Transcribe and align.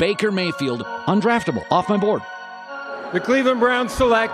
Baker 0.00 0.32
Mayfield, 0.32 0.82
undraftable, 1.08 1.64
off 1.70 1.90
my 1.90 1.98
board. 1.98 2.22
The 3.12 3.20
Cleveland 3.20 3.60
Browns 3.60 3.92
select 3.92 4.32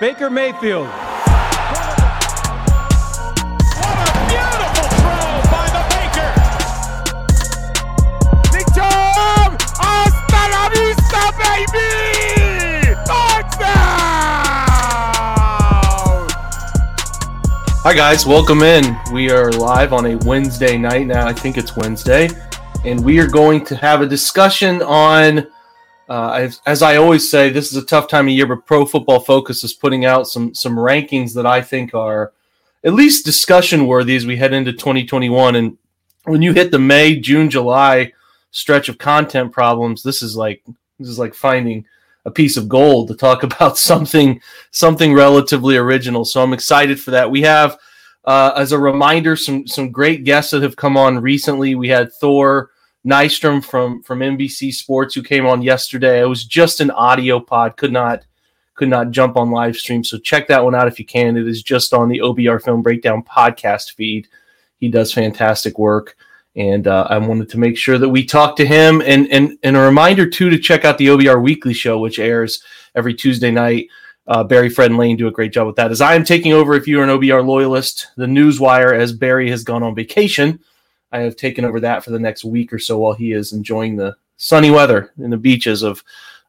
Baker 0.00 0.28
Mayfield. 0.28 0.86
What 0.86 0.98
a 3.96 4.12
beautiful 4.28 4.88
throw 5.00 5.40
by 5.48 5.64
the 5.72 5.80
Baker. 5.96 6.28
Big 8.52 8.66
Job! 8.74 9.56
Hi, 17.84 17.94
guys. 17.94 18.26
Welcome 18.26 18.60
in. 18.62 18.94
We 19.10 19.30
are 19.30 19.50
live 19.52 19.94
on 19.94 20.04
a 20.04 20.16
Wednesday 20.16 20.76
night 20.76 21.06
now. 21.06 21.26
I 21.26 21.32
think 21.32 21.56
it's 21.56 21.74
Wednesday. 21.74 22.28
And 22.84 23.04
we 23.04 23.20
are 23.20 23.28
going 23.28 23.64
to 23.66 23.76
have 23.76 24.00
a 24.00 24.08
discussion 24.08 24.82
on, 24.82 25.46
uh, 26.08 26.32
as, 26.32 26.60
as, 26.66 26.82
I 26.82 26.96
always 26.96 27.30
say, 27.30 27.48
this 27.48 27.70
is 27.70 27.78
a 27.80 27.86
tough 27.86 28.08
time 28.08 28.26
of 28.26 28.32
year, 28.32 28.44
but 28.44 28.66
Pro 28.66 28.84
Football 28.84 29.20
Focus 29.20 29.62
is 29.62 29.72
putting 29.72 30.04
out 30.04 30.26
some, 30.26 30.52
some 30.52 30.74
rankings 30.74 31.32
that 31.34 31.46
I 31.46 31.62
think 31.62 31.94
are 31.94 32.32
at 32.82 32.92
least 32.92 33.24
discussion 33.24 33.86
worthy 33.86 34.16
as 34.16 34.26
we 34.26 34.36
head 34.36 34.52
into 34.52 34.72
2021. 34.72 35.54
And 35.54 35.78
when 36.24 36.42
you 36.42 36.52
hit 36.52 36.72
the 36.72 36.80
May, 36.80 37.20
June, 37.20 37.48
July 37.48 38.12
stretch 38.50 38.88
of 38.88 38.98
content 38.98 39.52
problems, 39.52 40.02
this 40.02 40.20
is 40.20 40.36
like 40.36 40.64
this 40.98 41.08
is 41.08 41.20
like 41.20 41.34
finding 41.34 41.86
a 42.24 42.32
piece 42.32 42.56
of 42.56 42.68
gold 42.68 43.06
to 43.08 43.14
talk 43.14 43.42
about 43.44 43.78
something 43.78 44.40
something 44.72 45.14
relatively 45.14 45.76
original. 45.76 46.24
So 46.24 46.42
I'm 46.42 46.52
excited 46.52 47.00
for 47.00 47.12
that. 47.12 47.30
We 47.30 47.42
have, 47.42 47.78
uh, 48.24 48.54
as 48.56 48.72
a 48.72 48.78
reminder, 48.78 49.36
some 49.36 49.68
some 49.68 49.92
great 49.92 50.24
guests 50.24 50.50
that 50.50 50.62
have 50.62 50.74
come 50.74 50.96
on 50.96 51.20
recently. 51.20 51.76
We 51.76 51.88
had 51.88 52.12
Thor 52.12 52.70
Nystrom 53.06 53.64
from 53.64 54.02
from 54.02 54.20
NBC 54.20 54.72
Sports 54.72 55.14
who 55.14 55.22
came 55.22 55.46
on 55.46 55.62
yesterday. 55.62 56.20
It 56.20 56.28
was 56.28 56.44
just 56.44 56.80
an 56.80 56.90
audio 56.90 57.40
pod, 57.40 57.76
could 57.76 57.92
not 57.92 58.24
could 58.74 58.88
not 58.88 59.10
jump 59.10 59.36
on 59.36 59.50
live 59.50 59.76
stream. 59.76 60.04
So 60.04 60.18
check 60.18 60.48
that 60.48 60.64
one 60.64 60.74
out 60.74 60.88
if 60.88 60.98
you 60.98 61.04
can. 61.04 61.36
It 61.36 61.46
is 61.46 61.62
just 61.62 61.92
on 61.92 62.08
the 62.08 62.18
OBR 62.18 62.62
Film 62.62 62.82
Breakdown 62.82 63.22
podcast 63.22 63.94
feed. 63.94 64.28
He 64.78 64.88
does 64.88 65.12
fantastic 65.12 65.78
work 65.78 66.16
and 66.54 66.86
uh, 66.86 67.06
I 67.08 67.18
wanted 67.18 67.48
to 67.50 67.58
make 67.58 67.78
sure 67.78 67.98
that 67.98 68.08
we 68.08 68.24
talk 68.24 68.56
to 68.56 68.66
him. 68.66 69.02
And, 69.04 69.30
and 69.30 69.58
and 69.62 69.76
a 69.76 69.80
reminder 69.80 70.28
too 70.28 70.50
to 70.50 70.58
check 70.58 70.84
out 70.84 70.98
the 70.98 71.08
OBR 71.08 71.42
Weekly 71.42 71.74
Show, 71.74 71.98
which 71.98 72.18
airs 72.18 72.62
every 72.94 73.14
Tuesday 73.14 73.50
night. 73.50 73.88
Uh, 74.26 74.44
Barry, 74.44 74.68
Fred, 74.68 74.90
and 74.90 74.98
Lane 74.98 75.16
do 75.16 75.26
a 75.26 75.32
great 75.32 75.52
job 75.52 75.66
with 75.66 75.76
that. 75.76 75.90
As 75.90 76.00
I 76.00 76.14
am 76.14 76.22
taking 76.22 76.52
over, 76.52 76.74
if 76.74 76.86
you're 76.86 77.02
an 77.02 77.08
OBR 77.08 77.44
loyalist, 77.44 78.08
the 78.16 78.26
Newswire, 78.26 78.96
as 78.96 79.12
Barry 79.12 79.50
has 79.50 79.64
gone 79.64 79.82
on 79.82 79.96
vacation, 79.96 80.60
I 81.12 81.20
have 81.20 81.36
taken 81.36 81.64
over 81.64 81.78
that 81.80 82.02
for 82.04 82.10
the 82.10 82.18
next 82.18 82.44
week 82.44 82.72
or 82.72 82.78
so 82.78 82.98
while 82.98 83.12
he 83.12 83.32
is 83.32 83.52
enjoying 83.52 83.96
the 83.96 84.16
sunny 84.36 84.70
weather 84.70 85.12
in 85.18 85.30
the 85.30 85.36
beaches 85.36 85.82
of, 85.82 86.02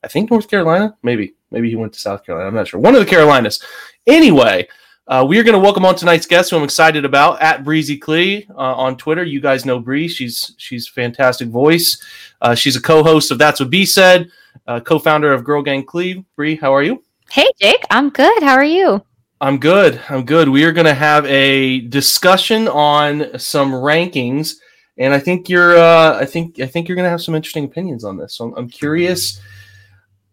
I 0.03 0.07
think 0.07 0.31
North 0.31 0.49
Carolina, 0.49 0.95
maybe, 1.03 1.35
maybe 1.51 1.69
he 1.69 1.75
went 1.75 1.93
to 1.93 1.99
South 1.99 2.25
Carolina. 2.25 2.47
I'm 2.47 2.55
not 2.55 2.67
sure. 2.67 2.79
One 2.79 2.95
of 2.95 3.01
the 3.01 3.09
Carolinas. 3.09 3.61
Anyway, 4.07 4.67
uh, 5.07 5.25
we 5.27 5.37
are 5.37 5.43
going 5.43 5.53
to 5.53 5.59
welcome 5.59 5.85
on 5.85 5.95
tonight's 5.95 6.25
guest, 6.25 6.49
who 6.49 6.57
I'm 6.57 6.63
excited 6.63 7.03
about, 7.03 7.41
at 7.41 7.63
Breezy 7.63 7.99
Klee 7.99 8.49
uh, 8.51 8.53
on 8.53 8.95
Twitter. 8.95 9.23
You 9.23 9.41
guys 9.41 9.65
know 9.65 9.79
Bree; 9.79 10.07
she's 10.07 10.55
she's 10.57 10.87
fantastic 10.87 11.49
voice. 11.49 12.01
Uh, 12.41 12.55
she's 12.55 12.77
a 12.77 12.81
co-host 12.81 13.29
of 13.29 13.37
That's 13.37 13.59
What 13.59 13.69
B 13.69 13.85
Said, 13.85 14.31
uh, 14.65 14.79
co-founder 14.79 15.33
of 15.33 15.43
Girl 15.43 15.61
Gang 15.61 15.83
Clee. 15.83 16.23
Bree, 16.37 16.55
how 16.55 16.73
are 16.73 16.83
you? 16.83 17.03
Hey, 17.29 17.47
Jake. 17.59 17.83
I'm 17.89 18.09
good. 18.11 18.43
How 18.43 18.53
are 18.53 18.63
you? 18.63 19.03
I'm 19.43 19.57
good. 19.57 19.99
I'm 20.07 20.23
good. 20.23 20.47
We 20.47 20.63
are 20.63 20.71
going 20.71 20.85
to 20.85 20.93
have 20.93 21.25
a 21.25 21.81
discussion 21.81 22.69
on 22.69 23.37
some 23.37 23.73
rankings, 23.73 24.55
and 24.97 25.13
I 25.13 25.19
think 25.19 25.49
you're. 25.49 25.75
Uh, 25.75 26.17
I 26.17 26.23
think 26.23 26.61
I 26.61 26.65
think 26.65 26.87
you're 26.87 26.95
going 26.95 27.03
to 27.03 27.09
have 27.09 27.21
some 27.21 27.35
interesting 27.35 27.65
opinions 27.65 28.05
on 28.05 28.15
this. 28.15 28.35
So 28.35 28.45
I'm, 28.45 28.53
I'm 28.53 28.69
curious. 28.69 29.41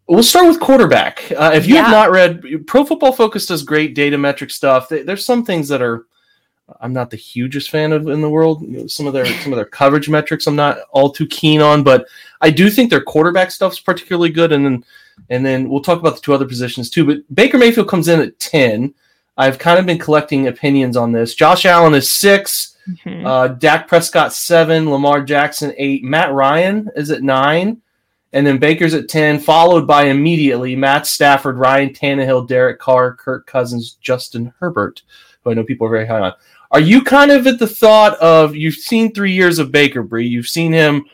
We'll 0.06 0.22
start 0.22 0.46
with 0.46 0.60
quarterback. 0.60 1.24
Uh, 1.32 1.50
if 1.52 1.66
you 1.66 1.74
yeah. 1.74 1.82
have 1.82 1.90
not 1.90 2.12
read, 2.12 2.68
Pro 2.68 2.84
Football 2.84 3.10
Focus 3.10 3.46
does 3.46 3.64
great 3.64 3.96
data 3.96 4.16
metric 4.16 4.52
stuff. 4.52 4.88
There's 4.88 5.24
some 5.24 5.44
things 5.44 5.66
that 5.70 5.82
are 5.82 6.06
I'm 6.80 6.92
not 6.92 7.10
the 7.10 7.16
hugest 7.16 7.70
fan 7.70 7.90
of 7.90 8.06
in 8.06 8.20
the 8.20 8.30
world. 8.30 8.64
Some 8.88 9.08
of 9.08 9.12
their 9.12 9.26
some 9.26 9.52
of 9.52 9.56
their 9.56 9.64
coverage 9.64 10.08
metrics 10.08 10.46
I'm 10.46 10.54
not 10.54 10.82
all 10.92 11.10
too 11.10 11.26
keen 11.26 11.60
on, 11.60 11.82
but 11.82 12.06
I 12.42 12.50
do 12.50 12.70
think 12.70 12.90
their 12.90 13.02
quarterback 13.02 13.50
stuff's 13.50 13.80
particularly 13.80 14.30
good. 14.30 14.52
And 14.52 14.64
then 14.64 14.84
and 15.30 15.44
then 15.44 15.68
we'll 15.68 15.82
talk 15.82 15.98
about 15.98 16.14
the 16.14 16.20
two 16.20 16.32
other 16.32 16.46
positions 16.46 16.90
too. 16.90 17.04
But 17.04 17.34
Baker 17.34 17.58
Mayfield 17.58 17.88
comes 17.88 18.06
in 18.06 18.20
at 18.20 18.38
ten. 18.38 18.94
I've 19.40 19.58
kind 19.58 19.78
of 19.78 19.86
been 19.86 19.98
collecting 19.98 20.48
opinions 20.48 20.96
on 20.96 21.12
this. 21.12 21.34
Josh 21.34 21.64
Allen 21.64 21.94
is 21.94 22.12
6 22.12 22.76
mm-hmm. 22.88 23.26
uh, 23.26 23.48
Dak 23.48 23.88
Prescott 23.88 24.34
seven, 24.34 24.90
Lamar 24.90 25.22
Jackson 25.22 25.72
eight, 25.78 26.04
Matt 26.04 26.32
Ryan 26.32 26.90
is 26.94 27.10
at 27.10 27.22
nine 27.22 27.80
and 28.32 28.46
then 28.46 28.58
Baker's 28.58 28.94
at 28.94 29.08
10, 29.08 29.40
followed 29.40 29.86
by 29.86 30.04
immediately 30.04 30.76
Matt 30.76 31.06
Stafford, 31.06 31.58
Ryan 31.58 31.90
Tannehill, 31.90 32.46
Derek 32.46 32.78
Carr, 32.78 33.16
Kirk 33.16 33.46
Cousins, 33.46 33.98
Justin 34.00 34.52
Herbert, 34.60 35.02
who 35.42 35.50
I 35.50 35.54
know 35.54 35.64
people 35.64 35.86
are 35.86 35.90
very 35.90 36.06
high 36.06 36.20
on. 36.20 36.32
Are 36.70 36.80
you 36.80 37.02
kind 37.02 37.32
of 37.32 37.46
at 37.46 37.58
the 37.58 37.66
thought 37.66 38.16
of 38.18 38.54
you've 38.54 38.74
seen 38.74 39.12
three 39.12 39.32
years 39.32 39.58
of 39.58 39.72
Baker 39.72 40.02
Bree? 40.02 40.28
You've 40.28 40.46
seen 40.48 40.72
him 40.72 41.04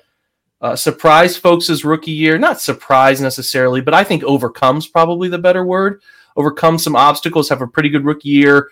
uh, 0.61 0.77
surprise 0.77 1.37
folks 1.37 1.69
his 1.69 1.85
rookie 1.85 2.11
year, 2.11 2.39
not 2.39 2.61
surprise 2.61 3.21
necessarily, 3.21 3.81
but 3.81 3.95
I 3.95 4.05
think 4.05 4.23
overcomes 4.25 4.87
probably 4.87 5.29
the 5.29 5.39
better 5.39 5.65
word. 5.65 6.03
Overcome 6.37 6.79
some 6.79 6.97
obstacles, 6.97 7.49
have 7.49 7.63
a 7.63 7.67
pretty 7.67 7.89
good 7.89 8.05
rookie 8.05 8.29
year. 8.29 8.71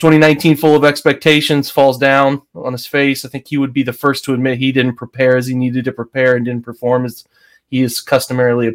2019 0.00 0.56
full 0.56 0.74
of 0.74 0.84
expectations 0.84 1.70
falls 1.70 1.98
down 1.98 2.42
on 2.54 2.72
his 2.72 2.86
face. 2.86 3.24
I 3.24 3.28
think 3.28 3.46
he 3.46 3.58
would 3.58 3.72
be 3.72 3.84
the 3.84 3.92
first 3.92 4.24
to 4.24 4.34
admit 4.34 4.58
he 4.58 4.72
didn't 4.72 4.96
prepare 4.96 5.36
as 5.36 5.46
he 5.46 5.54
needed 5.54 5.84
to 5.84 5.92
prepare 5.92 6.34
and 6.34 6.44
didn't 6.44 6.64
perform 6.64 7.04
as 7.04 7.24
he 7.68 7.82
is 7.82 8.00
customarily 8.00 8.70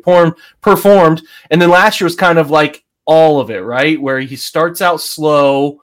performed. 0.62 1.22
And 1.52 1.62
then 1.62 1.70
last 1.70 2.00
year 2.00 2.06
was 2.06 2.16
kind 2.16 2.40
of 2.40 2.50
like 2.50 2.84
all 3.06 3.40
of 3.40 3.50
it, 3.50 3.60
right? 3.60 4.02
Where 4.02 4.20
he 4.20 4.36
starts 4.36 4.82
out 4.82 5.02
slow, 5.02 5.82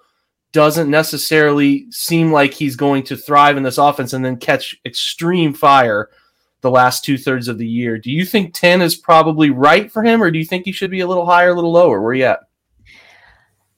doesn't 0.52 0.90
necessarily 0.90 1.86
seem 1.90 2.32
like 2.32 2.54
he's 2.54 2.76
going 2.76 3.02
to 3.04 3.16
thrive 3.16 3.58
in 3.58 3.62
this 3.62 3.78
offense, 3.78 4.14
and 4.14 4.24
then 4.24 4.38
catch 4.38 4.74
extreme 4.86 5.52
fire 5.52 6.08
the 6.66 6.70
last 6.70 7.04
two 7.04 7.16
thirds 7.16 7.46
of 7.46 7.58
the 7.58 7.66
year. 7.66 7.96
Do 7.96 8.10
you 8.10 8.24
think 8.24 8.52
10 8.52 8.82
is 8.82 8.96
probably 8.96 9.50
right 9.50 9.90
for 9.90 10.02
him, 10.02 10.20
or 10.20 10.32
do 10.32 10.38
you 10.38 10.44
think 10.44 10.64
he 10.64 10.72
should 10.72 10.90
be 10.90 11.00
a 11.00 11.06
little 11.06 11.24
higher, 11.24 11.50
a 11.50 11.54
little 11.54 11.72
lower? 11.72 12.00
Where 12.00 12.10
are 12.10 12.14
you 12.14 12.24
at? 12.24 12.40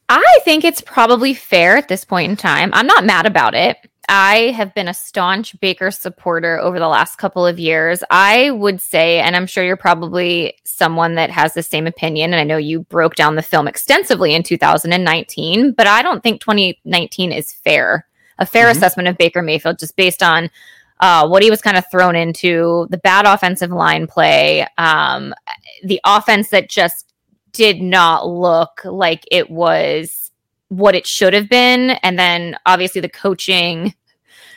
I 0.09 0.41
think 0.43 0.65
it's 0.65 0.81
probably 0.81 1.35
fair 1.35 1.77
at 1.77 1.89
this 1.89 2.05
point 2.05 2.31
in 2.31 2.37
time. 2.37 2.71
I'm 2.73 2.87
not 2.87 3.05
mad 3.05 3.27
about 3.27 3.55
it. 3.55 3.77
I 4.09 4.53
have 4.57 4.75
been 4.75 4.89
a 4.89 4.95
staunch 4.95 5.61
Baker 5.61 5.91
supporter 5.91 6.59
over 6.59 6.79
the 6.79 6.89
last 6.89 7.17
couple 7.17 7.47
of 7.47 7.59
years. 7.59 8.03
I 8.11 8.51
would 8.53 8.81
say, 8.81 9.21
and 9.21 9.37
I'm 9.37 9.47
sure 9.47 9.63
you're 9.63 9.77
probably 9.77 10.55
someone 10.65 11.17
that 11.17 11.31
has 11.31 11.53
the 11.53 11.63
same 11.63 11.87
opinion, 11.87 12.33
and 12.33 12.41
I 12.41 12.45
know 12.45 12.57
you 12.57 12.81
broke 12.85 13.17
down 13.17 13.37
the 13.37 13.43
film 13.43 13.69
extensively 13.69 14.35
in 14.35 14.43
2019, 14.43 15.73
but 15.73 15.87
I 15.87 16.01
don't 16.01 16.23
think 16.23 16.41
2019 16.41 17.33
is 17.33 17.53
fair, 17.53 18.07
a 18.39 18.47
fair 18.47 18.65
mm-hmm. 18.65 18.79
assessment 18.79 19.09
of 19.09 19.19
Baker 19.19 19.43
Mayfield 19.43 19.79
just 19.79 19.95
based 19.95 20.23
on 20.23 20.49
uh, 21.01 21.27
what 21.29 21.43
he 21.43 21.51
was 21.51 21.63
kind 21.63 21.77
of 21.77 21.85
thrown 21.91 22.17
into, 22.17 22.87
the 22.91 22.99
bad 22.99 23.27
offensive 23.27 23.71
line 23.71 24.07
play, 24.07 24.67
um, 24.79 25.35
the 25.85 26.01
offense 26.05 26.51
that 26.51 26.69
just 26.69 27.13
did 27.53 27.81
not 27.81 28.29
look 28.29 28.81
like 28.85 29.25
it 29.31 29.51
was 29.51 30.31
what 30.69 30.95
it 30.95 31.07
should 31.07 31.33
have 31.33 31.49
been. 31.49 31.91
And 32.03 32.19
then 32.19 32.57
obviously 32.67 33.01
the 33.01 33.09
coaching 33.09 33.95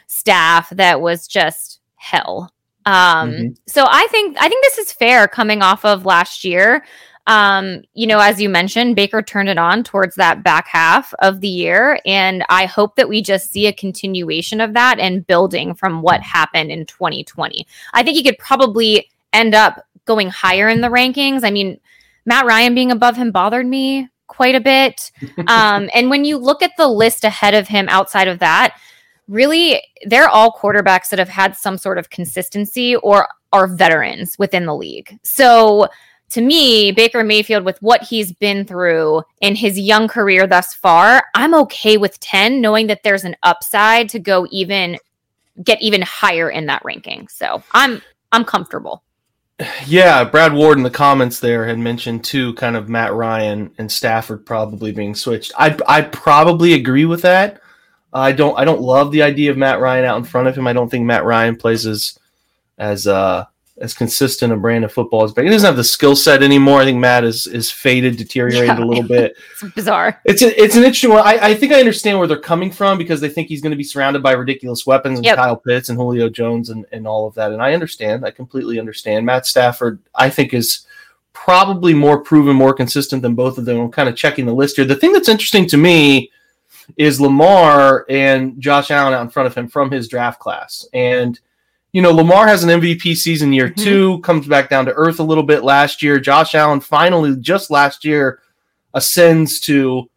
staff 0.08 0.70
that 0.72 1.02
was 1.02 1.28
just 1.28 1.80
hell. 1.96 2.54
Um, 2.86 3.32
mm-hmm. 3.32 3.48
so 3.68 3.86
I 3.88 4.08
think 4.08 4.38
I 4.40 4.50
think 4.50 4.64
this 4.64 4.80
is 4.80 4.92
fair 4.92 5.28
coming 5.28 5.62
off 5.62 5.86
of 5.86 6.06
last 6.06 6.44
year. 6.44 6.84
Um, 7.28 7.84
you 7.94 8.08
know, 8.08 8.20
as 8.20 8.42
you 8.42 8.50
mentioned, 8.50 8.96
Baker 8.96 9.22
turned 9.22 9.50
it 9.50 9.58
on 9.58 9.84
towards 9.84 10.16
that 10.16 10.44
back 10.44 10.68
half 10.68 11.14
of 11.20 11.42
the 11.42 11.48
year. 11.48 12.00
And 12.06 12.44
I 12.50 12.66
hope 12.66 12.96
that 12.96 13.10
we 13.10 13.22
just 13.22 13.52
see 13.52 13.68
a 13.68 13.74
continuation 13.74 14.60
of 14.60 14.74
that 14.74 15.00
and 15.00 15.26
building 15.26 15.74
from 15.76 16.02
what 16.02 16.22
happened 16.22 16.72
in 16.72 16.86
2020. 16.86 17.66
I 17.94 18.04
think 18.04 18.18
he 18.18 18.24
could 18.24 18.38
probably 18.38 19.10
end 19.34 19.54
up 19.54 19.86
going 20.06 20.30
higher 20.30 20.68
in 20.68 20.82
the 20.82 20.88
rankings. 20.90 21.44
I 21.44 21.52
mean, 21.52 21.80
Matt 22.26 22.46
Ryan 22.46 22.76
being 22.76 22.92
above 22.92 23.16
him 23.16 23.32
bothered 23.32 23.68
me 23.68 24.10
quite 24.28 24.56
a 24.56 24.62
bit. 24.62 25.12
Um, 25.48 25.90
and 25.94 26.10
when 26.10 26.24
you 26.24 26.38
look 26.38 26.62
at 26.62 26.72
the 26.78 26.88
list 26.88 27.24
ahead 27.24 27.54
of 27.54 27.68
him 27.68 27.90
outside 27.90 28.28
of 28.28 28.40
that, 28.40 28.78
really, 29.28 29.82
they're 30.06 30.30
all 30.30 30.54
quarterbacks 30.54 31.10
that 31.10 31.20
have 31.20 31.30
had 31.30 31.56
some 31.56 31.78
sort 31.78 31.98
of 31.98 32.10
consistency 32.10 32.96
or 32.98 33.28
are 33.52 33.68
veterans 33.68 34.38
within 34.38 34.66
the 34.66 34.76
league. 34.76 35.18
So 35.24 35.88
to 36.32 36.42
me, 36.42 36.92
Baker 36.92 37.24
Mayfield, 37.24 37.66
with 37.66 37.82
what 37.82 38.04
he's 38.04 38.32
been 38.32 38.66
through 38.66 39.24
in 39.42 39.56
his 39.56 39.80
young 39.80 40.08
career 40.08 40.48
thus 40.48 40.74
far, 40.74 41.24
I'm 41.36 41.54
okay 41.56 41.98
with 41.98 42.20
10, 42.20 42.62
knowing 42.62 42.88
that 42.88 43.04
there's 43.04 43.24
an 43.24 43.36
upside 43.44 44.10
to 44.10 44.20
go 44.20 44.48
even 44.52 44.98
get 45.64 45.82
even 45.82 46.02
higher 46.02 46.50
in 46.50 46.66
that 46.68 46.84
ranking. 46.84 47.28
So 47.28 47.64
I'm 47.74 48.02
I'm 48.32 48.46
comfortable. 48.46 49.04
Yeah, 49.86 50.24
Brad 50.24 50.54
Ward 50.54 50.78
in 50.78 50.84
the 50.84 50.90
comments 50.90 51.40
there 51.40 51.68
had 51.68 51.78
mentioned 51.78 52.24
too, 52.24 52.54
kind 52.56 52.76
of 52.76 52.90
Matt 52.90 53.14
Ryan 53.14 53.72
and 53.78 53.92
Stafford 53.92 54.46
probably 54.46 54.92
being 54.92 55.14
switched. 55.14 55.52
I 55.58 55.78
I 55.88 56.02
probably 56.02 56.74
agree 56.74 57.06
with 57.06 57.22
that. 57.24 57.62
I 58.14 58.32
don't 58.32 58.58
I 58.58 58.66
don't 58.66 58.82
love 58.82 59.12
the 59.12 59.22
idea 59.24 59.52
of 59.52 59.58
Matt 59.58 59.80
Ryan 59.80 60.06
out 60.06 60.18
in 60.18 60.24
front 60.24 60.48
of 60.48 60.58
him. 60.58 60.68
I 60.68 60.74
don't 60.74 60.90
think 60.90 61.06
Matt 61.06 61.26
Ryan 61.26 61.56
plays 61.56 61.86
as 61.86 62.18
as 62.78 63.06
uh 63.06 63.46
as 63.82 63.94
consistent 63.94 64.54
a 64.54 64.56
brand 64.56 64.84
of 64.86 64.94
football 64.94 65.24
as 65.24 65.34
Baker. 65.34 65.46
He 65.48 65.52
doesn't 65.52 65.66
have 65.66 65.76
the 65.76 65.84
skill 65.84 66.16
set 66.16 66.44
anymore. 66.44 66.82
I 66.82 66.86
think 66.86 67.00
Matt 67.00 67.24
is 67.24 67.48
is 67.48 67.70
faded, 67.72 68.16
deteriorated 68.18 68.78
Yeah. 68.78 68.84
a 68.84 68.86
little 68.86 69.04
bit. 69.04 69.36
It's 69.62 69.74
bizarre. 69.74 70.22
It's 70.26 70.42
a, 70.42 70.62
it's 70.62 70.76
an 70.76 70.84
interesting 70.84 71.10
one. 71.12 71.22
I, 71.26 71.50
I 71.50 71.56
think 71.56 71.74
I 71.74 71.80
understand 71.80 72.18
where 72.18 72.28
they're 72.28 72.38
coming 72.40 72.72
from 72.72 72.98
because 72.98 73.20
they 73.22 73.30
think 73.30 73.48
he's 73.48 73.62
going 73.62 73.72
to 73.72 73.78
be 73.78 73.84
surrounded 73.84 74.22
by 74.24 74.32
ridiculous 74.34 74.86
weapons 74.86 75.20
and 75.20 75.26
Yep. 75.26 75.36
Kyle 75.36 75.56
Pitts 75.58 75.90
and 75.90 75.98
Julio 75.98 76.30
Jones 76.30 76.70
and, 76.70 76.86
and 76.92 77.08
all 77.08 77.28
of 77.28 77.34
that. 77.36 77.52
And 77.52 77.62
I 77.62 77.74
understand. 77.74 78.26
I 78.26 78.32
completely 78.32 78.80
understand. 78.80 79.26
Matt 79.26 79.46
Stafford, 79.46 80.00
I 80.16 80.30
think, 80.30 80.54
is 80.54 80.86
probably 81.34 81.94
more 81.94 82.20
proven, 82.22 82.56
more 82.56 82.74
consistent 82.74 83.22
than 83.22 83.36
both 83.36 83.58
of 83.58 83.66
them. 83.66 83.80
I'm 83.80 83.92
kind 83.92 84.10
of 84.10 84.16
checking 84.16 84.46
the 84.46 84.54
list 84.54 84.76
here. 84.76 84.86
The 84.86 84.96
thing 84.96 85.14
that's 85.14 85.30
interesting 85.30 85.66
to 85.68 85.78
me 85.78 86.32
is 86.98 87.22
Lamar 87.22 88.06
and 88.10 88.60
Josh 88.60 88.92
Allen 88.92 89.14
out 89.14 89.22
in 89.22 89.30
front 89.30 89.48
of 89.48 89.56
him 89.56 89.68
from 89.68 89.90
his 89.92 90.08
draft 90.08 90.40
class. 90.40 90.88
And 90.94 91.40
you 91.94 92.02
know, 92.02 92.12
Lamar 92.12 92.48
has 92.48 92.64
an 92.64 92.70
MVP 92.70 93.16
season 93.16 93.52
year 93.54 93.70
Mhm. 93.70 93.76
two, 93.84 94.20
comes 94.20 94.48
back 94.48 94.70
down 94.70 94.86
to 94.86 94.94
earth 94.94 95.20
a 95.20 95.24
little 95.24 95.44
bit 95.44 95.64
last 95.64 96.02
year. 96.02 96.20
Josh 96.20 96.56
Allen 96.56 96.80
finally, 96.80 97.36
just 97.38 97.70
last 97.72 98.06
year, 98.06 98.40
ascends 98.94 99.60
to 99.62 100.08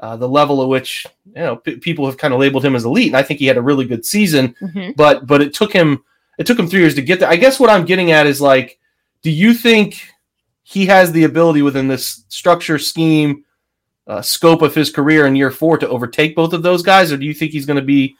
uh, 0.00 0.16
the 0.16 0.28
level 0.28 0.62
at 0.62 0.68
which 0.68 1.06
you 1.26 1.42
know 1.42 1.56
p- 1.56 1.76
people 1.76 2.06
have 2.06 2.16
kind 2.16 2.32
of 2.32 2.40
labeled 2.40 2.64
him 2.64 2.74
as 2.74 2.84
elite, 2.86 3.08
and 3.08 3.16
I 3.16 3.22
think 3.22 3.38
he 3.38 3.44
had 3.46 3.58
a 3.58 3.62
really 3.62 3.84
good 3.84 4.04
season. 4.06 4.54
Mhm. 4.62 4.96
But 4.96 5.26
but 5.26 5.42
it 5.42 5.52
took 5.52 5.72
him 5.72 6.02
it 6.38 6.46
took 6.46 6.58
him 6.58 6.66
three 6.68 6.80
years 6.80 6.94
to 6.94 7.02
get 7.02 7.20
there. 7.20 7.28
I 7.28 7.36
guess 7.36 7.60
what 7.60 7.68
I'm 7.68 7.84
getting 7.84 8.10
at 8.10 8.26
is 8.26 8.40
like, 8.40 8.78
do 9.22 9.30
you 9.30 9.52
think 9.52 10.00
he 10.62 10.86
has 10.86 11.12
the 11.12 11.24
ability 11.24 11.60
within 11.62 11.86
this 11.86 12.24
structure 12.28 12.78
scheme 12.78 13.44
uh, 14.06 14.22
scope 14.22 14.62
of 14.62 14.74
his 14.74 14.88
career 14.90 15.26
in 15.26 15.36
year 15.36 15.50
four 15.50 15.76
to 15.76 15.88
overtake 15.88 16.34
both 16.34 16.54
of 16.54 16.62
those 16.62 16.82
guys, 16.82 17.12
or 17.12 17.16
do 17.18 17.26
you 17.26 17.34
think 17.34 17.52
he's 17.52 17.66
going 17.66 17.76
to 17.78 17.82
be? 17.84 18.16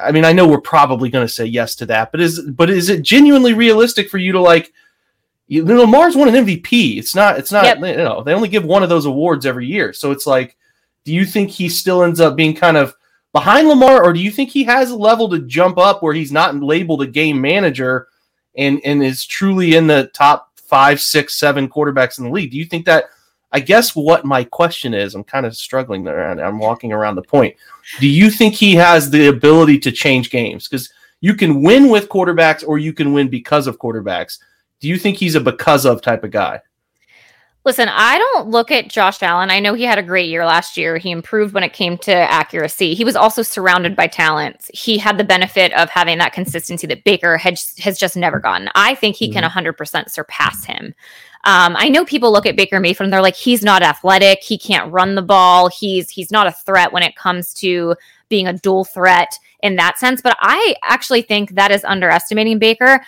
I 0.00 0.12
mean, 0.12 0.24
I 0.24 0.32
know 0.32 0.46
we're 0.46 0.60
probably 0.60 1.10
going 1.10 1.26
to 1.26 1.32
say 1.32 1.44
yes 1.44 1.74
to 1.76 1.86
that, 1.86 2.12
but 2.12 2.20
is 2.20 2.40
but 2.40 2.70
is 2.70 2.88
it 2.88 3.02
genuinely 3.02 3.54
realistic 3.54 4.08
for 4.08 4.18
you 4.18 4.32
to 4.32 4.40
like? 4.40 4.72
You 5.48 5.64
know, 5.64 5.80
Lamar's 5.80 6.16
won 6.16 6.34
an 6.34 6.46
MVP. 6.46 6.98
It's 6.98 7.14
not. 7.14 7.38
It's 7.38 7.52
not. 7.52 7.64
Yep. 7.64 7.78
You 7.78 7.96
know, 8.04 8.22
they 8.22 8.32
only 8.32 8.48
give 8.48 8.64
one 8.64 8.82
of 8.82 8.88
those 8.88 9.06
awards 9.06 9.44
every 9.44 9.66
year, 9.66 9.92
so 9.92 10.10
it's 10.10 10.26
like, 10.26 10.56
do 11.04 11.12
you 11.12 11.24
think 11.24 11.50
he 11.50 11.68
still 11.68 12.02
ends 12.04 12.20
up 12.20 12.36
being 12.36 12.54
kind 12.54 12.76
of 12.76 12.94
behind 13.32 13.68
Lamar, 13.68 14.04
or 14.04 14.12
do 14.12 14.20
you 14.20 14.30
think 14.30 14.50
he 14.50 14.64
has 14.64 14.90
a 14.90 14.96
level 14.96 15.28
to 15.30 15.40
jump 15.40 15.78
up 15.78 16.02
where 16.02 16.14
he's 16.14 16.32
not 16.32 16.56
labeled 16.56 17.02
a 17.02 17.06
game 17.06 17.40
manager 17.40 18.08
and 18.56 18.80
and 18.84 19.02
is 19.02 19.24
truly 19.24 19.74
in 19.74 19.86
the 19.86 20.10
top 20.14 20.52
five, 20.56 21.00
six, 21.00 21.38
seven 21.38 21.68
quarterbacks 21.68 22.18
in 22.18 22.24
the 22.24 22.30
league? 22.30 22.50
Do 22.50 22.58
you 22.58 22.64
think 22.64 22.86
that? 22.86 23.06
I 23.52 23.60
guess 23.60 23.94
what 23.94 24.24
my 24.24 24.44
question 24.44 24.94
is, 24.94 25.14
I'm 25.14 25.24
kind 25.24 25.44
of 25.44 25.54
struggling 25.54 26.04
there, 26.04 26.30
and 26.30 26.40
I'm 26.40 26.58
walking 26.58 26.92
around 26.92 27.16
the 27.16 27.22
point. 27.22 27.54
Do 28.00 28.08
you 28.08 28.30
think 28.30 28.54
he 28.54 28.74
has 28.76 29.10
the 29.10 29.28
ability 29.28 29.78
to 29.80 29.92
change 29.92 30.30
games? 30.30 30.66
Because 30.66 30.92
you 31.20 31.34
can 31.34 31.62
win 31.62 31.88
with 31.88 32.08
quarterbacks, 32.08 32.66
or 32.66 32.78
you 32.78 32.92
can 32.92 33.12
win 33.12 33.28
because 33.28 33.66
of 33.66 33.78
quarterbacks. 33.78 34.38
Do 34.80 34.88
you 34.88 34.98
think 34.98 35.18
he's 35.18 35.34
a 35.34 35.40
because 35.40 35.84
of 35.84 36.00
type 36.02 36.24
of 36.24 36.30
guy? 36.30 36.60
Listen, 37.64 37.88
I 37.88 38.18
don't 38.18 38.48
look 38.48 38.72
at 38.72 38.88
Josh 38.88 39.22
Allen. 39.22 39.50
I 39.50 39.60
know 39.60 39.74
he 39.74 39.84
had 39.84 39.98
a 39.98 40.02
great 40.02 40.28
year 40.28 40.44
last 40.44 40.76
year. 40.76 40.98
He 40.98 41.12
improved 41.12 41.54
when 41.54 41.62
it 41.62 41.72
came 41.72 41.96
to 41.98 42.12
accuracy. 42.12 42.94
He 42.94 43.04
was 43.04 43.14
also 43.14 43.42
surrounded 43.42 43.94
by 43.94 44.08
talent. 44.08 44.68
He 44.74 44.98
had 44.98 45.16
the 45.16 45.22
benefit 45.22 45.72
of 45.74 45.88
having 45.88 46.18
that 46.18 46.32
consistency 46.32 46.88
that 46.88 47.04
Baker 47.04 47.36
has, 47.36 47.78
has 47.78 47.98
just 47.98 48.16
never 48.16 48.40
gotten. 48.40 48.68
I 48.74 48.96
think 48.96 49.14
he 49.14 49.30
can 49.30 49.44
100% 49.44 50.10
surpass 50.10 50.64
him. 50.64 50.92
Um, 51.44 51.76
I 51.76 51.88
know 51.88 52.04
people 52.04 52.32
look 52.32 52.46
at 52.46 52.56
Baker 52.56 52.80
Mayfield 52.80 53.06
and 53.06 53.12
they're 53.12 53.22
like, 53.22 53.36
he's 53.36 53.62
not 53.62 53.82
athletic. 53.82 54.42
He 54.42 54.58
can't 54.58 54.92
run 54.92 55.14
the 55.14 55.22
ball. 55.22 55.68
He's 55.68 56.08
he's 56.08 56.30
not 56.30 56.46
a 56.46 56.52
threat 56.52 56.92
when 56.92 57.02
it 57.02 57.16
comes 57.16 57.52
to 57.54 57.96
being 58.28 58.46
a 58.46 58.52
dual 58.52 58.84
threat 58.84 59.36
in 59.60 59.76
that 59.76 59.98
sense. 59.98 60.20
But 60.20 60.36
I 60.40 60.76
actually 60.84 61.22
think 61.22 61.54
that 61.54 61.72
is 61.72 61.84
underestimating 61.84 62.60
Baker 62.60 63.04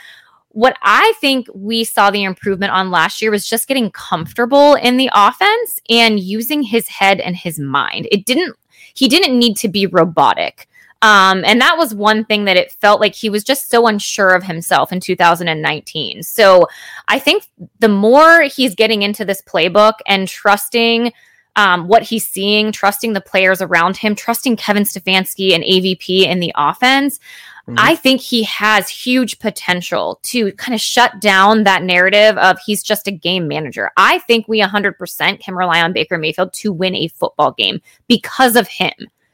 what 0.54 0.76
I 0.82 1.12
think 1.20 1.48
we 1.52 1.82
saw 1.82 2.10
the 2.10 2.22
improvement 2.22 2.72
on 2.72 2.92
last 2.92 3.20
year 3.20 3.32
was 3.32 3.46
just 3.46 3.66
getting 3.66 3.90
comfortable 3.90 4.74
in 4.74 4.96
the 4.96 5.10
offense 5.12 5.80
and 5.90 6.20
using 6.20 6.62
his 6.62 6.86
head 6.86 7.18
and 7.18 7.34
his 7.34 7.58
mind. 7.58 8.06
It 8.12 8.24
didn't, 8.24 8.56
he 8.94 9.08
didn't 9.08 9.36
need 9.36 9.56
to 9.58 9.68
be 9.68 9.86
robotic. 9.86 10.68
Um, 11.02 11.44
and 11.44 11.60
that 11.60 11.76
was 11.76 11.92
one 11.92 12.24
thing 12.24 12.44
that 12.44 12.56
it 12.56 12.70
felt 12.70 13.00
like 13.00 13.16
he 13.16 13.28
was 13.28 13.42
just 13.42 13.68
so 13.68 13.88
unsure 13.88 14.30
of 14.30 14.44
himself 14.44 14.92
in 14.92 15.00
2019. 15.00 16.22
So 16.22 16.68
I 17.08 17.18
think 17.18 17.48
the 17.80 17.88
more 17.88 18.42
he's 18.42 18.76
getting 18.76 19.02
into 19.02 19.24
this 19.24 19.42
playbook 19.42 19.94
and 20.06 20.28
trusting 20.28 21.12
um, 21.56 21.88
what 21.88 22.02
he's 22.02 22.26
seeing, 22.26 22.72
trusting 22.72 23.12
the 23.12 23.20
players 23.20 23.62
around 23.62 23.96
him, 23.96 24.14
trusting 24.14 24.56
Kevin 24.56 24.82
Stefanski 24.84 25.54
and 25.54 25.62
AVP 25.64 26.26
in 26.26 26.40
the 26.40 26.52
offense, 26.56 27.20
Mhm. 27.68 27.76
I 27.78 27.94
think 27.94 28.20
he 28.20 28.42
has 28.42 28.88
huge 28.90 29.38
potential 29.38 30.20
to 30.24 30.52
kind 30.52 30.74
of 30.74 30.80
shut 30.80 31.20
down 31.20 31.64
that 31.64 31.82
narrative 31.82 32.36
of 32.36 32.58
he's 32.58 32.82
just 32.82 33.08
a 33.08 33.10
game 33.10 33.48
manager. 33.48 33.90
I 33.96 34.18
think 34.20 34.46
we 34.46 34.60
100% 34.60 35.40
can 35.40 35.54
rely 35.54 35.80
on 35.80 35.94
Baker 35.94 36.18
Mayfield 36.18 36.52
to 36.54 36.72
win 36.72 36.94
a 36.94 37.08
football 37.08 37.52
game 37.52 37.80
because 38.06 38.56
of 38.56 38.68
him, 38.68 38.92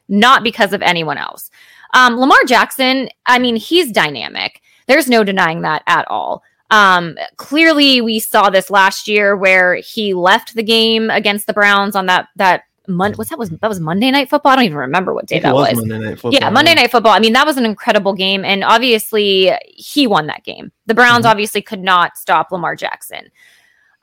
not 0.09 0.45
because 0.45 0.73
of 0.73 0.83
anyone 0.83 1.19
else. 1.19 1.51
Um, 1.93 2.21
Lamar 2.21 2.45
Jackson, 2.47 3.09
I 3.27 3.41
mean, 3.41 3.57
he's 3.57 3.91
dynamic. 3.91 4.61
There's 4.87 5.09
no 5.09 5.25
denying 5.25 5.63
that 5.63 5.83
at 5.89 6.07
all. 6.09 6.45
Um, 6.71 7.17
clearly, 7.37 8.01
we 8.01 8.19
saw 8.19 8.51
this 8.51 8.71
last 8.71 9.09
year 9.09 9.37
where 9.37 9.75
he 9.77 10.15
left 10.15 10.55
the 10.55 10.63
game 10.63 11.11
against 11.11 11.47
the 11.47 11.53
Browns 11.53 11.97
on 11.97 12.07
that 12.07 12.29
that 12.37 12.65
Mon- 12.87 13.13
what's 13.15 13.31
that 13.31 13.39
was 13.39 13.51
that 13.51 13.69
was 13.69 13.79
Monday 13.79 14.11
Night 14.11 14.29
Football. 14.29 14.53
I 14.53 14.57
don't 14.57 14.65
even 14.65 14.79
remember 14.79 15.15
what 15.15 15.27
day 15.27 15.39
that 15.39 15.55
was. 15.55 15.77
Monday 15.77 15.99
Night 15.99 16.19
Football. 16.19 16.33
Yeah, 16.33 16.51
Monday 16.51 16.75
Night 16.75 16.91
Football. 16.91 17.13
I 17.13 17.21
mean, 17.21 17.35
that 17.35 17.47
was 17.47 17.57
an 17.57 17.65
incredible 17.65 18.15
game. 18.15 18.45
And 18.45 18.65
obviously, 18.65 19.53
he 19.65 20.07
won 20.07 20.27
that 20.27 20.43
game. 20.45 20.73
The 20.87 20.95
Browns 20.95 21.25
Mhm. 21.25 21.31
obviously 21.31 21.63
could 21.63 21.83
not 21.83 22.17
stop 22.17 22.51
Lamar 22.51 22.75
Jackson. 22.75 23.31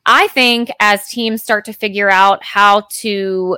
I 0.06 0.28
think 0.30 0.72
as 0.80 1.08
teams 1.08 1.42
start 1.44 1.66
to 1.66 1.74
figure 1.74 2.10
out 2.10 2.44
how 2.44 2.88
to 3.02 3.58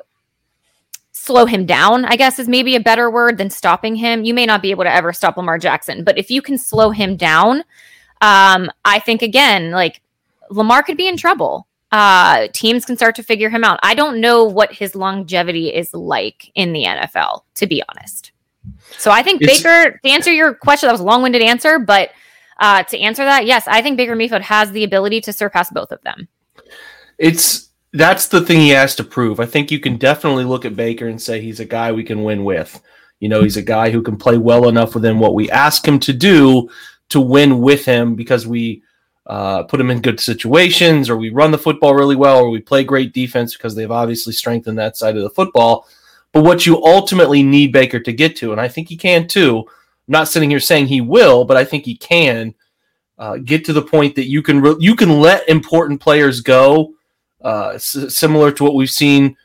slow 1.11 1.45
him 1.45 1.65
down, 1.65 2.05
I 2.05 2.15
guess 2.15 2.39
is 2.39 2.47
maybe 2.47 2.75
a 2.75 2.79
better 2.79 3.11
word 3.11 3.37
than 3.37 3.51
stopping 3.51 3.95
him. 3.95 4.23
You 4.23 4.33
may 4.33 4.47
not 4.47 4.63
be 4.63 4.71
able 4.71 4.85
to 4.85 4.93
ever 4.93 5.13
stop 5.13 5.37
Lamar 5.37 5.59
Jackson, 5.59 6.03
but 6.03 6.17
if 6.17 6.31
you 6.31 6.41
can 6.41 6.57
slow 6.57 6.89
him 6.89 7.15
down, 7.17 7.63
um, 8.21 8.69
I 8.85 8.99
think 8.99 9.21
again, 9.21 9.71
like 9.71 10.01
Lamar 10.49 10.83
could 10.83 10.97
be 10.97 11.07
in 11.07 11.17
trouble. 11.17 11.67
Uh, 11.91 12.47
teams 12.53 12.85
can 12.85 12.95
start 12.95 13.15
to 13.15 13.23
figure 13.23 13.49
him 13.49 13.63
out. 13.63 13.79
I 13.81 13.95
don't 13.95 14.21
know 14.21 14.43
what 14.45 14.71
his 14.71 14.95
longevity 14.95 15.73
is 15.73 15.93
like 15.93 16.51
in 16.53 16.71
the 16.71 16.83
NFL, 16.83 17.41
to 17.55 17.65
be 17.65 17.81
honest. 17.89 18.31
So 18.97 19.09
I 19.09 19.23
think 19.23 19.41
It's- 19.41 19.63
Baker, 19.63 19.99
to 20.03 20.09
answer 20.09 20.31
your 20.31 20.53
question, 20.53 20.87
that 20.87 20.93
was 20.93 21.01
a 21.01 21.05
long 21.05 21.23
winded 21.23 21.41
answer, 21.41 21.79
but 21.79 22.11
uh, 22.59 22.83
to 22.83 22.99
answer 22.99 23.23
that, 23.23 23.45
yes, 23.45 23.63
I 23.67 23.81
think 23.81 23.97
Baker 23.97 24.15
Mayfield 24.15 24.41
has 24.43 24.71
the 24.71 24.83
ability 24.83 25.21
to 25.21 25.33
surpass 25.33 25.71
both 25.71 25.91
of 25.91 26.01
them. 26.01 26.27
It's 27.17 27.69
that's 27.93 28.27
the 28.27 28.41
thing 28.41 28.59
he 28.59 28.69
has 28.69 28.95
to 28.97 29.03
prove. 29.03 29.39
I 29.39 29.45
think 29.45 29.71
you 29.71 29.79
can 29.79 29.97
definitely 29.97 30.43
look 30.43 30.63
at 30.65 30.75
Baker 30.75 31.07
and 31.07 31.19
say 31.19 31.41
he's 31.41 31.59
a 31.59 31.65
guy 31.65 31.91
we 31.91 32.03
can 32.03 32.23
win 32.23 32.43
with. 32.43 32.79
You 33.19 33.29
know, 33.29 33.41
he's 33.41 33.57
a 33.57 33.63
guy 33.63 33.89
who 33.89 34.03
can 34.03 34.15
play 34.15 34.37
well 34.37 34.69
enough 34.69 34.93
within 34.93 35.17
what 35.19 35.33
we 35.33 35.49
ask 35.49 35.87
him 35.87 35.99
to 36.01 36.13
do 36.13 36.69
to 37.09 37.19
win 37.19 37.59
with 37.59 37.85
him 37.85 38.15
because 38.15 38.47
we 38.47 38.81
uh, 39.27 39.63
put 39.63 39.79
him 39.79 39.91
in 39.91 40.01
good 40.01 40.19
situations 40.19 41.09
or 41.09 41.17
we 41.17 41.29
run 41.29 41.51
the 41.51 41.57
football 41.57 41.93
really 41.93 42.15
well 42.15 42.39
or 42.39 42.49
we 42.49 42.59
play 42.59 42.83
great 42.83 43.13
defense 43.13 43.55
because 43.55 43.75
they've 43.75 43.91
obviously 43.91 44.33
strengthened 44.33 44.77
that 44.77 44.97
side 44.97 45.15
of 45.17 45.23
the 45.23 45.29
football. 45.29 45.87
But 46.31 46.43
what 46.43 46.65
you 46.65 46.83
ultimately 46.83 47.43
need 47.43 47.71
Baker 47.71 47.99
to 47.99 48.13
get 48.13 48.35
to, 48.37 48.51
and 48.51 48.61
I 48.61 48.67
think 48.67 48.87
he 48.89 48.97
can 48.97 49.27
too. 49.27 49.59
I'm 49.67 50.11
not 50.13 50.27
sitting 50.27 50.49
here 50.49 50.59
saying 50.59 50.87
he 50.87 51.01
will, 51.01 51.45
but 51.45 51.57
I 51.57 51.65
think 51.65 51.85
he 51.85 51.95
can 51.95 52.53
uh, 53.17 53.37
get 53.37 53.65
to 53.65 53.73
the 53.73 53.81
point 53.81 54.15
that 54.15 54.27
you 54.27 54.41
can 54.41 54.61
re- 54.61 54.77
you 54.79 54.95
can 54.95 55.19
let 55.19 55.47
important 55.49 55.99
players 56.01 56.41
go 56.41 56.93
uh, 57.43 57.69
s- 57.75 58.15
similar 58.15 58.51
to 58.51 58.63
what 58.63 58.75
we've 58.75 58.89
seen 58.89 59.35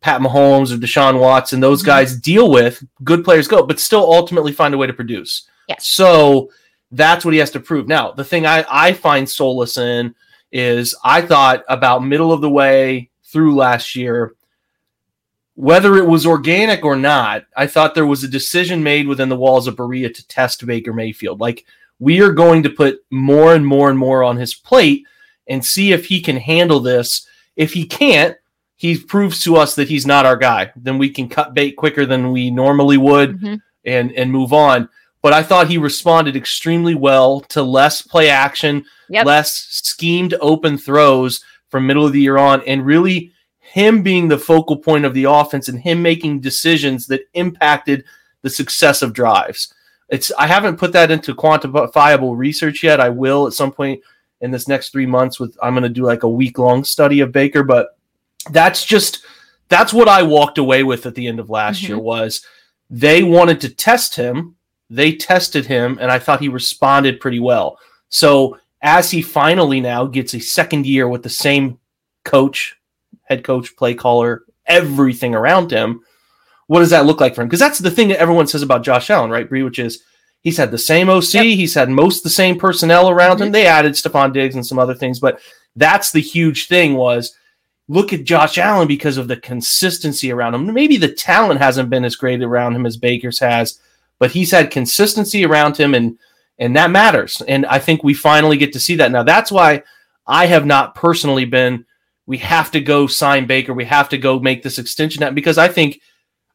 Pat 0.00 0.20
Mahomes 0.20 0.72
or 0.72 0.76
Deshaun 0.76 1.20
Watson, 1.20 1.60
those 1.60 1.82
Mhm. 1.82 1.86
guys 1.86 2.16
deal 2.16 2.50
with. 2.50 2.82
Good 3.04 3.24
players 3.24 3.46
go, 3.48 3.64
but 3.64 3.78
still 3.80 4.10
ultimately 4.12 4.52
find 4.52 4.72
a 4.74 4.78
way 4.78 4.86
to 4.86 4.92
produce. 4.92 5.42
Yes. 5.68 5.86
So 5.86 6.50
that's 6.92 7.24
what 7.24 7.34
he 7.34 7.40
has 7.40 7.50
to 7.52 7.60
prove. 7.60 7.88
Now, 7.88 8.12
the 8.12 8.24
thing 8.24 8.46
I, 8.46 8.64
I 8.70 8.92
find 8.92 9.28
solace 9.28 9.78
in 9.78 10.14
is 10.52 10.94
I 11.04 11.22
thought 11.22 11.62
about 11.68 12.04
middle 12.04 12.32
of 12.32 12.40
the 12.40 12.50
way 12.50 13.10
through 13.24 13.54
last 13.54 13.94
year, 13.94 14.34
whether 15.54 15.96
it 15.96 16.06
was 16.06 16.26
organic 16.26 16.84
or 16.84 16.96
not, 16.96 17.44
I 17.56 17.66
thought 17.66 17.94
there 17.94 18.06
was 18.06 18.24
a 18.24 18.28
decision 18.28 18.82
made 18.82 19.06
within 19.06 19.28
the 19.28 19.36
walls 19.36 19.66
of 19.68 19.76
Berea 19.76 20.10
to 20.10 20.26
test 20.28 20.64
Baker 20.66 20.92
Mayfield. 20.92 21.40
Like, 21.40 21.64
we 21.98 22.22
are 22.22 22.32
going 22.32 22.62
to 22.62 22.70
put 22.70 23.04
more 23.10 23.54
and 23.54 23.66
more 23.66 23.90
and 23.90 23.98
more 23.98 24.24
on 24.24 24.36
his 24.36 24.54
plate 24.54 25.06
and 25.48 25.64
see 25.64 25.92
if 25.92 26.06
he 26.06 26.20
can 26.20 26.36
handle 26.36 26.80
this. 26.80 27.26
If 27.56 27.72
he 27.74 27.84
can't, 27.86 28.36
he 28.76 28.96
proves 28.98 29.42
to 29.44 29.56
us 29.56 29.74
that 29.74 29.88
he's 29.88 30.06
not 30.06 30.24
our 30.24 30.36
guy. 30.36 30.72
Then 30.76 30.96
we 30.96 31.10
can 31.10 31.28
cut 31.28 31.52
bait 31.52 31.72
quicker 31.72 32.06
than 32.06 32.32
we 32.32 32.50
normally 32.50 32.96
would 32.96 33.38
Mhm. 33.38 33.60
and 33.84 34.12
and 34.12 34.32
move 34.32 34.54
on. 34.54 34.88
But 35.22 35.32
I 35.32 35.42
thought 35.42 35.68
he 35.68 35.78
responded 35.78 36.36
extremely 36.36 36.94
well 36.94 37.40
to 37.42 37.62
less 37.62 38.00
play 38.02 38.30
action, 38.30 38.84
Yep. 39.10 39.26
less 39.26 39.66
schemed 39.70 40.34
open 40.40 40.78
throws 40.78 41.44
from 41.68 41.86
middle 41.86 42.06
of 42.06 42.12
the 42.12 42.20
year 42.20 42.38
on, 42.38 42.62
and 42.66 42.86
really 42.86 43.32
him 43.58 44.02
being 44.02 44.28
the 44.28 44.38
focal 44.38 44.76
point 44.76 45.04
of 45.04 45.14
the 45.14 45.24
offense 45.24 45.68
and 45.68 45.78
him 45.78 46.02
making 46.02 46.40
decisions 46.40 47.06
that 47.06 47.22
impacted 47.34 48.04
the 48.42 48.50
success 48.50 49.02
of 49.02 49.12
drives. 49.12 49.72
It's 50.08 50.32
I 50.36 50.46
haven't 50.46 50.78
put 50.78 50.92
that 50.92 51.10
into 51.10 51.34
quantifiable 51.34 52.36
research 52.36 52.82
yet. 52.82 53.00
I 53.00 53.08
will 53.08 53.46
at 53.46 53.52
some 53.52 53.70
point 53.70 54.00
in 54.40 54.50
this 54.50 54.66
next 54.66 54.90
three 54.90 55.06
months. 55.06 55.38
With 55.38 55.56
I'm 55.62 55.74
going 55.74 55.84
to 55.84 55.88
do 55.88 56.04
like 56.04 56.24
a 56.24 56.28
week 56.28 56.58
long 56.58 56.82
study 56.82 57.20
of 57.20 57.32
Baker, 57.32 57.62
but 57.62 57.96
that's 58.50 58.84
just 58.84 59.24
that's 59.68 59.92
what 59.92 60.08
I 60.08 60.22
walked 60.22 60.58
away 60.58 60.82
with 60.82 61.06
at 61.06 61.14
the 61.14 61.28
end 61.28 61.38
of 61.38 61.48
last 61.48 61.82
mm-hmm. 61.82 61.92
year 61.92 61.98
was 61.98 62.44
they 62.90 63.22
wanted 63.22 63.60
to 63.60 63.74
test 63.74 64.16
him. 64.16 64.56
They 64.90 65.12
tested 65.12 65.66
him, 65.66 65.98
and 66.00 66.10
I 66.10 66.18
thought 66.18 66.40
he 66.40 66.48
responded 66.48 67.20
pretty 67.20 67.38
well. 67.38 67.78
So 68.08 68.58
as 68.82 69.10
he 69.10 69.22
finally 69.22 69.80
now 69.80 70.04
gets 70.04 70.34
a 70.34 70.40
second 70.40 70.84
year 70.84 71.08
with 71.08 71.22
the 71.22 71.30
same 71.30 71.78
coach, 72.24 72.76
head 73.22 73.44
coach, 73.44 73.76
play 73.76 73.94
caller, 73.94 74.42
everything 74.66 75.34
around 75.34 75.70
him, 75.70 76.00
what 76.66 76.80
does 76.80 76.90
that 76.90 77.06
look 77.06 77.20
like 77.20 77.34
for 77.34 77.42
him? 77.42 77.48
Because 77.48 77.60
that's 77.60 77.78
the 77.78 77.90
thing 77.90 78.08
that 78.08 78.20
everyone 78.20 78.46
says 78.46 78.62
about 78.62 78.84
Josh 78.84 79.10
Allen, 79.10 79.30
right, 79.30 79.48
Bree? 79.48 79.62
Which 79.62 79.78
is 79.78 80.02
he's 80.42 80.56
had 80.56 80.70
the 80.70 80.78
same 80.78 81.08
OC, 81.08 81.34
yep. 81.34 81.44
he's 81.44 81.74
had 81.74 81.88
most 81.88 82.22
the 82.22 82.30
same 82.30 82.58
personnel 82.58 83.10
around 83.10 83.36
mm-hmm. 83.36 83.44
him. 83.44 83.52
They 83.52 83.66
added 83.66 83.92
Stefon 83.92 84.32
Diggs 84.32 84.54
and 84.54 84.66
some 84.66 84.78
other 84.78 84.94
things, 84.94 85.20
but 85.20 85.40
that's 85.76 86.10
the 86.10 86.20
huge 86.20 86.66
thing 86.66 86.94
was 86.94 87.36
look 87.88 88.12
at 88.12 88.24
Josh 88.24 88.56
Allen 88.56 88.86
because 88.86 89.16
of 89.16 89.26
the 89.26 89.36
consistency 89.36 90.30
around 90.30 90.54
him. 90.54 90.72
Maybe 90.72 90.96
the 90.96 91.12
talent 91.12 91.60
hasn't 91.60 91.90
been 91.90 92.04
as 92.04 92.14
great 92.14 92.40
around 92.40 92.76
him 92.76 92.86
as 92.86 92.96
Baker's 92.96 93.40
has, 93.40 93.80
but 94.20 94.30
he's 94.30 94.52
had 94.52 94.70
consistency 94.70 95.44
around 95.44 95.76
him 95.76 95.94
and 95.94 96.16
and 96.58 96.76
that 96.76 96.90
matters. 96.90 97.42
And 97.48 97.64
I 97.66 97.78
think 97.78 98.04
we 98.04 98.12
finally 98.12 98.58
get 98.58 98.74
to 98.74 98.80
see 98.80 98.94
that. 98.96 99.10
Now 99.10 99.24
that's 99.24 99.50
why 99.50 99.82
I 100.28 100.46
have 100.46 100.66
not 100.66 100.94
personally 100.94 101.46
been 101.46 101.84
we 102.26 102.38
have 102.38 102.70
to 102.70 102.80
go 102.80 103.08
sign 103.08 103.46
Baker. 103.46 103.74
We 103.74 103.86
have 103.86 104.08
to 104.10 104.18
go 104.18 104.38
make 104.38 104.62
this 104.62 104.78
extension 104.78 105.34
because 105.34 105.58
I 105.58 105.66
think 105.66 106.00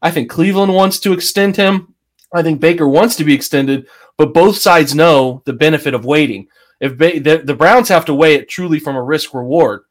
I 0.02 0.10
think 0.10 0.30
Cleveland 0.30 0.74
wants 0.74 1.00
to 1.00 1.12
extend 1.12 1.58
him. 1.58 1.94
I 2.34 2.44
think 2.44 2.62
Baker 2.62 2.88
wants 2.88 3.18
to 3.18 3.26
be 3.26 3.34
extended, 3.34 3.88
but 4.18 4.34
both 4.34 4.58
sides 4.58 4.96
know 4.96 5.42
the 5.46 5.54
benefit 5.54 5.94
of 5.94 6.06
waiting. 6.06 6.48
If 6.80 6.98
ba- 6.98 7.20
the, 7.20 7.42
the 7.44 7.56
Browns 7.56 7.90
have 7.90 8.06
to 8.06 8.14
weigh 8.14 8.36
it 8.36 8.48
truly 8.48 8.80
from 8.80 8.96
a 8.96 9.04
risk 9.04 9.34
reward, 9.34 9.84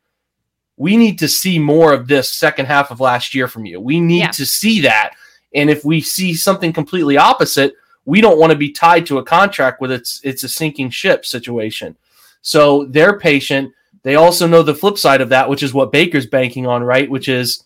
we 0.76 0.97
need 0.97 1.19
to 1.19 1.28
see 1.28 1.59
more 1.59 1.93
of 1.93 2.07
this 2.07 2.33
second 2.33 2.66
half 2.66 2.90
of 2.90 3.00
last 3.00 3.35
year 3.35 3.49
from 3.49 3.66
you. 3.66 3.81
We 3.81 4.00
need 4.00 4.21
yeah. 4.21 4.31
to 4.31 4.47
see 4.47 4.81
that. 4.83 5.14
And 5.55 5.71
if 5.71 5.85
we 5.85 6.01
see 6.01 6.35
something 6.35 6.73
completely 6.73 7.17
opposite, 7.17 7.75
we 8.05 8.21
don't 8.21 8.39
want 8.39 8.53
to 8.53 8.59
be 8.59 8.71
tied 8.71 9.07
to 9.07 9.19
a 9.19 9.25
contract 9.25 9.81
with 9.81 9.91
it's 9.91 10.21
it's 10.25 10.45
a 10.45 10.49
sinking 10.49 10.91
ship 10.91 11.25
situation. 11.25 11.97
So 12.43 12.85
they're 12.87 13.19
patient. 13.19 13.73
They 14.03 14.17
also 14.17 14.47
know 14.47 14.63
the 14.63 14.75
flip 14.75 14.99
side 14.99 15.23
of 15.23 15.31
that, 15.31 15.49
which 15.49 15.63
is 15.63 15.73
what 15.73 15.93
Baker's 15.93 16.27
banking 16.27 16.67
on, 16.67 16.83
right? 16.83 17.09
Which 17.09 17.29
is, 17.29 17.65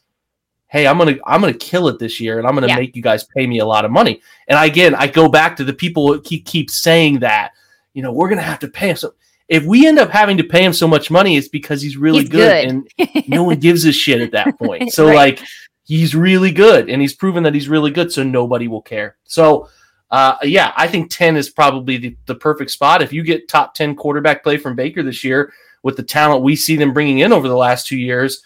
hey, 0.68 0.87
I'm 0.87 0.97
gonna 0.97 1.16
I'm 1.26 1.40
gonna 1.40 1.52
kill 1.52 1.88
it 1.88 1.99
this 1.99 2.21
year, 2.21 2.38
and 2.38 2.47
I'm 2.47 2.54
gonna 2.54 2.68
yeah. 2.68 2.76
make 2.76 2.95
you 2.95 3.02
guys 3.02 3.25
pay 3.25 3.47
me 3.47 3.59
a 3.59 3.66
lot 3.66 3.85
of 3.85 3.90
money. 3.90 4.21
And 4.47 4.59
again, 4.64 4.95
I 4.95 5.09
go 5.09 5.28
back 5.28 5.57
to 5.57 5.64
the 5.64 5.73
people 5.73 6.07
who 6.07 6.21
keep 6.21 6.47
keep 6.47 6.71
saying 6.71 7.21
that, 7.21 7.52
you 7.95 8.02
know, 8.02 8.12
we're 8.12 8.28
gonna 8.28 8.42
have 8.42 8.61
to 8.61 8.68
pay 8.68 8.90
him. 8.90 8.97
So 8.97 9.14
if 9.49 9.64
we 9.64 9.87
end 9.87 9.99
up 9.99 10.11
having 10.11 10.37
to 10.37 10.45
pay 10.45 10.62
him 10.62 10.73
so 10.73 10.87
much 10.87 11.11
money, 11.11 11.37
it's 11.37 11.49
because 11.49 11.83
he's 11.83 11.97
really 11.97 12.21
he's 12.21 12.28
good, 12.28 12.87
good. 12.99 13.09
and 13.09 13.28
no 13.28 13.42
one 13.42 13.59
gives 13.59 13.85
a 13.85 13.92
shit 13.92 14.21
at 14.21 14.33
that 14.33 14.59
point. 14.59 14.92
So 14.92 15.07
right. 15.07 15.14
like 15.14 15.42
he's 15.88 16.14
really 16.14 16.52
good, 16.52 16.88
and 16.88 17.02
he's 17.02 17.14
proven 17.14 17.42
that 17.42 17.54
he's 17.54 17.68
really 17.68 17.90
good, 17.90 18.12
so 18.12 18.23
nobody 18.23 18.68
will 18.68 18.83
care. 18.83 19.16
So 19.25 19.68
uh, 20.11 20.37
yeah, 20.42 20.73
I 20.76 20.87
think 20.87 21.11
10 21.11 21.37
is 21.37 21.50
probably 21.50 21.97
the, 21.99 22.16
the 22.26 22.35
perfect 22.35 22.71
spot. 22.71 23.02
If 23.02 23.12
you 23.12 23.23
get 23.23 23.49
top 23.49 23.75
10 23.75 23.97
quarterback 23.97 24.42
play 24.42 24.57
from 24.57 24.76
Baker 24.76 25.02
this 25.02 25.23
year 25.23 25.52
with 25.83 25.97
the 25.97 26.02
talent 26.02 26.42
we 26.42 26.57
see 26.57 26.76
them 26.76 26.92
bringing 26.92 27.18
in 27.18 27.33
over 27.33 27.49
the 27.49 27.57
last 27.57 27.87
two 27.87 27.99
years, 27.99 28.42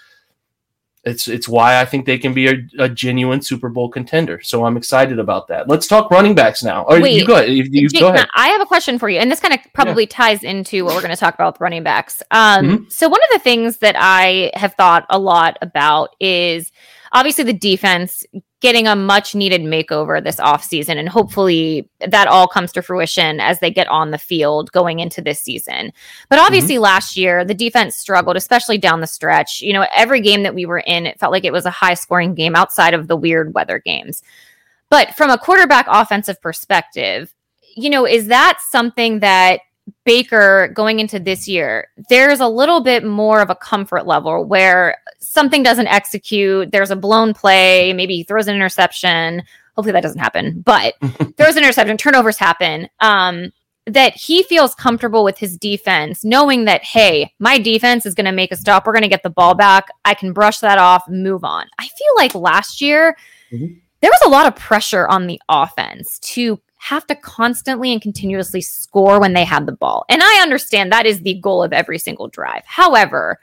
it's 1.04 1.26
it's 1.26 1.48
why 1.48 1.80
I 1.80 1.84
think 1.84 2.06
they 2.06 2.18
can 2.18 2.32
be 2.32 2.46
a, 2.46 2.68
a 2.78 2.88
genuine 2.88 3.42
Super 3.42 3.68
Bowl 3.68 3.88
contender. 3.88 4.40
So 4.40 4.64
I'm 4.64 4.76
excited 4.76 5.18
about 5.18 5.48
that. 5.48 5.68
Let's 5.68 5.88
talk 5.88 6.12
running 6.12 6.36
backs 6.36 6.62
now. 6.62 6.84
Or 6.84 7.00
Wait, 7.00 7.14
you 7.14 7.26
go 7.26 7.34
ahead. 7.34 7.48
You, 7.48 7.64
you 7.68 7.88
Jake, 7.88 8.00
go 8.00 8.10
ahead. 8.10 8.28
I 8.36 8.48
have 8.48 8.60
a 8.60 8.66
question 8.66 9.00
for 9.00 9.08
you, 9.08 9.18
and 9.18 9.28
this 9.28 9.40
kind 9.40 9.52
of 9.52 9.58
probably 9.72 10.04
yeah. 10.04 10.10
ties 10.10 10.44
into 10.44 10.84
what 10.84 10.94
we're 10.94 11.00
going 11.00 11.14
to 11.14 11.18
talk 11.18 11.34
about 11.34 11.54
with 11.54 11.60
running 11.60 11.82
backs. 11.82 12.22
Um, 12.30 12.64
mm-hmm. 12.64 12.88
So 12.88 13.08
one 13.08 13.20
of 13.20 13.28
the 13.32 13.40
things 13.40 13.78
that 13.78 13.96
I 13.98 14.52
have 14.54 14.74
thought 14.74 15.06
a 15.10 15.18
lot 15.18 15.58
about 15.60 16.14
is 16.20 16.70
obviously 17.12 17.44
the 17.44 17.52
defense 17.52 18.24
getting 18.60 18.86
a 18.86 18.94
much 18.94 19.34
needed 19.34 19.60
makeover 19.60 20.22
this 20.22 20.36
offseason. 20.36 20.96
And 20.96 21.08
hopefully 21.08 21.88
that 22.00 22.28
all 22.28 22.46
comes 22.46 22.70
to 22.72 22.82
fruition 22.82 23.40
as 23.40 23.58
they 23.58 23.70
get 23.70 23.88
on 23.88 24.12
the 24.12 24.18
field 24.18 24.70
going 24.72 25.00
into 25.00 25.20
this 25.20 25.40
season. 25.40 25.92
But 26.28 26.36
mm-hmm. 26.36 26.46
obviously, 26.46 26.74
mm-hmm. 26.76 26.84
last 26.84 27.16
year, 27.16 27.44
the 27.44 27.54
defense 27.54 27.96
struggled, 27.96 28.36
especially 28.36 28.78
down 28.78 29.00
the 29.00 29.06
stretch. 29.06 29.60
You 29.60 29.72
know, 29.72 29.86
every 29.92 30.20
game 30.20 30.44
that 30.44 30.54
we 30.54 30.64
were 30.64 30.78
in, 30.78 31.06
it 31.06 31.18
felt 31.18 31.32
like 31.32 31.44
it 31.44 31.52
was 31.52 31.66
a 31.66 31.70
high 31.70 31.94
scoring 31.94 32.34
game 32.34 32.54
outside 32.54 32.94
of 32.94 33.08
the 33.08 33.16
weird 33.16 33.52
weather 33.52 33.80
games. 33.80 34.22
But 34.88 35.14
from 35.16 35.30
a 35.30 35.38
quarterback 35.38 35.86
offensive 35.88 36.40
perspective, 36.40 37.34
you 37.74 37.90
know, 37.90 38.06
is 38.06 38.28
that 38.28 38.60
something 38.60 39.20
that 39.20 39.60
Baker 40.04 40.68
going 40.74 41.00
into 41.00 41.18
this 41.18 41.48
year, 41.48 41.88
there's 42.08 42.40
a 42.40 42.48
little 42.48 42.80
bit 42.80 43.04
more 43.04 43.40
of 43.40 43.50
a 43.50 43.54
comfort 43.54 44.06
level 44.06 44.44
where 44.44 44.96
something 45.20 45.62
doesn't 45.62 45.88
execute, 45.88 46.72
there's 46.72 46.90
a 46.90 46.96
blown 46.96 47.34
play, 47.34 47.92
maybe 47.92 48.16
he 48.16 48.24
throws 48.24 48.48
an 48.48 48.54
interception. 48.54 49.42
Hopefully 49.74 49.92
that 49.92 50.02
doesn't 50.02 50.20
happen, 50.20 50.60
but 50.60 50.94
throws 51.36 51.56
an 51.56 51.62
interception, 51.62 51.96
turnovers 51.96 52.36
happen. 52.36 52.88
Um, 53.00 53.52
that 53.86 54.14
he 54.14 54.44
feels 54.44 54.74
comfortable 54.74 55.24
with 55.24 55.38
his 55.38 55.56
defense, 55.56 56.24
knowing 56.24 56.66
that, 56.66 56.84
hey, 56.84 57.32
my 57.40 57.58
defense 57.58 58.06
is 58.06 58.14
going 58.14 58.26
to 58.26 58.32
make 58.32 58.52
a 58.52 58.56
stop. 58.56 58.86
We're 58.86 58.92
going 58.92 59.02
to 59.02 59.08
get 59.08 59.24
the 59.24 59.30
ball 59.30 59.54
back. 59.54 59.88
I 60.04 60.14
can 60.14 60.32
brush 60.32 60.58
that 60.58 60.78
off, 60.78 61.02
move 61.08 61.42
on. 61.42 61.66
I 61.78 61.88
feel 61.88 62.14
like 62.16 62.34
last 62.34 62.80
year, 62.80 63.16
mm-hmm. 63.50 63.74
there 64.00 64.10
was 64.10 64.22
a 64.24 64.30
lot 64.30 64.46
of 64.46 64.54
pressure 64.54 65.08
on 65.08 65.26
the 65.26 65.40
offense 65.48 66.20
to 66.20 66.60
have 66.82 67.06
to 67.06 67.14
constantly 67.14 67.92
and 67.92 68.02
continuously 68.02 68.60
score 68.60 69.20
when 69.20 69.34
they 69.34 69.44
had 69.44 69.66
the 69.66 69.72
ball. 69.72 70.04
And 70.08 70.20
I 70.20 70.42
understand 70.42 70.90
that 70.90 71.06
is 71.06 71.20
the 71.20 71.34
goal 71.34 71.62
of 71.62 71.72
every 71.72 71.96
single 71.96 72.26
drive. 72.26 72.64
However, 72.66 73.38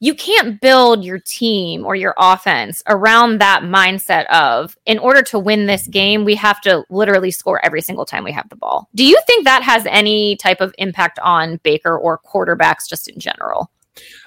you 0.00 0.14
can't 0.14 0.60
build 0.60 1.04
your 1.04 1.20
team 1.20 1.86
or 1.86 1.94
your 1.94 2.12
offense 2.18 2.82
around 2.88 3.40
that 3.40 3.62
mindset 3.62 4.26
of 4.26 4.76
in 4.84 4.98
order 4.98 5.22
to 5.22 5.38
win 5.38 5.66
this 5.66 5.86
game 5.86 6.24
we 6.24 6.34
have 6.34 6.60
to 6.60 6.84
literally 6.90 7.30
score 7.30 7.64
every 7.64 7.80
single 7.80 8.04
time 8.04 8.22
we 8.22 8.30
have 8.30 8.46
the 8.50 8.56
ball 8.56 8.90
do 8.94 9.04
you 9.04 9.18
think 9.26 9.44
that 9.44 9.62
has 9.62 9.86
any 9.86 10.36
type 10.36 10.60
of 10.60 10.74
impact 10.76 11.18
on 11.20 11.58
baker 11.62 11.96
or 11.96 12.18
quarterbacks 12.18 12.86
just 12.86 13.08
in 13.08 13.18
general 13.18 13.70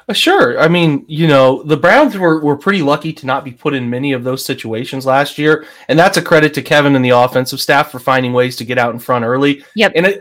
Uh, 0.10 0.14
sure. 0.14 0.60
I 0.60 0.68
mean, 0.68 1.06
you 1.08 1.28
know, 1.28 1.62
the 1.62 1.78
Browns 1.78 2.18
were, 2.18 2.44
were 2.44 2.58
pretty 2.58 2.82
lucky 2.82 3.14
to 3.14 3.28
not 3.28 3.46
be 3.46 3.52
put 3.52 3.76
in 3.76 3.90
many 3.90 4.12
of 4.14 4.24
those 4.24 4.44
situations 4.44 5.06
last 5.06 5.38
year. 5.38 5.68
And 5.88 6.00
that's 6.00 6.18
a 6.18 6.22
credit 6.22 6.54
to 6.56 6.64
Kevin 6.64 6.96
and 6.96 7.06
the 7.06 7.12
offensive 7.12 7.62
staff 7.62 7.92
for 7.92 8.00
finding 8.00 8.34
ways 8.34 8.56
to 8.56 8.66
get 8.66 8.80
out 8.80 8.94
in 8.94 9.00
front 9.00 9.24
early. 9.24 9.64
Yep. 9.76 9.92
And 9.96 10.08
a, 10.08 10.20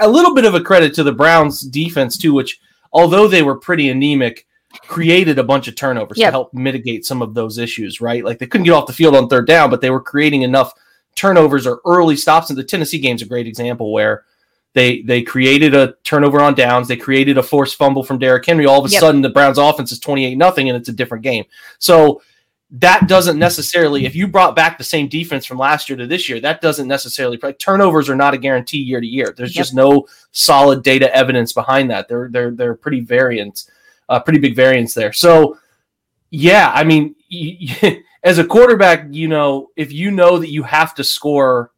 a 0.00 0.08
little 0.08 0.34
bit 0.34 0.46
of 0.46 0.54
a 0.54 0.60
credit 0.60 0.94
to 0.94 1.02
the 1.02 1.12
Browns 1.12 1.60
defense, 1.60 2.16
too, 2.16 2.32
which, 2.32 2.58
although 2.92 3.28
they 3.28 3.42
were 3.42 3.56
pretty 3.56 3.90
anemic, 3.90 4.46
created 4.86 5.38
a 5.38 5.44
bunch 5.44 5.68
of 5.68 5.76
turnovers 5.76 6.16
yep. 6.16 6.28
to 6.28 6.32
help 6.32 6.54
mitigate 6.54 7.04
some 7.04 7.20
of 7.20 7.34
those 7.34 7.58
issues, 7.58 8.00
right? 8.00 8.24
Like 8.24 8.38
they 8.38 8.46
couldn't 8.46 8.64
get 8.64 8.72
off 8.72 8.86
the 8.86 8.92
field 8.94 9.14
on 9.14 9.28
third 9.28 9.46
down, 9.46 9.68
but 9.68 9.82
they 9.82 9.90
were 9.90 10.00
creating 10.00 10.42
enough 10.42 10.72
turnovers 11.14 11.66
or 11.66 11.80
early 11.84 12.16
stops. 12.16 12.48
And 12.48 12.58
the 12.58 12.64
Tennessee 12.64 12.98
game's 12.98 13.22
a 13.22 13.26
great 13.26 13.46
example 13.46 13.92
where 13.92 14.24
they 14.76 15.00
they 15.00 15.22
created 15.22 15.74
a 15.74 15.94
turnover 16.04 16.42
on 16.42 16.54
downs. 16.54 16.86
They 16.86 16.98
created 16.98 17.38
a 17.38 17.42
forced 17.42 17.76
fumble 17.76 18.04
from 18.04 18.18
Derrick 18.18 18.44
Henry. 18.44 18.66
All 18.66 18.78
of 18.78 18.84
a 18.84 18.92
yep. 18.92 19.00
sudden, 19.00 19.22
the 19.22 19.30
Browns' 19.30 19.56
offense 19.56 19.90
is 19.90 19.98
twenty 19.98 20.26
eight 20.26 20.36
nothing, 20.36 20.68
and 20.68 20.76
it's 20.76 20.90
a 20.90 20.92
different 20.92 21.24
game. 21.24 21.44
So 21.78 22.20
that 22.72 23.08
doesn't 23.08 23.38
necessarily. 23.38 24.04
If 24.04 24.14
you 24.14 24.28
brought 24.28 24.54
back 24.54 24.76
the 24.76 24.84
same 24.84 25.08
defense 25.08 25.46
from 25.46 25.56
last 25.56 25.88
year 25.88 25.96
to 25.96 26.06
this 26.06 26.28
year, 26.28 26.40
that 26.40 26.60
doesn't 26.60 26.86
necessarily. 26.86 27.38
Like, 27.42 27.58
turnovers 27.58 28.10
are 28.10 28.16
not 28.16 28.34
a 28.34 28.38
guarantee 28.38 28.76
year 28.76 29.00
to 29.00 29.06
year. 29.06 29.32
There's 29.34 29.56
yep. 29.56 29.62
just 29.62 29.74
no 29.74 30.06
solid 30.32 30.82
data 30.82 31.12
evidence 31.16 31.54
behind 31.54 31.90
that. 31.90 32.06
They're 32.06 32.28
they're 32.30 32.50
they're 32.50 32.74
pretty 32.74 33.00
variants, 33.00 33.70
uh, 34.10 34.20
pretty 34.20 34.40
big 34.40 34.54
variance 34.54 34.92
there. 34.92 35.14
So 35.14 35.58
yeah, 36.28 36.70
I 36.74 36.84
mean, 36.84 37.14
as 38.22 38.36
a 38.36 38.44
quarterback, 38.44 39.06
you 39.10 39.28
know, 39.28 39.70
if 39.74 39.90
you 39.90 40.10
know 40.10 40.38
that 40.38 40.50
you 40.50 40.64
have 40.64 40.94
to 40.96 41.04
score 41.04 41.72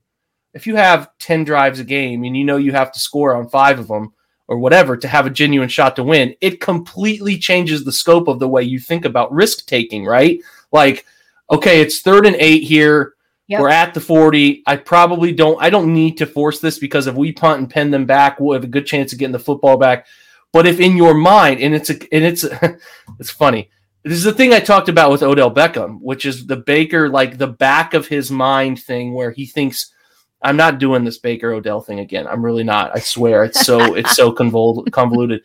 if 0.58 0.66
you 0.66 0.74
have 0.74 1.16
10 1.20 1.44
drives 1.44 1.78
a 1.78 1.84
game 1.84 2.24
and 2.24 2.36
you 2.36 2.44
know 2.44 2.56
you 2.56 2.72
have 2.72 2.90
to 2.90 2.98
score 2.98 3.36
on 3.36 3.48
five 3.48 3.78
of 3.78 3.86
them 3.86 4.12
or 4.48 4.58
whatever 4.58 4.96
to 4.96 5.06
have 5.06 5.24
a 5.24 5.30
genuine 5.30 5.68
shot 5.68 5.94
to 5.94 6.02
win, 6.02 6.34
it 6.40 6.60
completely 6.60 7.38
changes 7.38 7.84
the 7.84 7.92
scope 7.92 8.26
of 8.26 8.40
the 8.40 8.48
way 8.48 8.64
you 8.64 8.80
think 8.80 9.04
about 9.04 9.30
risk 9.30 9.66
taking, 9.66 10.04
right? 10.04 10.40
Like, 10.72 11.06
okay, 11.48 11.80
it's 11.80 12.00
third 12.00 12.26
and 12.26 12.34
eight 12.40 12.64
here. 12.64 13.14
Yep. 13.46 13.60
We're 13.60 13.68
at 13.68 13.94
the 13.94 14.00
40. 14.00 14.64
I 14.66 14.74
probably 14.74 15.30
don't 15.30 15.62
I 15.62 15.70
don't 15.70 15.94
need 15.94 16.18
to 16.18 16.26
force 16.26 16.58
this 16.58 16.80
because 16.80 17.06
if 17.06 17.14
we 17.14 17.30
punt 17.30 17.60
and 17.60 17.70
pin 17.70 17.92
them 17.92 18.04
back, 18.04 18.40
we'll 18.40 18.54
have 18.54 18.64
a 18.64 18.66
good 18.66 18.84
chance 18.84 19.12
of 19.12 19.20
getting 19.20 19.32
the 19.32 19.38
football 19.38 19.76
back. 19.76 20.08
But 20.52 20.66
if 20.66 20.80
in 20.80 20.96
your 20.96 21.14
mind, 21.14 21.60
and 21.60 21.72
it's 21.72 21.88
a 21.88 21.94
and 22.12 22.24
it's 22.24 22.44
it's 23.20 23.30
funny. 23.30 23.70
This 24.02 24.18
is 24.18 24.24
the 24.24 24.32
thing 24.32 24.52
I 24.52 24.60
talked 24.60 24.88
about 24.88 25.12
with 25.12 25.22
Odell 25.22 25.54
Beckham, 25.54 26.00
which 26.00 26.26
is 26.26 26.46
the 26.46 26.56
Baker, 26.56 27.08
like 27.08 27.38
the 27.38 27.46
back 27.46 27.94
of 27.94 28.08
his 28.08 28.30
mind 28.30 28.82
thing 28.82 29.14
where 29.14 29.30
he 29.30 29.46
thinks 29.46 29.92
I'm 30.40 30.56
not 30.56 30.78
doing 30.78 31.04
this 31.04 31.18
Baker 31.18 31.52
Odell 31.52 31.80
thing 31.80 31.98
again. 31.98 32.26
I'm 32.26 32.44
really 32.44 32.62
not. 32.62 32.94
I 32.94 33.00
swear. 33.00 33.44
It's 33.44 33.60
so 33.66 33.94
it's 33.94 34.14
so 34.14 34.30
convoluted. 34.90 35.42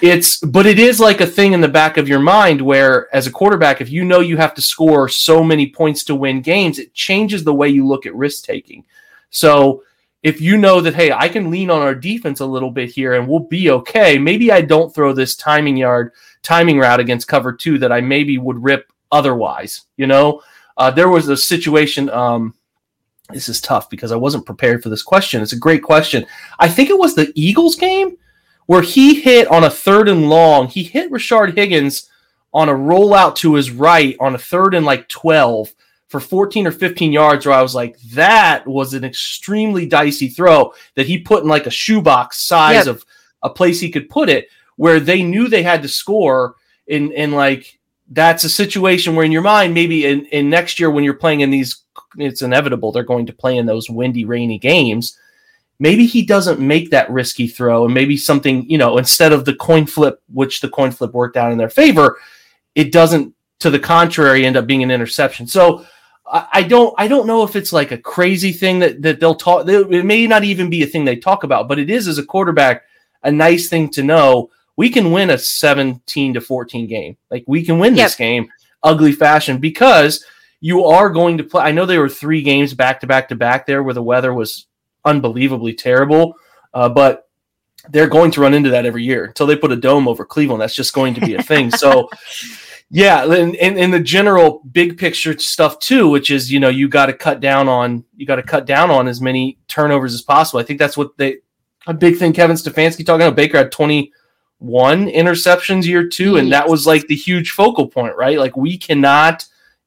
It's 0.00 0.38
but 0.38 0.66
it 0.66 0.78
is 0.78 1.00
like 1.00 1.20
a 1.20 1.26
thing 1.26 1.52
in 1.52 1.60
the 1.60 1.68
back 1.68 1.96
of 1.96 2.08
your 2.08 2.20
mind 2.20 2.60
where 2.60 3.14
as 3.14 3.26
a 3.26 3.32
quarterback 3.32 3.80
if 3.80 3.90
you 3.90 4.04
know 4.04 4.20
you 4.20 4.36
have 4.36 4.54
to 4.54 4.62
score 4.62 5.08
so 5.08 5.42
many 5.42 5.70
points 5.70 6.04
to 6.04 6.14
win 6.14 6.42
games, 6.42 6.78
it 6.78 6.94
changes 6.94 7.42
the 7.42 7.54
way 7.54 7.68
you 7.68 7.86
look 7.86 8.06
at 8.06 8.14
risk 8.14 8.44
taking. 8.44 8.84
So 9.30 9.82
if 10.22 10.40
you 10.40 10.56
know 10.56 10.80
that 10.80 10.94
hey, 10.94 11.10
I 11.10 11.28
can 11.28 11.50
lean 11.50 11.68
on 11.68 11.82
our 11.82 11.94
defense 11.94 12.38
a 12.38 12.46
little 12.46 12.70
bit 12.70 12.90
here 12.90 13.14
and 13.14 13.26
we'll 13.26 13.40
be 13.40 13.70
okay. 13.70 14.16
Maybe 14.16 14.52
I 14.52 14.60
don't 14.60 14.94
throw 14.94 15.12
this 15.12 15.34
timing 15.34 15.76
yard 15.76 16.12
timing 16.42 16.78
route 16.78 17.00
against 17.00 17.26
cover 17.26 17.52
two 17.52 17.78
that 17.78 17.90
I 17.90 18.00
maybe 18.00 18.38
would 18.38 18.62
rip 18.62 18.92
otherwise. 19.10 19.86
You 19.96 20.06
know, 20.06 20.42
uh, 20.76 20.92
there 20.92 21.08
was 21.08 21.28
a 21.28 21.36
situation. 21.36 22.08
Um, 22.10 22.54
this 23.32 23.48
is 23.48 23.60
tough 23.60 23.90
because 23.90 24.12
I 24.12 24.16
wasn't 24.16 24.46
prepared 24.46 24.82
for 24.82 24.88
this 24.88 25.02
question. 25.02 25.42
It's 25.42 25.52
a 25.52 25.58
great 25.58 25.82
question. 25.82 26.26
I 26.58 26.68
think 26.68 26.90
it 26.90 26.98
was 26.98 27.14
the 27.14 27.32
Eagles 27.34 27.76
game 27.76 28.16
where 28.66 28.82
he 28.82 29.20
hit 29.20 29.48
on 29.48 29.64
a 29.64 29.70
third 29.70 30.08
and 30.08 30.28
long. 30.28 30.68
He 30.68 30.82
hit 30.82 31.10
Rashard 31.10 31.56
Higgins 31.56 32.10
on 32.52 32.68
a 32.68 32.74
rollout 32.74 33.34
to 33.36 33.54
his 33.54 33.70
right 33.70 34.16
on 34.20 34.34
a 34.34 34.38
third 34.38 34.74
and 34.74 34.86
like 34.86 35.08
12 35.08 35.74
for 36.08 36.20
14 36.20 36.66
or 36.66 36.72
15 36.72 37.12
yards 37.12 37.46
where 37.46 37.54
I 37.54 37.62
was 37.62 37.74
like, 37.74 37.98
that 38.12 38.66
was 38.66 38.94
an 38.94 39.04
extremely 39.04 39.86
dicey 39.86 40.28
throw 40.28 40.72
that 40.94 41.06
he 41.06 41.18
put 41.18 41.42
in 41.42 41.48
like 41.48 41.66
a 41.66 41.70
shoebox 41.70 42.46
size 42.46 42.86
yep. 42.86 42.96
of 42.96 43.04
a 43.42 43.50
place 43.50 43.80
he 43.80 43.90
could 43.90 44.08
put 44.08 44.28
it 44.28 44.48
where 44.76 45.00
they 45.00 45.22
knew 45.22 45.48
they 45.48 45.62
had 45.62 45.82
to 45.82 45.88
score 45.88 46.54
in 46.86 47.12
in 47.12 47.32
like 47.32 47.78
that's 48.10 48.44
a 48.44 48.48
situation 48.48 49.14
where 49.14 49.24
in 49.24 49.32
your 49.32 49.42
mind 49.42 49.74
maybe 49.74 50.06
in, 50.06 50.26
in 50.26 50.48
next 50.48 50.78
year 50.78 50.90
when 50.90 51.04
you're 51.04 51.14
playing 51.14 51.40
in 51.40 51.50
these 51.50 51.82
it's 52.18 52.42
inevitable 52.42 52.92
they're 52.92 53.02
going 53.02 53.26
to 53.26 53.32
play 53.32 53.56
in 53.56 53.66
those 53.66 53.90
windy 53.90 54.24
rainy 54.24 54.58
games. 54.58 55.18
Maybe 55.78 56.06
he 56.06 56.24
doesn't 56.24 56.58
make 56.58 56.90
that 56.90 57.10
risky 57.10 57.48
throw 57.48 57.84
and 57.84 57.94
maybe 57.94 58.16
something 58.16 58.68
you 58.70 58.78
know 58.78 58.98
instead 58.98 59.32
of 59.32 59.44
the 59.44 59.54
coin 59.54 59.86
flip 59.86 60.22
which 60.32 60.60
the 60.60 60.68
coin 60.68 60.90
flip 60.90 61.12
worked 61.12 61.36
out 61.36 61.52
in 61.52 61.58
their 61.58 61.70
favor 61.70 62.18
it 62.74 62.92
doesn't 62.92 63.34
to 63.60 63.70
the 63.70 63.78
contrary 63.78 64.44
end 64.44 64.56
up 64.56 64.66
being 64.66 64.82
an 64.82 64.90
interception. 64.90 65.46
So 65.46 65.84
I 66.28 66.64
don't 66.64 66.92
I 66.98 67.06
don't 67.06 67.28
know 67.28 67.44
if 67.44 67.54
it's 67.54 67.72
like 67.72 67.92
a 67.92 67.98
crazy 67.98 68.52
thing 68.52 68.80
that 68.80 69.00
that 69.02 69.20
they'll 69.20 69.36
talk 69.36 69.68
it 69.68 70.04
may 70.04 70.26
not 70.26 70.42
even 70.42 70.68
be 70.68 70.82
a 70.82 70.86
thing 70.86 71.04
they 71.04 71.16
talk 71.16 71.44
about 71.44 71.68
but 71.68 71.78
it 71.78 71.88
is 71.88 72.08
as 72.08 72.18
a 72.18 72.26
quarterback 72.26 72.82
a 73.22 73.30
nice 73.30 73.68
thing 73.68 73.88
to 73.90 74.02
know 74.02 74.50
we 74.76 74.90
can 74.90 75.10
win 75.10 75.30
a 75.30 75.38
17 75.38 76.34
to 76.34 76.40
14 76.40 76.86
game 76.86 77.16
like 77.30 77.44
we 77.46 77.64
can 77.64 77.78
win 77.78 77.96
yep. 77.96 78.06
this 78.06 78.16
game 78.16 78.48
ugly 78.82 79.12
fashion 79.12 79.58
because 79.58 80.24
you 80.60 80.84
are 80.84 81.10
going 81.10 81.38
to 81.38 81.44
play 81.44 81.64
I 81.64 81.72
know 81.72 81.86
there 81.86 82.00
were 82.00 82.08
3 82.08 82.42
games 82.42 82.74
back 82.74 83.00
to 83.00 83.06
back 83.06 83.28
to 83.28 83.36
back 83.36 83.66
there 83.66 83.82
where 83.82 83.94
the 83.94 84.02
weather 84.02 84.32
was 84.32 84.66
unbelievably 85.04 85.74
terrible 85.74 86.36
uh, 86.74 86.88
but 86.88 87.28
they're 87.90 88.08
going 88.08 88.30
to 88.32 88.40
run 88.40 88.54
into 88.54 88.70
that 88.70 88.86
every 88.86 89.04
year 89.04 89.26
until 89.26 89.46
they 89.46 89.56
put 89.56 89.72
a 89.72 89.76
dome 89.76 90.08
over 90.08 90.24
Cleveland 90.24 90.60
that's 90.60 90.74
just 90.74 90.92
going 90.92 91.14
to 91.14 91.20
be 91.20 91.34
a 91.34 91.42
thing 91.42 91.70
so 91.70 92.08
Yeah, 92.88 93.24
and 93.24 93.56
in 93.56 93.90
the 93.90 93.98
general 93.98 94.62
big 94.70 94.96
picture 94.96 95.36
stuff 95.38 95.80
too, 95.80 96.08
which 96.08 96.30
is 96.30 96.52
you 96.52 96.60
know 96.60 96.68
you 96.68 96.88
got 96.88 97.06
to 97.06 97.12
cut 97.12 97.40
down 97.40 97.68
on 97.68 98.04
you 98.16 98.26
got 98.26 98.36
to 98.36 98.44
cut 98.44 98.64
down 98.64 98.90
on 98.90 99.08
as 99.08 99.20
many 99.20 99.58
turnovers 99.66 100.14
as 100.14 100.22
possible. 100.22 100.60
I 100.60 100.62
think 100.62 100.78
that's 100.78 100.96
what 100.96 101.16
they 101.16 101.38
a 101.88 101.94
big 101.94 102.16
thing. 102.16 102.32
Kevin 102.32 102.56
Stefanski 102.56 103.04
talking 103.04 103.26
about 103.26 103.34
Baker 103.34 103.58
had 103.58 103.72
twenty 103.72 104.12
one 104.58 105.06
interceptions 105.06 105.84
year 105.84 106.06
two, 106.06 106.36
and 106.36 106.50
that 106.52 106.68
was 106.68 106.86
like 106.86 107.06
the 107.06 107.16
huge 107.16 107.50
focal 107.50 107.86
point, 107.86 108.16
right? 108.16 108.38
Like 108.38 108.56
we 108.56 108.78
cannot 108.78 109.44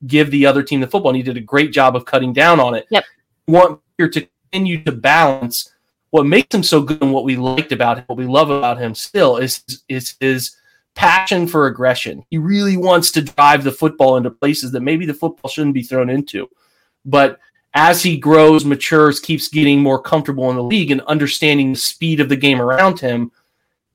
give 0.08 0.32
the 0.32 0.46
other 0.46 0.64
team 0.64 0.80
the 0.80 0.88
football, 0.88 1.10
and 1.10 1.18
he 1.18 1.24
did 1.24 1.38
a 1.38 1.42
great 1.42 1.72
job 1.72 1.96
of 1.96 2.06
cutting 2.06 2.34
down 2.34 2.60
on 2.60 2.76
it. 2.76 2.86
Yep. 2.90 3.04
We 3.48 3.54
want 3.54 3.82
here 3.98 4.10
to 4.10 4.28
continue 4.52 4.84
to 4.84 4.92
balance 4.92 5.74
what 6.12 6.26
makes 6.26 6.54
him 6.54 6.64
so 6.64 6.82
good 6.82 7.02
and 7.02 7.14
what 7.14 7.24
we 7.24 7.36
liked 7.36 7.72
about 7.72 8.00
him, 8.00 8.04
what 8.08 8.18
we 8.18 8.26
love 8.26 8.50
about 8.50 8.80
him 8.80 8.96
still 8.96 9.38
is 9.38 9.64
is 9.88 10.16
his 10.20 10.56
passion 10.96 11.48
for 11.48 11.68
aggression. 11.68 12.24
He 12.30 12.38
really 12.38 12.78
wants 12.78 13.12
to 13.12 13.22
drive 13.22 13.64
the 13.64 13.72
football 13.72 14.18
into 14.18 14.32
places 14.32 14.72
that 14.72 14.82
maybe 14.82 15.06
the 15.06 15.14
football 15.14 15.50
shouldn't 15.50 15.74
be 15.74 15.84
thrown 15.84 16.10
into. 16.10 16.50
But 17.06 17.40
as 17.74 18.02
he 18.02 18.18
grows, 18.18 18.66
matures, 18.66 19.20
keeps 19.20 19.48
getting 19.48 19.82
more 19.82 20.02
comfortable 20.02 20.50
in 20.50 20.56
the 20.56 20.64
league 20.64 20.92
and 20.92 21.02
understanding 21.02 21.74
the 21.74 21.80
speed 21.80 22.20
of 22.20 22.30
the 22.30 22.36
game 22.36 22.60
around 22.60 23.00
him, 23.00 23.32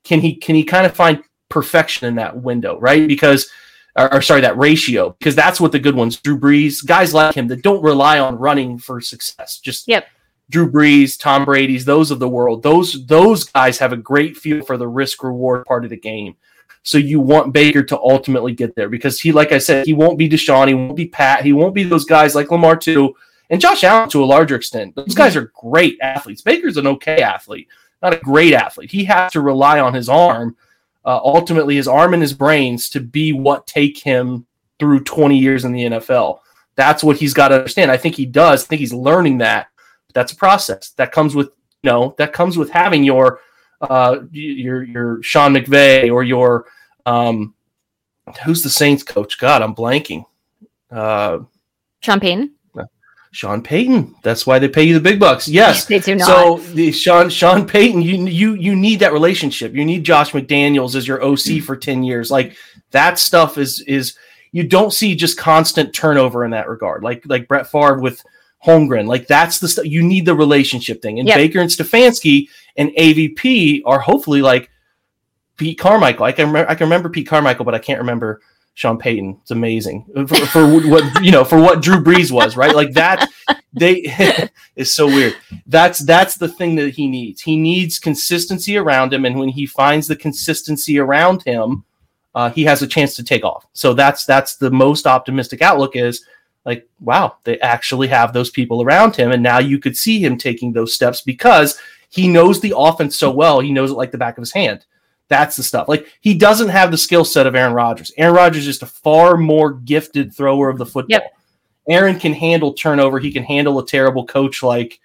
can 0.05 0.21
he 0.21 0.35
can 0.35 0.55
he 0.55 0.63
kind 0.63 0.85
of 0.85 0.95
find 0.95 1.21
perfection 1.49 2.07
in 2.07 2.15
that 2.15 2.41
window, 2.41 2.79
right? 2.79 3.07
Because 3.07 3.49
or, 3.97 4.13
or, 4.13 4.21
sorry, 4.21 4.41
that 4.41 4.57
ratio, 4.57 5.15
because 5.19 5.35
that's 5.35 5.61
what 5.61 5.71
the 5.71 5.79
good 5.79 5.95
ones, 5.95 6.17
Drew 6.17 6.37
Brees, 6.37 6.85
guys 6.85 7.13
like 7.13 7.33
him 7.33 7.47
that 7.47 7.61
don't 7.61 7.81
rely 7.81 8.19
on 8.19 8.37
running 8.37 8.77
for 8.77 8.99
success. 8.99 9.59
Just 9.59 9.87
yep. 9.87 10.07
Drew 10.49 10.69
Brees, 10.69 11.17
Tom 11.17 11.45
Brady's, 11.45 11.85
those 11.85 12.11
of 12.11 12.19
the 12.19 12.29
world, 12.29 12.61
those 12.61 13.05
those 13.07 13.45
guys 13.45 13.79
have 13.79 13.93
a 13.93 13.97
great 13.97 14.37
feel 14.37 14.63
for 14.63 14.77
the 14.77 14.87
risk 14.87 15.23
reward 15.23 15.65
part 15.65 15.85
of 15.85 15.89
the 15.89 15.97
game. 15.97 16.35
So 16.83 16.99
you 16.99 17.19
want 17.19 17.53
Baker 17.53 17.81
to 17.83 17.97
ultimately 17.97 18.53
get 18.53 18.75
there 18.75 18.89
because 18.89 19.19
he, 19.19 19.31
like 19.31 19.51
I 19.51 19.57
said, 19.57 19.87
he 19.87 19.93
won't 19.93 20.19
be 20.19 20.29
Deshaun, 20.29 20.67
he 20.67 20.75
won't 20.75 20.95
be 20.95 21.07
Pat, 21.07 21.43
he 21.43 21.51
won't 21.51 21.73
be 21.73 21.83
those 21.83 22.05
guys 22.05 22.35
like 22.35 22.51
Lamar 22.51 22.75
too, 22.75 23.15
and 23.49 23.59
Josh 23.59 23.83
Allen 23.83 24.09
to 24.09 24.23
a 24.23 24.25
larger 24.25 24.55
extent. 24.55 24.93
Those 24.93 25.15
guys 25.15 25.35
are 25.35 25.51
great 25.55 25.97
athletes. 26.01 26.41
Baker's 26.41 26.77
an 26.77 26.85
okay 26.85 27.23
athlete, 27.23 27.67
not 28.01 28.13
a 28.13 28.17
great 28.17 28.53
athlete. 28.53 28.91
He 28.91 29.03
has 29.05 29.31
to 29.33 29.41
rely 29.41 29.79
on 29.79 29.93
his 29.93 30.09
arm, 30.09 30.55
uh, 31.05 31.19
ultimately 31.23 31.75
his 31.75 31.87
arm 31.87 32.13
and 32.13 32.21
his 32.21 32.33
brains 32.33 32.89
to 32.89 32.99
be 32.99 33.33
what 33.33 33.67
take 33.67 33.97
him 33.97 34.45
through 34.79 35.03
20 35.03 35.37
years 35.37 35.65
in 35.65 35.71
the 35.71 35.83
NFL. 35.83 36.39
That's 36.75 37.03
what 37.03 37.17
he's 37.17 37.33
got 37.33 37.49
to 37.49 37.55
understand. 37.55 37.91
I 37.91 37.97
think 37.97 38.15
he 38.15 38.25
does. 38.25 38.65
I 38.65 38.67
think 38.67 38.79
he's 38.79 38.93
learning 38.93 39.39
that. 39.39 39.67
That's 40.13 40.31
a 40.31 40.35
process 40.35 40.91
that 40.91 41.11
comes 41.11 41.35
with 41.35 41.49
you 41.83 41.91
know 41.91 42.15
that 42.17 42.33
comes 42.33 42.57
with 42.57 42.69
having 42.69 43.03
your 43.03 43.41
uh, 43.81 44.19
your 44.31 44.83
your 44.83 45.21
Sean 45.21 45.53
McVay 45.53 46.11
or 46.11 46.23
your 46.23 46.65
um, 47.05 47.53
who's 48.43 48.63
the 48.63 48.69
Saints 48.69 49.03
coach? 49.03 49.37
God, 49.37 49.61
I'm 49.61 49.75
blanking. 49.75 50.25
Uh, 50.89 51.39
Payton. 52.19 52.54
Sean 53.35 53.61
Payton. 53.61 54.15
That's 54.23 54.47
why 54.47 54.59
they 54.59 54.69
pay 54.69 54.83
you 54.83 54.93
the 54.93 55.01
big 55.01 55.19
bucks. 55.19 55.45
Yes, 55.45 55.83
they 55.83 55.99
do 55.99 56.15
not. 56.15 56.25
So 56.25 56.57
the 56.73 56.93
Sean 56.93 57.29
Sean 57.29 57.67
Payton, 57.67 58.01
you 58.01 58.25
you 58.27 58.53
you 58.53 58.77
need 58.77 59.01
that 59.01 59.11
relationship. 59.11 59.73
You 59.73 59.83
need 59.83 60.05
Josh 60.05 60.31
McDaniels 60.31 60.95
as 60.95 61.05
your 61.05 61.21
OC 61.21 61.37
mm. 61.37 61.63
for 61.63 61.75
ten 61.75 62.01
years. 62.01 62.31
Like 62.31 62.55
that 62.91 63.19
stuff 63.19 63.57
is 63.57 63.81
is 63.81 64.15
you 64.53 64.65
don't 64.65 64.93
see 64.93 65.15
just 65.15 65.37
constant 65.37 65.93
turnover 65.93 66.45
in 66.45 66.51
that 66.51 66.69
regard. 66.69 67.03
Like 67.03 67.23
like 67.25 67.49
Brett 67.49 67.69
Favre 67.69 67.99
with 67.99 68.23
Holmgren. 68.65 69.05
Like 69.05 69.27
that's 69.27 69.59
the 69.59 69.67
stuff 69.67 69.85
you 69.85 70.01
need 70.01 70.25
the 70.25 70.33
relationship 70.33 71.01
thing. 71.01 71.19
And 71.19 71.27
yep. 71.27 71.35
Baker 71.35 71.59
and 71.59 71.69
Stefanski 71.69 72.47
and 72.77 72.91
AVP 72.91 73.81
are 73.85 73.99
hopefully 73.99 74.41
like 74.41 74.69
Pete 75.57 75.77
Carmichael. 75.77 76.23
I 76.23 76.31
can 76.31 76.47
remember, 76.47 76.71
I 76.71 76.75
can 76.75 76.85
remember 76.85 77.09
Pete 77.09 77.27
Carmichael, 77.27 77.65
but 77.65 77.75
I 77.75 77.79
can't 77.79 77.99
remember 77.99 78.39
Sean 78.75 78.97
Payton. 78.97 79.39
It's 79.41 79.51
amazing 79.51 80.05
for, 80.27 80.35
for 80.45 80.67
what 80.89 81.23
you 81.23 81.31
know 81.31 81.43
for 81.43 81.59
what 81.59 81.81
Drew 81.81 82.03
Brees 82.03 82.31
was, 82.31 82.55
right? 82.55 82.75
Like 82.75 82.93
that. 82.93 83.27
They 83.73 84.49
is 84.75 84.93
so 84.93 85.07
weird. 85.07 85.35
That's 85.65 85.99
that's 85.99 86.35
the 86.35 86.47
thing 86.47 86.75
that 86.75 86.93
he 86.93 87.07
needs. 87.07 87.41
He 87.41 87.57
needs 87.57 87.99
consistency 87.99 88.77
around 88.77 89.13
him, 89.13 89.25
and 89.25 89.39
when 89.39 89.49
he 89.49 89.65
finds 89.65 90.07
the 90.07 90.15
consistency 90.15 90.99
around 90.99 91.43
him, 91.43 91.83
uh, 92.35 92.51
he 92.51 92.63
has 92.65 92.81
a 92.81 92.87
chance 92.87 93.15
to 93.15 93.23
take 93.23 93.43
off. 93.43 93.65
So 93.73 93.93
that's 93.93 94.25
that's 94.25 94.57
the 94.57 94.71
most 94.71 95.07
optimistic 95.07 95.61
outlook. 95.61 95.95
Is 95.95 96.25
like, 96.65 96.87
wow, 96.99 97.37
they 97.43 97.59
actually 97.59 98.07
have 98.09 98.33
those 98.33 98.49
people 98.49 98.81
around 98.81 99.15
him, 99.15 99.31
and 99.31 99.41
now 99.41 99.59
you 99.59 99.79
could 99.79 99.95
see 99.95 100.23
him 100.23 100.37
taking 100.37 100.73
those 100.73 100.93
steps 100.93 101.21
because 101.21 101.77
he 102.09 102.27
knows 102.27 102.59
the 102.59 102.73
offense 102.75 103.17
so 103.17 103.31
well. 103.31 103.61
He 103.61 103.71
knows 103.71 103.91
it 103.91 103.95
like 103.95 104.11
the 104.11 104.17
back 104.17 104.37
of 104.37 104.41
his 104.41 104.53
hand. 104.53 104.85
That's 105.27 105.55
the 105.55 105.63
stuff. 105.63 105.87
Like 105.87 106.07
he 106.21 106.35
doesn't 106.35 106.69
have 106.69 106.91
the 106.91 106.97
skill 106.97 107.25
set 107.25 107.47
of 107.47 107.55
Aaron 107.55 107.73
Rodgers. 107.73 108.11
Aaron 108.17 108.35
Rodgers 108.35 108.67
is 108.67 108.77
just 108.77 108.83
a 108.83 108.87
far 108.87 109.37
more 109.37 109.73
gifted 109.73 110.33
thrower 110.33 110.69
of 110.69 110.77
the 110.77 110.85
football. 110.85 111.19
Yep. 111.19 111.33
Aaron 111.89 112.19
can 112.19 112.33
handle 112.33 112.73
turnover. 112.73 113.19
He 113.19 113.31
can 113.31 113.43
handle 113.43 113.79
a 113.79 113.85
terrible 113.85 114.25
coach 114.25 114.63
like, 114.63 114.99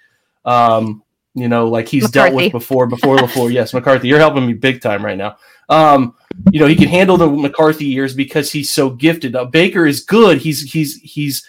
um, 0.44 1.02
you 1.34 1.48
know, 1.48 1.68
like 1.68 1.88
he's 1.88 2.04
McCarthy. 2.04 2.30
dealt 2.30 2.34
with 2.34 2.52
before. 2.52 2.86
Before 2.86 3.16
LaFleur, 3.16 3.52
yes, 3.52 3.72
McCarthy, 3.72 4.08
you're 4.08 4.18
helping 4.18 4.46
me 4.46 4.52
big 4.52 4.80
time 4.80 5.04
right 5.04 5.16
now. 5.18 5.36
Um, 5.68 6.16
you 6.50 6.58
know, 6.58 6.66
he 6.66 6.74
can 6.74 6.88
handle 6.88 7.16
the 7.16 7.28
McCarthy 7.28 7.86
years 7.86 8.14
because 8.14 8.50
he's 8.50 8.70
so 8.70 8.90
gifted. 8.90 9.36
Uh, 9.36 9.44
Baker 9.44 9.86
is 9.86 10.00
good. 10.00 10.38
He's 10.38 10.62
he's 10.62 10.96
he's 11.00 11.46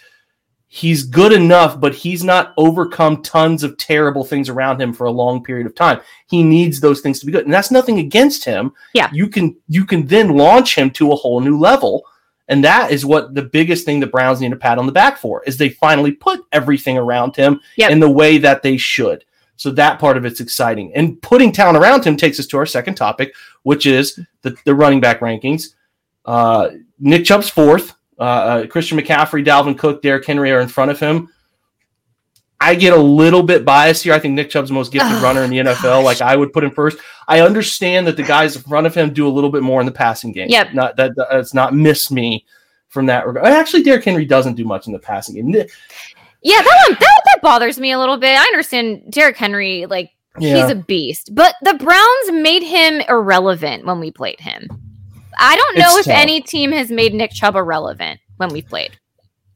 he's 0.74 1.02
good 1.02 1.34
enough, 1.34 1.78
but 1.78 1.94
he's 1.94 2.24
not 2.24 2.54
overcome 2.56 3.22
tons 3.22 3.62
of 3.62 3.76
terrible 3.76 4.24
things 4.24 4.48
around 4.48 4.80
him 4.80 4.90
for 4.90 5.04
a 5.04 5.10
long 5.10 5.44
period 5.44 5.66
of 5.66 5.74
time. 5.74 6.00
He 6.28 6.42
needs 6.42 6.80
those 6.80 7.02
things 7.02 7.20
to 7.20 7.26
be 7.26 7.32
good. 7.32 7.44
And 7.44 7.52
that's 7.52 7.70
nothing 7.70 7.98
against 7.98 8.42
him. 8.42 8.72
Yeah. 8.94 9.10
You 9.12 9.28
can 9.28 9.54
you 9.68 9.84
can 9.84 10.06
then 10.06 10.30
launch 10.30 10.74
him 10.74 10.90
to 10.92 11.12
a 11.12 11.14
whole 11.14 11.40
new 11.40 11.58
level. 11.58 12.06
And 12.48 12.64
that 12.64 12.90
is 12.90 13.04
what 13.04 13.34
the 13.34 13.42
biggest 13.42 13.84
thing 13.84 14.00
the 14.00 14.06
Browns 14.06 14.40
need 14.40 14.54
a 14.54 14.56
pat 14.56 14.78
on 14.78 14.86
the 14.86 14.92
back 14.92 15.18
for 15.18 15.44
is 15.44 15.58
they 15.58 15.68
finally 15.68 16.12
put 16.12 16.40
everything 16.52 16.96
around 16.96 17.36
him 17.36 17.60
yep. 17.76 17.90
in 17.90 18.00
the 18.00 18.10
way 18.10 18.38
that 18.38 18.62
they 18.62 18.78
should. 18.78 19.26
So 19.56 19.70
that 19.72 19.98
part 19.98 20.16
of 20.16 20.24
it's 20.24 20.40
exciting. 20.40 20.90
And 20.94 21.20
putting 21.20 21.52
talent 21.52 21.76
around 21.76 22.02
him 22.02 22.16
takes 22.16 22.40
us 22.40 22.46
to 22.46 22.56
our 22.56 22.66
second 22.66 22.94
topic, 22.94 23.34
which 23.62 23.84
is 23.84 24.18
the, 24.40 24.56
the 24.64 24.74
running 24.74 25.02
back 25.02 25.20
rankings. 25.20 25.74
Uh, 26.24 26.70
Nick 26.98 27.26
Chubb's 27.26 27.50
fourth, 27.50 27.94
uh, 28.22 28.24
uh, 28.24 28.66
Christian 28.68 28.98
McCaffrey, 28.98 29.44
Dalvin 29.44 29.76
Cook, 29.76 30.00
Derrick 30.00 30.24
Henry 30.24 30.52
are 30.52 30.60
in 30.60 30.68
front 30.68 30.92
of 30.92 31.00
him. 31.00 31.28
I 32.60 32.76
get 32.76 32.92
a 32.92 32.96
little 32.96 33.42
bit 33.42 33.64
biased 33.64 34.04
here. 34.04 34.12
I 34.14 34.20
think 34.20 34.34
Nick 34.34 34.48
Chubb's 34.48 34.68
the 34.68 34.74
most 34.74 34.92
gifted 34.92 35.10
oh, 35.10 35.20
runner 35.20 35.42
in 35.42 35.50
the 35.50 35.58
NFL. 35.58 35.82
Gosh. 35.82 36.04
Like 36.04 36.20
I 36.20 36.36
would 36.36 36.52
put 36.52 36.62
him 36.62 36.70
first. 36.70 36.98
I 37.26 37.40
understand 37.40 38.06
that 38.06 38.16
the 38.16 38.22
guys 38.22 38.54
in 38.54 38.62
front 38.62 38.86
of 38.86 38.94
him 38.94 39.12
do 39.12 39.26
a 39.26 39.30
little 39.30 39.50
bit 39.50 39.64
more 39.64 39.80
in 39.80 39.86
the 39.86 39.92
passing 39.92 40.30
game. 40.30 40.48
Yep. 40.48 40.72
Not 40.72 40.94
that 40.96 41.10
that's 41.16 41.52
not 41.52 41.74
missed 41.74 42.12
me 42.12 42.46
from 42.86 43.06
that 43.06 43.26
regard. 43.26 43.46
Actually, 43.46 43.82
Derrick 43.82 44.04
Henry 44.04 44.24
doesn't 44.24 44.54
do 44.54 44.64
much 44.64 44.86
in 44.86 44.92
the 44.92 45.00
passing 45.00 45.34
game. 45.34 45.52
Yeah, 46.42 46.62
that 46.62 46.84
one 46.88 46.96
that, 47.00 47.22
that 47.24 47.42
bothers 47.42 47.80
me 47.80 47.90
a 47.90 47.98
little 47.98 48.18
bit. 48.18 48.38
I 48.38 48.44
understand 48.44 49.10
Derrick 49.10 49.36
Henry, 49.36 49.86
like 49.86 50.12
Yeah. 50.38 50.62
he's 50.62 50.70
a 50.70 50.76
beast, 50.76 51.34
but 51.34 51.56
the 51.62 51.74
Browns 51.74 52.42
made 52.42 52.62
him 52.62 53.00
irrelevant 53.08 53.84
when 53.84 53.98
we 53.98 54.12
played 54.12 54.38
him. 54.38 54.68
I 55.42 55.56
don't 55.56 55.78
know 55.78 55.98
if 55.98 56.04
tough. 56.04 56.14
any 56.14 56.40
team 56.40 56.70
has 56.70 56.90
made 56.90 57.12
Nick 57.12 57.32
Chubb 57.32 57.56
irrelevant 57.56 58.20
when 58.36 58.50
we 58.50 58.62
played. 58.62 58.96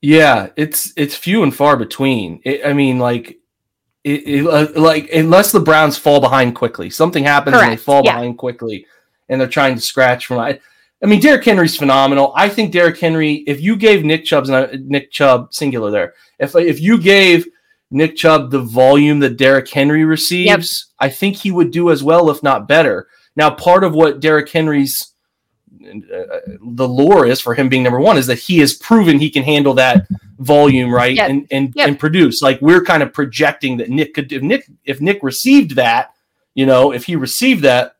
Yeah, 0.02 0.48
it's 0.56 0.92
it's 0.96 1.14
few 1.14 1.42
and 1.42 1.54
far 1.54 1.76
between. 1.76 2.40
It, 2.44 2.66
I 2.66 2.72
mean, 2.72 2.98
like, 2.98 3.38
it, 4.04 4.28
it, 4.28 4.46
uh, 4.46 4.68
like 4.80 5.10
unless 5.12 5.52
the 5.52 5.60
Browns 5.60 5.96
fall 5.96 6.20
behind 6.20 6.54
quickly, 6.54 6.90
something 6.90 7.24
happens 7.24 7.56
and 7.56 7.72
they 7.72 7.76
fall 7.76 8.02
yeah. 8.04 8.14
behind 8.14 8.36
quickly, 8.36 8.86
and 9.28 9.40
they're 9.40 9.48
trying 9.48 9.76
to 9.76 9.80
scratch 9.80 10.26
from. 10.26 10.38
I, 10.38 10.60
I 11.02 11.06
mean, 11.06 11.20
Derrick 11.20 11.44
Henry's 11.44 11.76
phenomenal. 11.76 12.32
I 12.36 12.48
think 12.48 12.72
Derrick 12.72 12.98
Henry. 12.98 13.44
If 13.46 13.60
you 13.60 13.76
gave 13.76 14.04
Nick 14.04 14.24
Chubb's 14.24 14.50
Nick 14.80 15.10
Chubb 15.12 15.54
singular 15.54 15.90
there, 15.90 16.14
if 16.38 16.54
if 16.56 16.80
you 16.80 17.00
gave 17.00 17.46
Nick 17.90 18.16
Chubb 18.16 18.50
the 18.50 18.60
volume 18.60 19.20
that 19.20 19.36
Derrick 19.36 19.70
Henry 19.70 20.04
receives, 20.04 20.92
I 20.98 21.08
think 21.08 21.36
he 21.36 21.52
would 21.52 21.70
do 21.70 21.90
as 21.90 22.02
well, 22.02 22.28
if 22.30 22.42
not 22.42 22.68
better. 22.68 23.08
Now, 23.36 23.50
part 23.50 23.84
of 23.84 23.94
what 23.94 24.20
Derrick 24.20 24.48
Henry's 24.48 25.12
uh, 25.88 26.40
the 26.76 26.88
lore 26.88 27.26
is 27.26 27.40
for 27.40 27.54
him 27.54 27.68
being 27.68 27.82
number 27.82 28.00
one 28.00 28.16
is 28.18 28.26
that 28.26 28.38
he 28.38 28.58
has 28.58 28.74
proven 28.74 29.18
he 29.18 29.30
can 29.30 29.42
handle 29.42 29.74
that 29.74 30.06
volume 30.38 30.90
right 30.92 31.16
Yep. 31.16 31.30
and 31.30 31.46
and, 31.50 31.72
Yep. 31.76 31.88
and 31.88 31.98
produce. 31.98 32.42
Like 32.42 32.60
we're 32.60 32.82
kind 32.84 33.02
of 33.02 33.12
projecting 33.12 33.76
that 33.78 33.88
nick 33.90 34.14
could 34.14 34.32
if 34.32 34.42
nick 34.42 34.66
if 34.84 35.00
nick 35.00 35.22
received 35.22 35.76
that 35.76 36.12
you 36.54 36.66
know 36.66 36.92
if 36.92 37.04
he 37.04 37.16
received 37.16 37.62
that 37.62 37.92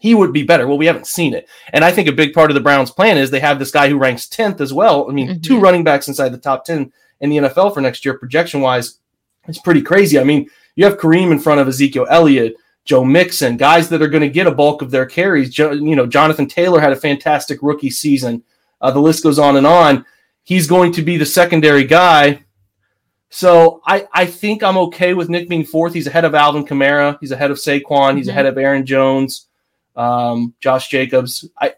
he 0.00 0.14
would 0.14 0.32
be 0.32 0.42
better. 0.42 0.66
Well 0.66 0.78
we 0.78 0.86
haven't 0.86 1.06
seen 1.06 1.34
it. 1.34 1.48
And 1.72 1.84
i 1.84 1.90
think 1.92 2.08
a 2.08 2.12
big 2.12 2.32
part 2.34 2.50
of 2.50 2.54
the 2.54 2.60
browns 2.60 2.90
plan 2.90 3.16
is 3.18 3.30
they 3.30 3.40
have 3.40 3.58
this 3.58 3.70
guy 3.70 3.88
who 3.88 3.96
ranks 3.98 4.26
10th 4.26 4.60
as 4.60 4.72
well. 4.72 5.08
I 5.08 5.12
mean 5.12 5.28
Mhm. 5.28 5.42
two 5.42 5.60
running 5.60 5.84
backs 5.84 6.08
inside 6.08 6.30
the 6.30 6.38
top 6.38 6.64
10 6.64 6.92
in 7.20 7.30
the 7.30 7.36
nfl 7.38 7.72
for 7.72 7.80
next 7.80 8.04
year 8.04 8.18
projection 8.18 8.60
wise 8.60 8.98
it's 9.46 9.58
pretty 9.58 9.82
crazy. 9.82 10.18
I 10.18 10.24
mean 10.24 10.48
you 10.76 10.84
have 10.84 10.98
kareem 10.98 11.30
in 11.30 11.38
front 11.38 11.60
of 11.60 11.68
ezekiel 11.68 12.06
elliott 12.10 12.56
Joe 12.84 13.04
Mixon, 13.04 13.56
guys 13.56 13.88
that 13.88 14.02
are 14.02 14.08
going 14.08 14.22
to 14.22 14.28
get 14.28 14.46
a 14.46 14.50
bulk 14.54 14.82
of 14.82 14.90
their 14.90 15.06
carries. 15.06 15.50
Jo- 15.50 15.72
you 15.72 15.96
know, 15.96 16.06
Jonathan 16.06 16.46
Taylor 16.46 16.80
had 16.80 16.92
a 16.92 16.96
fantastic 16.96 17.58
rookie 17.62 17.90
season. 17.90 18.42
Uh, 18.80 18.90
the 18.90 19.00
list 19.00 19.22
goes 19.22 19.38
on 19.38 19.56
and 19.56 19.66
on. 19.66 20.04
He's 20.42 20.66
going 20.66 20.92
to 20.92 21.02
be 21.02 21.16
the 21.16 21.24
secondary 21.24 21.84
guy. 21.84 22.44
So 23.30 23.80
I, 23.86 24.06
I 24.12 24.26
think 24.26 24.62
I'm 24.62 24.76
okay 24.76 25.14
with 25.14 25.28
Nick 25.28 25.48
being 25.48 25.64
fourth. 25.64 25.94
He's 25.94 26.06
ahead 26.06 26.24
of 26.24 26.34
Alvin 26.34 26.64
Kamara. 26.64 27.16
He's 27.20 27.32
ahead 27.32 27.50
of 27.50 27.56
Saquon. 27.56 28.16
He's 28.16 28.26
Mhm. 28.26 28.30
ahead 28.30 28.46
of 28.46 28.58
Aaron 28.58 28.86
Jones, 28.86 29.46
um, 29.96 30.54
Josh 30.60 30.88
Jacobs. 30.88 31.48
I, 31.60 31.74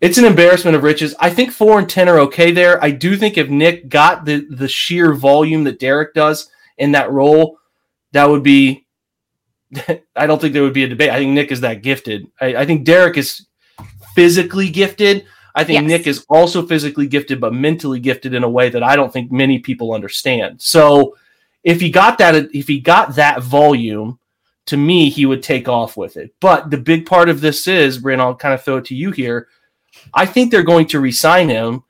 it's 0.00 0.18
an 0.18 0.24
embarrassment 0.24 0.76
of 0.76 0.82
riches. 0.82 1.14
I 1.20 1.30
think 1.30 1.50
four 1.52 1.78
and 1.78 1.88
ten 1.88 2.08
are 2.08 2.20
okay 2.20 2.52
there. 2.52 2.82
I 2.82 2.90
do 2.90 3.16
think 3.16 3.36
if 3.36 3.50
Nick 3.50 3.88
got 3.88 4.24
the 4.24 4.46
the 4.50 4.68
sheer 4.68 5.12
volume 5.14 5.64
that 5.64 5.78
Derrick 5.78 6.14
does 6.14 6.48
in 6.78 6.92
that 6.92 7.10
role, 7.10 7.58
that 8.12 8.28
would 8.28 8.42
be. 8.42 8.86
I 10.16 10.26
don't 10.26 10.40
think 10.40 10.52
there 10.52 10.62
would 10.62 10.72
be 10.72 10.84
a 10.84 10.88
debate. 10.88 11.10
I 11.10 11.18
think 11.18 11.32
Nick 11.32 11.52
is 11.52 11.60
that 11.60 11.82
gifted. 11.82 12.30
I, 12.40 12.56
I 12.56 12.66
think 12.66 12.84
Derrick 12.84 13.16
is 13.16 13.46
physically 14.14 14.70
gifted. 14.70 15.26
I 15.54 15.64
think 15.64 15.82
Yes. 15.82 15.88
Nick 15.88 16.06
is 16.06 16.24
also 16.28 16.66
physically 16.66 17.06
gifted, 17.06 17.40
but 17.40 17.52
mentally 17.52 18.00
gifted 18.00 18.34
in 18.34 18.44
a 18.44 18.50
way 18.50 18.70
that 18.70 18.82
I 18.82 18.96
don't 18.96 19.12
think 19.12 19.30
many 19.30 19.58
people 19.58 19.92
understand. 19.92 20.60
So 20.60 21.16
if 21.62 21.80
he 21.80 21.90
got 21.90 22.18
that, 22.18 22.34
if 22.54 22.68
he 22.68 22.80
got 22.80 23.16
that 23.16 23.42
volume, 23.42 24.18
to 24.66 24.76
me, 24.76 25.10
he 25.10 25.26
would 25.26 25.42
take 25.42 25.68
off 25.68 25.96
with 25.96 26.16
it. 26.16 26.32
But 26.40 26.70
the 26.70 26.78
big 26.78 27.04
part 27.04 27.28
of 27.28 27.40
this 27.40 27.66
is, 27.66 27.98
Bree, 27.98 28.14
I'll 28.14 28.34
kind 28.34 28.54
of 28.54 28.62
throw 28.62 28.76
it 28.76 28.84
to 28.86 28.94
you 28.94 29.10
here. 29.10 29.48
I 30.14 30.24
think 30.26 30.50
they're 30.50 30.62
going 30.62 30.86
to 30.88 31.00
resign 31.00 31.48
him 31.48 31.82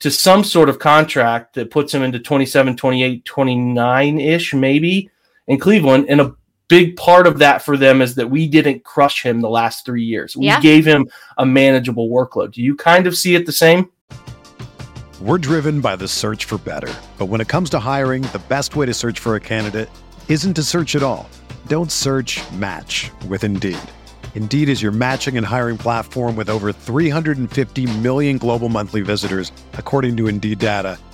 to 0.00 0.10
some 0.10 0.44
sort 0.44 0.68
of 0.68 0.78
contract 0.78 1.54
that 1.54 1.70
puts 1.70 1.92
him 1.92 2.02
into 2.02 2.18
27, 2.18 2.76
28, 2.76 3.24
29 3.24 4.20
ish, 4.20 4.54
maybe 4.54 5.10
in 5.46 5.58
Cleveland. 5.58 6.06
And 6.08 6.20
a 6.20 6.36
big 6.70 6.96
part 6.96 7.26
of 7.26 7.38
that 7.40 7.60
for 7.62 7.76
them 7.76 8.00
is 8.00 8.14
that 8.14 8.30
we 8.30 8.46
didn't 8.46 8.84
crush 8.84 9.22
him 9.22 9.40
the 9.40 9.50
last 9.50 9.84
three 9.84 10.04
years. 10.04 10.36
We 10.36 10.46
Yeah. 10.46 10.60
gave 10.60 10.86
him 10.86 11.08
a 11.36 11.44
manageable 11.44 12.08
workload. 12.08 12.52
Do 12.52 12.62
you 12.62 12.76
kind 12.76 13.06
of 13.08 13.16
see 13.16 13.34
it 13.34 13.44
the 13.44 13.52
same? 13.52 13.90
We're 15.20 15.38
driven 15.38 15.80
by 15.80 15.96
the 15.96 16.08
search 16.08 16.46
for 16.46 16.56
better. 16.58 16.90
But 17.18 17.26
when 17.26 17.40
it 17.42 17.48
comes 17.48 17.68
to 17.70 17.78
hiring, 17.80 18.22
the 18.22 18.40
best 18.48 18.76
way 18.76 18.86
to 18.86 18.94
search 18.94 19.18
for 19.18 19.34
a 19.34 19.40
candidate 19.40 19.90
isn't 20.28 20.54
to 20.54 20.62
search 20.62 20.96
at 20.96 21.02
all. 21.02 21.28
Don't 21.66 21.92
search 21.92 22.40
match 22.52 23.10
with 23.28 23.44
Indeed. 23.44 23.76
Indeed 24.36 24.68
is 24.68 24.80
your 24.80 24.92
matching 24.92 25.36
and 25.36 25.44
hiring 25.44 25.76
platform 25.76 26.36
with 26.36 26.48
over 26.48 26.72
350 26.72 27.98
million 27.98 28.38
global 28.38 28.68
monthly 28.68 29.00
visitors, 29.02 29.50
according 29.74 30.16
to 30.18 30.28
Indeed 30.28 30.60
data, 30.60 30.98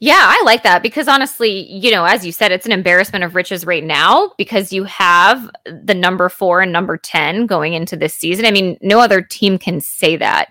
Yeah, 0.00 0.20
I 0.20 0.42
like 0.44 0.62
that 0.62 0.82
because 0.82 1.08
honestly, 1.08 1.68
you 1.72 1.90
know, 1.90 2.04
as 2.04 2.24
you 2.24 2.30
said, 2.30 2.52
it's 2.52 2.66
an 2.66 2.72
embarrassment 2.72 3.24
of 3.24 3.34
riches 3.34 3.66
right 3.66 3.82
now 3.82 4.32
because 4.38 4.72
you 4.72 4.84
have 4.84 5.50
the 5.64 5.94
number 5.94 6.28
four 6.28 6.60
and 6.60 6.70
number 6.72 6.96
10 6.96 7.46
going 7.46 7.72
into 7.74 7.96
this 7.96 8.14
season. 8.14 8.44
I 8.44 8.52
mean, 8.52 8.78
no 8.80 9.00
other 9.00 9.20
team 9.20 9.58
can 9.58 9.80
say 9.80 10.16
that. 10.16 10.50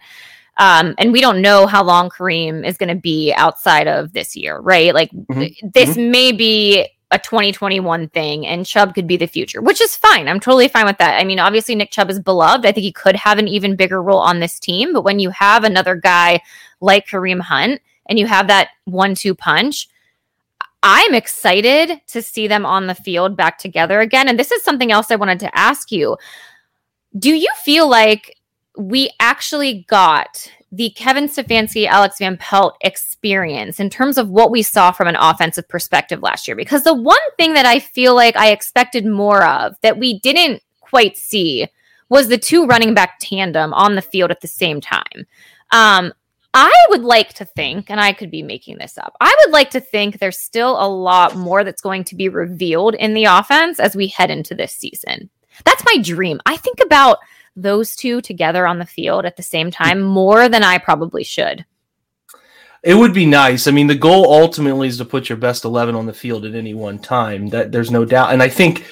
Um, 0.58 0.96
and 0.98 1.14
we 1.14 1.22
don't 1.22 1.42
know 1.42 1.66
how 1.66 1.82
long 1.84 2.10
Kareem 2.10 2.66
is 2.66 2.78
going 2.78 2.90
to 2.90 3.00
be 3.00 3.32
outside 3.38 3.88
of 3.88 4.12
this 4.12 4.36
year, 4.36 4.60
right? 4.60 4.94
Like, 4.94 5.12
Mhm. 5.12 5.54
this 5.74 5.96
may 5.96 6.32
be 6.34 6.86
a 7.12 7.20
2021 7.20 8.10
thing 8.10 8.46
and 8.46 8.66
Chubb 8.66 8.94
could 8.96 9.08
be 9.08 9.16
the 9.16 9.28
future, 9.28 9.62
which 9.62 9.80
is 9.80 9.96
fine. 9.96 10.28
I'm 10.28 10.42
totally 10.42 10.68
fine 10.68 10.86
with 10.86 10.98
that. 10.98 11.22
I 11.22 11.24
mean, 11.24 11.40
obviously, 11.40 11.74
Nick 11.76 11.92
Chubb 11.92 12.10
is 12.10 12.20
beloved. 12.20 12.66
I 12.66 12.74
think 12.74 12.84
he 12.84 12.92
could 12.92 13.16
have 13.16 13.38
an 13.40 13.48
even 13.48 13.78
bigger 13.78 14.02
role 14.04 14.20
on 14.20 14.42
this 14.42 14.60
team. 14.60 14.92
But 14.92 15.04
when 15.06 15.20
you 15.20 15.30
have 15.30 15.64
another 15.64 15.96
guy 15.96 16.42
like 16.82 17.08
Kareem 17.08 17.40
Hunt, 17.40 17.80
and 18.10 18.20
you 18.20 18.28
have 18.28 18.48
that 18.48 18.70
one 18.86 19.16
two 19.16 19.36
punch, 19.36 19.88
I'm 20.84 21.14
excited 21.14 22.02
to 22.08 22.22
see 22.22 22.48
them 22.48 22.66
on 22.66 22.88
the 22.88 22.96
field 22.96 23.36
back 23.36 23.58
together 23.58 24.00
again. 24.00 24.28
And 24.28 24.40
this 24.40 24.52
is 24.52 24.64
something 24.64 24.92
else 24.92 25.12
I 25.12 25.16
wanted 25.16 25.40
to 25.42 25.58
ask 25.58 25.92
you. 25.92 26.18
Do 27.18 27.34
you 27.34 27.50
feel 27.64 27.90
like 27.90 28.38
we 28.78 29.10
actually 29.20 29.86
got 29.90 30.52
the 30.72 30.92
Kevin 30.92 31.28
Stefanski, 31.28 31.88
Alex 31.88 32.20
Van 32.20 32.38
Pelt 32.38 32.78
experience 32.82 33.80
in 33.80 33.90
terms 33.90 34.18
of 34.18 34.30
what 34.30 34.52
we 34.52 34.62
saw 34.62 34.92
from 34.92 35.08
an 35.08 35.16
offensive 35.16 35.68
perspective 35.68 36.22
last 36.22 36.48
year? 36.48 36.56
Because 36.56 36.84
the 36.84 36.94
one 36.94 37.18
thing 37.38 37.54
that 37.54 37.66
I 37.66 37.80
feel 37.80 38.14
like 38.14 38.36
I 38.36 38.52
expected 38.52 39.06
more 39.06 39.44
of 39.46 39.76
that 39.82 39.98
we 39.98 40.20
didn't 40.20 40.62
quite 40.80 41.18
see 41.18 41.68
was 42.10 42.28
the 42.28 42.38
two 42.38 42.66
running 42.66 42.94
back 42.94 43.18
tandem 43.20 43.74
on 43.74 43.96
the 43.96 44.02
field 44.02 44.32
at 44.32 44.42
the 44.42 44.48
same 44.48 44.80
time. 44.80 45.26
Um, 45.72 46.14
I 46.60 46.74
would 46.90 47.04
like 47.04 47.34
to 47.36 47.46
think, 47.46 47.92
and 47.92 48.02
I 48.02 48.14
could 48.14 48.32
be 48.32 48.42
making 48.42 48.80
this 48.80 48.98
up, 48.98 49.16
I 49.22 49.32
would 49.42 49.54
like 49.54 49.70
to 49.72 49.80
think 49.80 50.18
there's 50.18 50.40
still 50.40 50.72
a 50.84 50.90
lot 50.90 51.36
more 51.36 51.64
that's 51.64 51.84
going 51.84 52.04
to 52.06 52.16
be 52.16 52.30
revealed 52.30 52.96
in 52.96 53.14
the 53.14 53.26
offense 53.26 53.80
as 53.80 53.96
we 53.96 54.08
head 54.08 54.32
into 54.32 54.56
this 54.56 54.74
season. 54.74 55.30
That's 55.66 55.86
my 55.86 56.02
dream. 56.02 56.40
I 56.48 56.58
think 56.58 56.80
about 56.80 57.20
those 57.56 57.96
two 57.96 58.22
together 58.22 58.66
on 58.66 58.80
the 58.80 58.88
field 58.88 59.24
at 59.26 59.38
the 59.38 59.44
same 59.44 59.70
time 59.70 60.02
more 60.02 60.50
than 60.50 60.64
I 60.64 60.80
probably 60.80 61.24
should. 61.24 61.64
It 62.82 62.96
would 62.96 63.14
be 63.14 63.28
nice. 63.28 63.68
I 63.68 63.72
mean, 63.72 63.86
the 63.86 63.94
goal 63.94 64.34
ultimately 64.34 64.88
is 64.88 64.98
to 64.98 65.06
put 65.06 65.30
your 65.30 65.38
best 65.38 65.64
eleven 65.64 65.94
on 65.94 66.08
the 66.08 66.14
field 66.14 66.44
at 66.44 66.56
any 66.56 66.74
one 66.74 66.98
time. 66.98 67.50
That 67.50 67.72
there's 67.72 67.92
no 67.92 68.04
doubt. 68.04 68.34
And 68.34 68.42
I 68.42 68.50
think, 68.50 68.88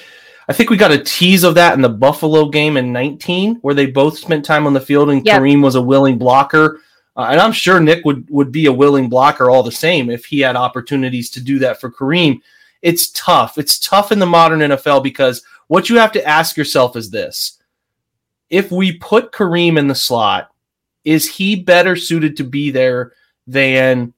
I 0.48 0.52
think 0.52 0.70
we 0.70 0.76
got 0.76 0.92
a 0.92 1.02
tease 1.02 1.42
of 1.42 1.56
that 1.56 1.74
in 1.74 1.82
the 1.82 1.88
Buffalo 1.88 2.48
game 2.48 2.76
in 2.76 2.92
19, 2.92 3.56
where 3.56 3.74
they 3.74 3.86
both 3.86 4.18
spent 4.18 4.44
time 4.44 4.68
on 4.68 4.72
the 4.72 4.80
field, 4.80 5.10
and 5.10 5.26
Yep. 5.26 5.40
Kareem 5.40 5.62
was 5.62 5.74
a 5.74 5.82
willing 5.82 6.16
blocker. 6.16 6.80
Uh, 7.16 7.28
and 7.30 7.40
I'm 7.40 7.52
sure 7.52 7.80
Nick 7.80 8.04
would 8.04 8.28
would 8.30 8.52
be 8.52 8.66
a 8.66 8.72
willing 8.72 9.08
blocker 9.08 9.50
all 9.50 9.62
the 9.62 9.72
same 9.72 10.10
if 10.10 10.26
he 10.26 10.40
had 10.40 10.56
opportunities 10.56 11.30
to 11.30 11.40
do 11.40 11.58
that 11.60 11.80
for 11.80 11.90
Kareem. 11.90 12.40
It's 12.82 13.10
tough. 13.12 13.56
It's 13.58 13.78
tough 13.78 14.12
in 14.12 14.18
the 14.18 14.26
modern 14.26 14.60
NFL 14.60 15.02
because 15.02 15.42
what 15.68 15.88
you 15.88 15.96
have 15.98 16.12
to 16.12 16.24
ask 16.26 16.56
yourself 16.56 16.94
is 16.94 17.10
this: 17.10 17.58
if 18.50 18.70
we 18.70 18.98
put 18.98 19.32
Kareem 19.32 19.78
in 19.78 19.88
the 19.88 19.94
slot, 19.94 20.50
is 21.04 21.28
he 21.28 21.56
better 21.56 21.96
suited 21.96 22.36
to 22.36 22.44
be 22.44 22.70
there 22.70 23.12
than 23.46 24.12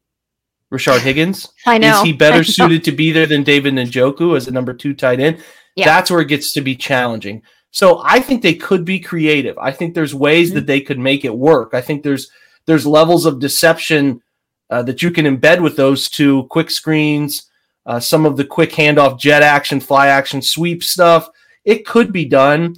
Rashard 0.73 1.01
Higgins? 1.01 1.49
I 1.67 1.79
know. 1.79 1.99
Is 1.99 2.03
he 2.03 2.13
better 2.13 2.43
suited 2.59 2.83
to 2.85 2.93
be 2.93 3.13
there 3.13 3.27
than 3.27 3.45
David 3.45 3.75
Njoku 3.75 4.37
as 4.37 4.49
a 4.49 4.53
number 4.53 4.75
two 4.75 4.93
tight 4.93 5.21
end? 5.21 5.43
Yeah. 5.77 5.85
That's 5.85 6.11
where 6.11 6.21
it 6.21 6.29
gets 6.29 6.53
to 6.55 6.61
be 6.61 6.75
challenging. 6.75 7.43
So 7.71 8.01
I 8.05 8.19
think 8.19 8.43
they 8.43 8.55
could 8.55 8.85
be 8.85 8.99
creative. 8.99 9.57
I 9.59 9.71
think 9.71 9.95
there's 9.95 10.15
ways 10.15 10.51
Mhm. 10.51 10.55
that 10.55 10.67
they 10.67 10.81
could 10.81 10.99
make 10.99 11.25
it 11.25 11.37
work. 11.37 11.71
I 11.75 11.81
think 11.81 12.03
there's 12.03 12.31
there's 12.69 12.87
levels 12.87 13.25
of 13.25 13.41
deception 13.41 14.23
uh, 14.69 14.83
that 14.83 15.03
you 15.03 15.11
can 15.11 15.25
embed 15.25 15.63
with 15.63 15.75
those 15.75 16.07
two 16.07 16.45
quick 16.51 16.71
screens, 16.71 17.51
uh, 17.87 17.99
some 17.99 18.27
of 18.27 18.37
the 18.37 18.45
quick 18.45 18.73
handoff, 18.73 19.19
jet 19.19 19.43
action, 19.43 19.81
fly 19.81 20.09
action, 20.09 20.43
sweep 20.43 20.85
stuff. 20.85 21.31
It 21.65 21.87
could 21.87 22.13
be 22.13 22.27
done. 22.27 22.77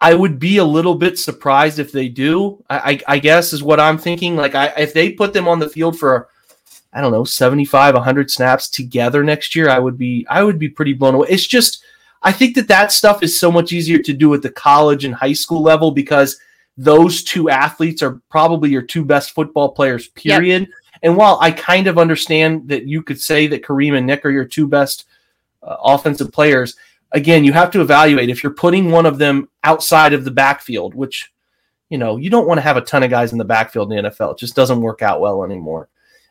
I 0.00 0.14
would 0.14 0.38
be 0.38 0.56
a 0.56 0.64
little 0.64 0.94
bit 0.94 1.18
surprised 1.18 1.78
if 1.78 1.92
they 1.92 2.08
do. 2.08 2.64
I, 2.70 2.92
I, 2.92 3.14
I 3.14 3.18
guess 3.18 3.52
is 3.52 3.62
what 3.62 3.78
I'm 3.78 3.98
thinking. 3.98 4.34
Like, 4.34 4.54
I, 4.54 4.68
if 4.78 4.94
they 4.94 5.12
put 5.12 5.34
them 5.34 5.46
on 5.46 5.58
the 5.58 5.68
field 5.68 5.98
for, 5.98 6.28
I 6.94 7.02
don't 7.02 7.12
know, 7.12 7.24
75, 7.24 7.94
100 7.94 8.30
snaps 8.30 8.70
together 8.70 9.22
next 9.22 9.54
year, 9.54 9.68
I 9.68 9.78
would 9.78 9.98
be, 9.98 10.26
I 10.30 10.42
would 10.42 10.58
be 10.58 10.70
pretty 10.70 10.94
blown 10.94 11.14
away. 11.14 11.28
It's 11.28 11.46
just, 11.46 11.84
I 12.22 12.32
think 12.32 12.54
that 12.54 12.68
that 12.68 12.92
stuff 12.92 13.22
is 13.22 13.38
so 13.38 13.52
much 13.52 13.74
easier 13.74 13.98
to 13.98 14.14
do 14.14 14.32
at 14.32 14.40
the 14.40 14.50
college 14.50 15.04
and 15.04 15.14
high 15.14 15.34
school 15.34 15.60
level 15.60 15.90
because 15.90 16.40
those 16.76 17.22
two 17.22 17.48
athletes 17.50 18.02
are 18.02 18.20
probably 18.30 18.70
your 18.70 18.82
two 18.82 19.04
best 19.04 19.32
football 19.32 19.70
players, 19.70 20.10
Yep. 20.22 20.38
period. 20.38 20.68
And 21.02 21.16
while 21.16 21.38
I 21.40 21.50
kind 21.50 21.86
of 21.86 21.98
understand 21.98 22.68
that 22.68 22.86
you 22.86 23.02
could 23.02 23.20
say 23.20 23.46
that 23.48 23.62
Kareem 23.62 23.96
and 23.96 24.06
Nick 24.06 24.24
are 24.24 24.30
your 24.30 24.44
two 24.44 24.66
best 24.66 25.04
uh, 25.62 25.76
offensive 25.82 26.32
players, 26.32 26.76
again, 27.12 27.44
you 27.44 27.52
have 27.52 27.70
to 27.72 27.80
evaluate 27.80 28.28
if 28.30 28.42
you're 28.42 28.52
putting 28.54 28.90
one 28.90 29.06
of 29.06 29.18
them 29.18 29.48
outside 29.64 30.12
of 30.12 30.24
the 30.24 30.30
backfield, 30.30 30.94
which 30.94 31.32
you 31.90 31.98
know 31.98 32.16
you 32.16 32.30
don't 32.30 32.48
want 32.48 32.58
to 32.58 32.62
have 32.62 32.76
a 32.76 32.80
ton 32.80 33.02
of 33.02 33.10
guys 33.10 33.32
in 33.32 33.38
the 33.38 33.44
backfield 33.44 33.92
in 33.92 34.04
the 34.04 34.10
NFL. 34.10 34.32
It 34.32 34.38
just 34.38 34.56
doesn't 34.56 34.80
work 34.80 35.02
out 35.02 35.20
well 35.20 35.44
anymore. 35.44 35.88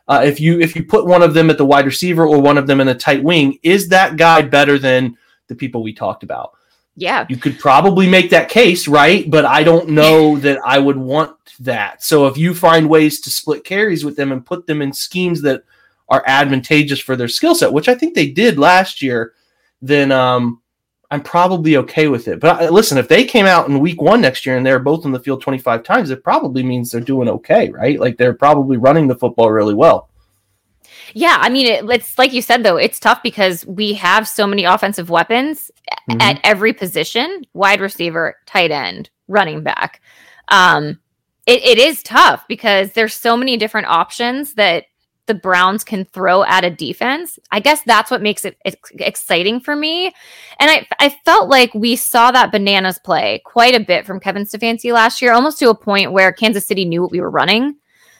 Uh, 0.08 0.22
if 0.24 0.38
you 0.40 0.60
if 0.60 0.76
you 0.76 0.84
put 0.84 1.06
one 1.06 1.22
of 1.22 1.34
them 1.34 1.48
at 1.50 1.58
the 1.58 1.64
wide 1.64 1.86
receiver 1.86 2.26
or 2.26 2.40
one 2.40 2.58
of 2.58 2.66
them 2.66 2.80
in 2.80 2.88
a 2.88 2.94
tight 2.94 3.22
wing, 3.22 3.58
is 3.62 3.88
that 3.88 4.16
guy 4.16 4.42
better 4.42 4.78
than 4.78 5.16
the 5.48 5.54
people 5.54 5.82
we 5.82 5.92
talked 5.92 6.22
about? 6.22 6.55
Yeah. 6.96 7.26
You 7.28 7.36
could 7.36 7.58
probably 7.58 8.08
make 8.08 8.30
that 8.30 8.48
case, 8.48 8.88
right? 8.88 9.30
But 9.30 9.44
I 9.44 9.62
don't 9.62 9.90
know 9.90 10.38
that 10.38 10.58
I 10.64 10.78
would 10.78 10.96
want 10.96 11.36
that. 11.60 12.02
So 12.02 12.26
if 12.26 12.38
you 12.38 12.54
find 12.54 12.88
ways 12.88 13.20
to 13.20 13.30
split 13.30 13.64
carries 13.64 14.04
with 14.04 14.16
them 14.16 14.32
and 14.32 14.44
put 14.44 14.66
them 14.66 14.80
in 14.80 14.92
schemes 14.92 15.42
that 15.42 15.62
are 16.08 16.22
advantageous 16.26 16.98
for 16.98 17.14
their 17.14 17.28
skill 17.28 17.54
set, 17.54 17.72
which 17.72 17.88
I 17.88 17.94
think 17.94 18.14
they 18.14 18.30
did 18.30 18.58
last 18.58 19.02
year, 19.02 19.34
then 19.82 20.10
um, 20.10 20.62
I'm 21.10 21.22
probably 21.22 21.76
okay 21.76 22.08
with 22.08 22.28
it. 22.28 22.40
But 22.40 22.62
uh, 22.62 22.70
listen, 22.70 22.96
if 22.96 23.08
they 23.08 23.24
came 23.24 23.46
out 23.46 23.68
in 23.68 23.78
week 23.78 24.00
one 24.00 24.22
next 24.22 24.46
year 24.46 24.56
and 24.56 24.64
they're 24.64 24.78
both 24.78 25.04
in 25.04 25.12
the 25.12 25.20
field 25.20 25.42
25 25.42 25.82
times, 25.82 26.10
it 26.10 26.24
probably 26.24 26.62
means 26.62 26.90
they're 26.90 27.00
doing 27.02 27.28
okay, 27.28 27.68
right? 27.70 28.00
Like 28.00 28.16
they're 28.16 28.34
probably 28.34 28.78
running 28.78 29.06
the 29.06 29.16
football 29.16 29.50
really 29.50 29.74
well. 29.74 30.08
Yeah, 31.14 31.36
I 31.40 31.48
mean, 31.48 31.66
it, 31.66 31.84
it's 31.90 32.18
like 32.18 32.32
you 32.32 32.42
said 32.42 32.62
though, 32.62 32.76
it's 32.76 33.00
tough 33.00 33.22
because 33.22 33.64
we 33.66 33.94
have 33.94 34.26
so 34.28 34.46
many 34.46 34.64
offensive 34.64 35.10
weapons 35.10 35.70
Mhm. 36.10 36.20
at 36.22 36.40
every 36.44 36.72
position: 36.72 37.44
wide 37.52 37.80
receiver, 37.80 38.36
tight 38.46 38.70
end, 38.70 39.10
running 39.28 39.62
back. 39.62 40.00
Um, 40.48 40.98
it, 41.46 41.62
it 41.64 41.78
is 41.78 42.02
tough 42.02 42.44
because 42.48 42.92
there's 42.92 43.14
so 43.14 43.36
many 43.36 43.56
different 43.56 43.86
options 43.88 44.54
that 44.54 44.84
the 45.26 45.34
Browns 45.34 45.82
can 45.82 46.04
throw 46.04 46.44
at 46.44 46.64
a 46.64 46.70
defense. 46.70 47.36
I 47.50 47.58
guess 47.58 47.82
that's 47.82 48.12
what 48.12 48.22
makes 48.22 48.44
it 48.44 48.56
ex- 48.64 48.92
exciting 48.94 49.58
for 49.58 49.74
me. 49.74 50.06
And 50.60 50.70
I, 50.70 50.86
I 51.00 51.08
felt 51.24 51.48
like 51.48 51.74
we 51.74 51.96
saw 51.96 52.30
that 52.30 52.52
bananas 52.52 53.00
play 53.00 53.42
quite 53.44 53.74
a 53.74 53.80
bit 53.84 54.06
from 54.06 54.20
Kevin 54.20 54.44
Stefanski 54.44 54.92
last 54.92 55.20
year, 55.20 55.32
almost 55.32 55.58
to 55.58 55.68
a 55.70 55.74
point 55.74 56.12
where 56.12 56.30
Kansas 56.32 56.66
City 56.68 56.84
knew 56.84 57.02
what 57.02 57.10
we 57.10 57.20
were 57.20 57.30
running. 57.30 57.74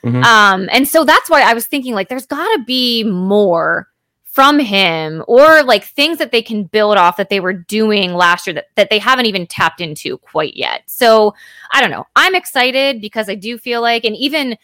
Mhm. 0.07 0.25
Um, 0.25 0.69
and 0.71 0.87
so 0.87 1.05
that's 1.05 1.29
why 1.29 1.43
I 1.43 1.53
was 1.53 1.67
thinking 1.67 1.95
like 1.95 2.09
there's 2.09 2.27
gotta 2.27 2.63
be 2.65 3.03
more 3.03 3.89
from 4.23 4.59
him 4.59 5.25
or 5.27 5.63
like 5.63 5.83
things 5.83 6.19
that 6.19 6.31
they 6.31 6.43
can 6.43 6.65
build 6.65 6.97
off 6.97 7.17
that 7.17 7.29
they 7.29 7.41
were 7.41 7.55
doing 7.55 8.13
last 8.15 8.47
year 8.47 8.55
that, 8.55 8.67
that 8.77 8.91
they 8.91 8.99
haven't 8.99 9.27
even 9.27 9.47
tapped 9.47 9.81
into 9.81 10.19
quite 10.19 10.55
yet. 10.55 10.83
So 10.87 11.35
I 11.73 11.81
don't 11.81 11.91
know. 11.91 12.07
I'm 12.15 12.35
excited 12.35 13.01
because 13.01 13.29
I 13.29 13.35
do 13.35 13.59
feel 13.59 13.81
like 13.81 14.05
and 14.05 14.15
even 14.15 14.57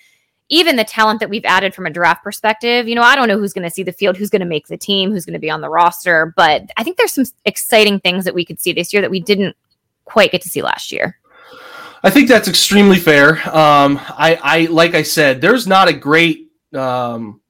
even 0.49 0.77
the 0.77 0.85
talent 0.85 1.19
that 1.21 1.31
we've 1.31 1.45
added 1.47 1.75
from 1.75 1.87
a 1.87 1.91
draft 1.91 2.23
perspective, 2.23 2.87
you 2.87 2.95
know, 2.95 3.03
I 3.03 3.17
don't 3.17 3.27
know 3.27 3.39
who's 3.39 3.55
going 3.55 3.67
to 3.67 3.71
see 3.71 3.83
the 3.83 3.93
field, 3.93 4.17
who's 4.19 4.29
going 4.29 4.41
to 4.41 4.47
make 4.47 4.67
the 4.69 4.77
team, 4.77 5.11
who's 5.11 5.25
going 5.25 5.33
to 5.33 5.41
be 5.41 5.51
on 5.51 5.63
the 5.63 5.71
roster, 5.71 6.35
but 6.37 6.71
I 6.77 6.85
think 6.85 6.99
there's 6.99 7.13
some 7.13 7.25
exciting 7.47 7.99
things 8.01 8.27
that 8.27 8.35
we 8.35 8.45
could 8.45 8.61
see 8.61 8.75
this 8.75 8.93
year 8.93 9.01
that 9.01 9.11
we 9.11 9.21
didn't 9.21 9.57
quite 10.05 10.31
get 10.31 10.43
to 10.43 10.51
see 10.51 10.61
last 10.61 10.93
year. 10.93 11.19
I 12.03 12.11
think 12.11 12.29
that's 12.29 12.49
extremely 12.49 12.99
fair. 12.99 13.37
Um, 13.49 13.99
I, 13.99 14.39
I 14.43 14.67
like 14.67 14.95
I 14.95 15.03
said, 15.03 15.41
there's 15.41 15.67
not 15.67 15.89
a 15.89 15.93
great 15.93 16.51
um, 16.75 17.41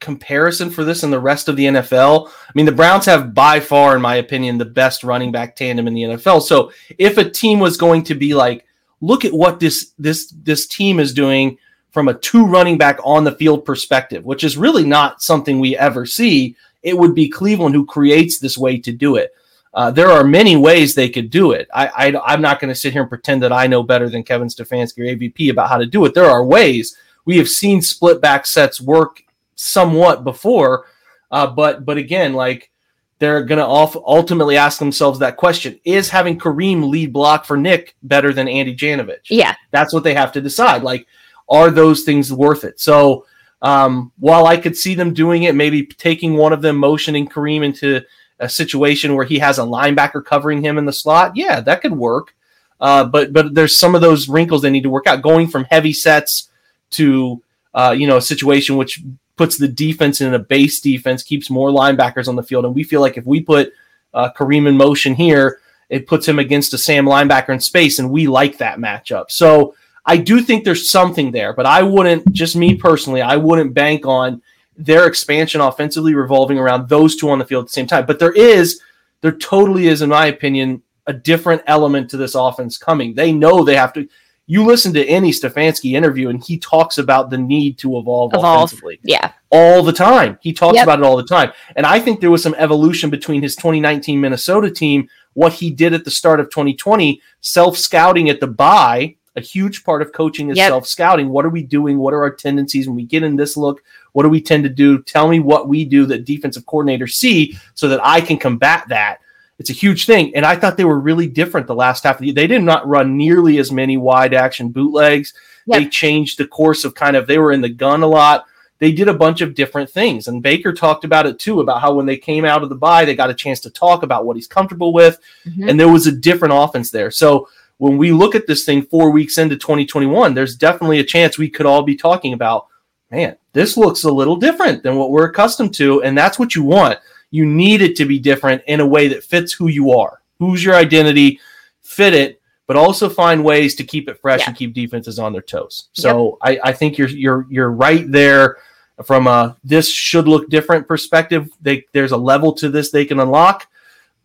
comparison 0.00 0.70
for 0.70 0.84
this 0.84 1.02
in 1.02 1.10
the 1.10 1.20
rest 1.20 1.48
of 1.48 1.56
the 1.56 1.66
NFL. 1.66 2.28
I 2.28 2.52
mean, 2.54 2.64
the 2.64 2.72
Browns 2.72 3.04
have 3.06 3.34
by 3.34 3.60
far, 3.60 3.96
in 3.96 4.02
my 4.02 4.16
opinion, 4.16 4.56
the 4.56 4.64
best 4.64 5.04
running 5.04 5.30
back 5.30 5.56
tandem 5.56 5.86
in 5.86 5.94
the 5.94 6.02
NFL. 6.02 6.42
So 6.42 6.72
if 6.98 7.18
a 7.18 7.28
team 7.28 7.58
was 7.58 7.76
going 7.76 8.02
to 8.04 8.14
be 8.14 8.34
like, 8.34 8.64
look 9.00 9.24
at 9.24 9.32
what 9.32 9.60
this 9.60 9.92
this 9.98 10.32
this 10.42 10.66
team 10.66 10.98
is 10.98 11.12
doing 11.12 11.58
from 11.90 12.08
a 12.08 12.14
two 12.14 12.46
running 12.46 12.78
back 12.78 12.98
on 13.04 13.24
the 13.24 13.32
field 13.32 13.64
perspective, 13.64 14.24
which 14.24 14.44
is 14.44 14.56
really 14.56 14.84
not 14.84 15.22
something 15.22 15.58
we 15.58 15.76
ever 15.76 16.06
see, 16.06 16.56
it 16.82 16.96
would 16.96 17.14
be 17.14 17.28
Cleveland 17.28 17.74
who 17.74 17.84
creates 17.84 18.38
this 18.38 18.56
way 18.56 18.78
to 18.78 18.92
do 18.92 19.16
it. 19.16 19.34
Uh, 19.76 19.90
there 19.90 20.08
are 20.08 20.24
many 20.24 20.56
ways 20.56 20.94
they 20.94 21.08
could 21.08 21.28
do 21.28 21.52
it. 21.52 21.68
I, 21.74 21.86
I 21.86 22.32
I'm 22.32 22.40
not 22.40 22.60
going 22.60 22.70
to 22.70 22.74
sit 22.74 22.94
here 22.94 23.02
and 23.02 23.10
pretend 23.10 23.42
that 23.42 23.52
I 23.52 23.66
know 23.66 23.82
better 23.82 24.08
than 24.08 24.22
Kevin 24.22 24.48
Stefanski 24.48 25.00
or 25.00 25.16
AVP 25.16 25.50
about 25.50 25.68
how 25.68 25.76
to 25.76 25.84
do 25.84 26.06
it. 26.06 26.14
There 26.14 26.24
are 26.24 26.42
ways. 26.42 26.96
We 27.26 27.36
have 27.36 27.48
seen 27.48 27.82
split 27.82 28.22
back 28.22 28.46
sets 28.46 28.80
work 28.80 29.22
somewhat 29.54 30.24
before, 30.24 30.86
uh, 31.30 31.48
but 31.48 31.84
but 31.84 31.98
again, 31.98 32.32
like 32.32 32.70
they're 33.18 33.44
going 33.44 33.58
to 33.58 33.66
ultimately 33.66 34.56
ask 34.56 34.78
themselves 34.78 35.18
that 35.18 35.36
question: 35.36 35.78
Is 35.84 36.08
having 36.08 36.38
Kareem 36.38 36.88
lead 36.88 37.12
block 37.12 37.44
for 37.44 37.58
Nick 37.58 37.96
better 38.02 38.32
than 38.32 38.48
Andy 38.48 38.74
Janovich? 38.74 39.28
Yeah. 39.28 39.54
That's 39.72 39.92
what 39.92 40.04
they 40.04 40.14
have 40.14 40.32
to 40.32 40.40
decide. 40.40 40.84
Like, 40.84 41.06
are 41.50 41.70
those 41.70 42.04
things 42.04 42.32
worth 42.32 42.64
it? 42.64 42.80
So 42.80 43.26
um, 43.60 44.10
while 44.18 44.46
I 44.46 44.56
could 44.56 44.76
see 44.76 44.94
them 44.94 45.12
doing 45.12 45.42
it, 45.42 45.54
maybe 45.54 45.84
taking 45.84 46.34
one 46.34 46.54
of 46.54 46.62
them, 46.62 46.78
motioning 46.78 47.28
Kareem 47.28 47.62
into 47.62 48.00
a 48.38 48.48
situation 48.48 49.14
where 49.14 49.24
he 49.24 49.38
has 49.38 49.58
a 49.58 49.62
linebacker 49.62 50.24
covering 50.24 50.62
him 50.62 50.78
in 50.78 50.84
the 50.84 50.92
slot, 50.92 51.36
yeah, 51.36 51.60
that 51.60 51.80
could 51.80 51.92
work. 51.92 52.34
Uh, 52.80 53.04
but 53.04 53.32
but 53.32 53.54
there's 53.54 53.76
some 53.76 53.94
of 53.94 54.00
those 54.00 54.28
wrinkles 54.28 54.62
they 54.62 54.70
need 54.70 54.82
to 54.82 54.90
work 54.90 55.06
out. 55.06 55.22
Going 55.22 55.48
from 55.48 55.64
heavy 55.64 55.92
sets 55.92 56.50
to 56.90 57.42
uh, 57.74 57.94
you 57.96 58.06
know 58.06 58.18
a 58.18 58.22
situation 58.22 58.76
which 58.76 59.02
puts 59.36 59.58
the 59.58 59.68
defense 59.68 60.20
in 60.20 60.34
a 60.34 60.38
base 60.38 60.80
defense, 60.80 61.22
keeps 61.22 61.50
more 61.50 61.70
linebackers 61.70 62.28
on 62.28 62.36
the 62.36 62.42
field, 62.42 62.64
and 62.64 62.74
we 62.74 62.82
feel 62.82 63.00
like 63.00 63.16
if 63.16 63.26
we 63.26 63.40
put 63.40 63.72
uh, 64.14 64.30
Kareem 64.36 64.66
in 64.68 64.76
motion 64.76 65.14
here, 65.14 65.60
it 65.88 66.06
puts 66.06 66.26
him 66.26 66.38
against 66.38 66.74
a 66.74 66.78
Sam 66.78 67.06
linebacker 67.06 67.50
in 67.50 67.60
space, 67.60 67.98
and 67.98 68.10
we 68.10 68.26
like 68.26 68.58
that 68.58 68.78
matchup. 68.78 69.30
So 69.30 69.74
I 70.04 70.16
do 70.16 70.40
think 70.40 70.64
there's 70.64 70.90
something 70.90 71.32
there, 71.32 71.52
but 71.52 71.66
I 71.66 71.82
wouldn't 71.82 72.30
just 72.32 72.56
me 72.56 72.74
personally, 72.74 73.22
I 73.22 73.36
wouldn't 73.36 73.74
bank 73.74 74.06
on 74.06 74.42
their 74.76 75.06
expansion 75.06 75.60
offensively 75.60 76.14
revolving 76.14 76.58
around 76.58 76.88
those 76.88 77.16
two 77.16 77.30
on 77.30 77.38
the 77.38 77.44
field 77.44 77.64
at 77.64 77.68
the 77.68 77.72
same 77.72 77.86
time. 77.86 78.06
But 78.06 78.18
there 78.18 78.32
is, 78.32 78.80
there 79.22 79.32
totally 79.32 79.88
is, 79.88 80.02
in 80.02 80.10
my 80.10 80.26
opinion, 80.26 80.82
a 81.06 81.12
different 81.12 81.62
element 81.66 82.10
to 82.10 82.16
this 82.16 82.34
offense 82.34 82.76
coming. 82.76 83.14
They 83.14 83.32
know 83.32 83.62
they 83.64 83.76
have 83.76 83.92
to. 83.94 84.08
You 84.48 84.64
listen 84.64 84.92
to 84.94 85.04
any 85.06 85.32
Stefanski 85.32 85.92
interview, 85.94 86.28
and 86.28 86.42
he 86.44 86.56
talks 86.58 86.98
about 86.98 87.30
the 87.30 87.38
need 87.38 87.78
to 87.78 87.98
evolve, 87.98 88.32
Evolve. 88.32 88.64
offensively 88.64 89.00
Yeah. 89.02 89.32
all 89.50 89.82
the 89.82 89.92
time. 89.92 90.38
He 90.40 90.52
talks 90.52 90.76
Yep. 90.76 90.84
about 90.84 90.98
it 91.00 91.04
all 91.04 91.16
the 91.16 91.24
time. 91.24 91.52
And 91.74 91.84
I 91.84 91.98
think 91.98 92.20
there 92.20 92.30
was 92.30 92.42
some 92.44 92.54
evolution 92.58 93.10
between 93.10 93.42
his 93.42 93.56
2019 93.56 94.20
Minnesota 94.20 94.70
team, 94.70 95.08
what 95.34 95.54
he 95.54 95.70
did 95.70 95.94
at 95.94 96.04
the 96.04 96.10
start 96.12 96.38
of 96.38 96.48
2020, 96.50 97.20
self 97.40 97.76
scouting 97.76 98.28
at 98.30 98.38
the 98.40 98.46
bye. 98.46 99.16
A 99.36 99.40
huge 99.40 99.84
part 99.84 100.02
of 100.02 100.12
coaching 100.12 100.50
is 100.50 100.56
Yep. 100.56 100.68
self 100.68 100.86
scouting. 100.86 101.28
What 101.28 101.44
are 101.44 101.50
we 101.50 101.62
doing? 101.62 101.98
What 101.98 102.14
are 102.14 102.22
our 102.22 102.30
tendencies 102.30 102.86
when 102.88 102.96
we 102.96 103.04
get 103.04 103.22
in 103.22 103.36
this 103.36 103.56
look? 103.56 103.82
What 104.12 104.22
do 104.22 104.28
we 104.28 104.40
tend 104.40 104.64
to 104.64 104.70
do? 104.70 105.02
Tell 105.02 105.28
me 105.28 105.40
what 105.40 105.68
we 105.68 105.84
do 105.84 106.06
that 106.06 106.24
defensive 106.24 106.64
coordinators 106.64 107.10
see 107.12 107.58
so 107.74 107.88
that 107.88 108.00
I 108.02 108.20
can 108.20 108.38
combat 108.38 108.84
that. 108.88 109.18
It's 109.58 109.70
a 109.70 109.74
huge 109.74 110.06
thing. 110.06 110.34
And 110.34 110.44
I 110.44 110.56
thought 110.56 110.76
they 110.76 110.84
were 110.84 110.98
really 110.98 111.26
different 111.26 111.66
the 111.66 111.74
last 111.74 112.04
half 112.04 112.16
of 112.16 112.20
the 112.20 112.26
year. 112.26 112.34
They 112.34 112.46
did 112.46 112.62
not 112.62 112.86
run 112.86 113.16
nearly 113.16 113.58
as 113.58 113.72
many 113.72 113.96
wide 113.96 114.34
action 114.34 114.70
bootlegs. 114.70 115.32
Yep. 115.66 115.78
They 115.78 115.88
changed 115.88 116.38
the 116.38 116.46
course 116.46 116.84
of 116.84 116.94
kind 116.94 117.16
of, 117.16 117.26
they 117.26 117.38
were 117.38 117.52
in 117.52 117.60
the 117.60 117.68
gun 117.68 118.02
a 118.02 118.06
lot 118.06 118.46
they 118.78 118.92
did 118.92 119.08
a 119.08 119.14
bunch 119.14 119.40
of 119.40 119.54
different 119.54 119.88
things. 119.88 120.28
And 120.28 120.42
Baker 120.42 120.72
talked 120.72 121.04
about 121.04 121.26
it 121.26 121.38
too, 121.38 121.60
about 121.60 121.80
how 121.80 121.94
when 121.94 122.06
they 122.06 122.16
came 122.16 122.44
out 122.44 122.62
of 122.62 122.68
the 122.68 122.74
bye, 122.74 123.04
they 123.04 123.14
got 123.14 123.30
a 123.30 123.34
chance 123.34 123.60
to 123.60 123.70
talk 123.70 124.02
about 124.02 124.26
what 124.26 124.36
he's 124.36 124.46
comfortable 124.46 124.92
with. 124.92 125.18
Mhm. 125.46 125.70
And 125.70 125.80
there 125.80 125.88
was 125.88 126.06
a 126.06 126.12
different 126.12 126.52
offense 126.54 126.90
there. 126.90 127.10
So 127.10 127.48
when 127.78 127.98
we 127.98 128.12
look 128.12 128.34
at 128.34 128.46
this 128.46 128.64
thing 128.64 128.82
four 128.82 129.10
weeks 129.10 129.38
into 129.38 129.56
2021, 129.56 130.34
there's 130.34 130.56
definitely 130.56 131.00
a 131.00 131.04
chance 131.04 131.36
we 131.38 131.50
could 131.50 131.66
all 131.66 131.82
be 131.82 131.94
talking 131.96 132.32
about, 132.32 132.66
man, 133.10 133.36
this 133.52 133.76
looks 133.76 134.04
a 134.04 134.10
little 134.10 134.36
different 134.36 134.82
than 134.82 134.96
what 134.96 135.10
we're 135.10 135.26
accustomed 135.26 135.74
to. 135.74 136.02
And 136.02 136.16
that's 136.16 136.38
what 136.38 136.54
you 136.54 136.62
want. 136.62 136.98
You 137.30 137.44
need 137.44 137.82
it 137.82 137.96
to 137.96 138.04
be 138.06 138.18
different 138.18 138.62
in 138.66 138.80
a 138.80 138.86
way 138.86 139.08
that 139.08 139.24
fits 139.24 139.52
who 139.52 139.68
you 139.68 139.92
are. 139.92 140.22
Who's 140.38 140.64
your 140.64 140.74
identity? 140.74 141.38
Fit 141.82 142.14
it. 142.14 142.40
but 142.66 142.76
also 142.76 143.08
find 143.08 143.44
ways 143.44 143.74
to 143.76 143.84
keep 143.84 144.08
it 144.08 144.20
fresh 144.20 144.40
Yeah. 144.40 144.48
and 144.48 144.56
keep 144.56 144.74
defenses 144.74 145.18
on 145.20 145.32
their 145.32 145.42
toes. 145.42 145.88
So 145.92 146.36
I, 146.42 146.58
I 146.64 146.72
think 146.72 146.98
you're 146.98 147.08
you're 147.08 147.46
you're 147.48 147.70
right 147.70 148.10
there 148.10 148.56
from 149.04 149.26
a 149.28 149.56
this 149.62 149.88
should 149.88 150.26
look 150.26 150.48
different 150.50 150.88
perspective. 150.88 151.48
They 151.60 151.84
there's 151.92 152.10
a 152.12 152.16
level 152.16 152.52
to 152.54 152.68
this 152.68 152.90
they 152.90 153.04
can 153.04 153.20
unlock, 153.20 153.68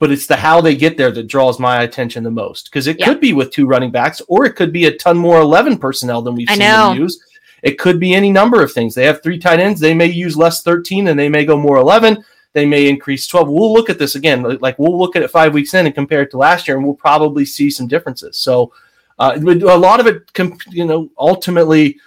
but 0.02 0.12
it's 0.12 0.26
the 0.26 0.36
how 0.36 0.60
they 0.60 0.76
get 0.76 0.98
there 0.98 1.12
that 1.12 1.28
draws 1.28 1.60
my 1.60 1.84
attention 1.84 2.24
the 2.24 2.32
most 2.32 2.66
because 2.66 2.88
it 2.88 2.98
Yeah. 3.00 3.06
could 3.06 3.20
be 3.22 3.34
with 3.34 3.52
two 3.52 3.68
running 3.68 3.92
backs 3.92 4.20
or 4.28 4.46
it 4.48 4.56
could 4.56 4.74
be 4.74 4.86
a 4.88 4.98
ton 4.98 5.16
more 5.16 5.40
11 5.40 5.78
personnel 5.78 6.24
than 6.24 6.34
we've 6.34 6.50
I 6.50 6.54
seen 6.54 6.60
know. 6.62 6.90
them 6.90 6.98
use. 7.04 7.24
It 7.62 7.78
could 7.78 8.00
be 8.00 8.16
any 8.16 8.32
number 8.32 8.64
of 8.64 8.72
things. 8.72 8.96
They 8.96 9.06
have 9.06 9.22
three 9.22 9.38
tight 9.38 9.60
ends. 9.60 9.80
They 9.80 9.94
may 9.94 10.08
use 10.08 10.36
less 10.36 10.64
13 10.64 11.10
and 11.10 11.20
they 11.20 11.30
may 11.30 11.46
go 11.46 11.56
more 11.56 11.78
11. 11.78 12.26
They 12.54 12.66
may 12.66 12.90
increase 12.90 13.28
12. 13.28 13.48
We'll 13.48 13.72
look 13.72 13.92
at 13.92 14.00
this 14.00 14.16
again. 14.16 14.42
Like 14.60 14.80
we'll 14.80 14.98
look 14.98 15.16
at 15.16 15.22
it 15.22 15.30
five 15.30 15.54
weeks 15.54 15.76
in 15.76 15.86
and 15.86 15.94
compare 15.94 16.24
it 16.24 16.32
to 16.32 16.38
last 16.38 16.68
year, 16.68 16.78
and 16.78 16.84
we'll 16.86 16.96
probably 16.96 17.46
see 17.46 17.70
some 17.70 17.88
differences. 17.88 18.38
So 18.40 18.74
uh, 19.20 19.38
a 19.38 19.78
lot 19.78 20.00
of 20.00 20.08
it, 20.08 20.34
com- 20.34 20.58
you 20.72 20.86
know, 20.86 21.12
ultimately 21.20 22.00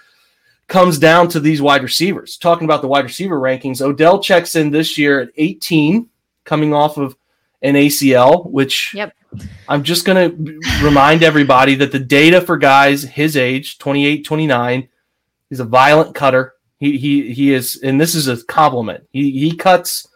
comes 0.67 0.99
down 0.99 1.29
to 1.29 1.39
these 1.39 1.61
wide 1.61 1.81
receivers. 1.81 2.35
Talking 2.35 2.65
about 2.65 2.81
the 2.81 2.89
wide 2.89 3.05
receiver 3.05 3.39
rankings, 3.39 3.79
Odell 3.81 4.19
checks 4.19 4.57
in 4.57 4.69
this 4.69 4.97
year 4.97 5.21
at 5.21 5.29
18, 5.37 6.09
coming 6.43 6.73
off 6.73 6.97
of 6.97 7.15
an 7.65 7.75
ACL, 7.75 8.49
which 8.49 8.93
Yep. 8.93 9.13
I'm 9.67 9.83
just 9.83 10.05
going 10.05 10.31
to 10.31 10.83
remind 10.83 11.23
everybody 11.23 11.75
that 11.75 11.91
the 11.91 11.99
data 11.99 12.39
for 12.39 12.57
guys 12.57 13.03
his 13.03 13.35
age, 13.35 13.79
28, 13.79 14.23
29, 14.23 14.87
he's 15.49 15.59
a 15.59 15.65
violent 15.65 16.15
cutter. 16.15 16.53
He, 16.77 16.97
he, 16.97 17.33
he 17.33 17.53
is, 17.53 17.81
and 17.83 17.99
this 17.99 18.15
is 18.15 18.27
a 18.27 18.43
compliment. 18.45 19.05
He, 19.11 19.31
he 19.31 19.55
cuts 19.55 20.07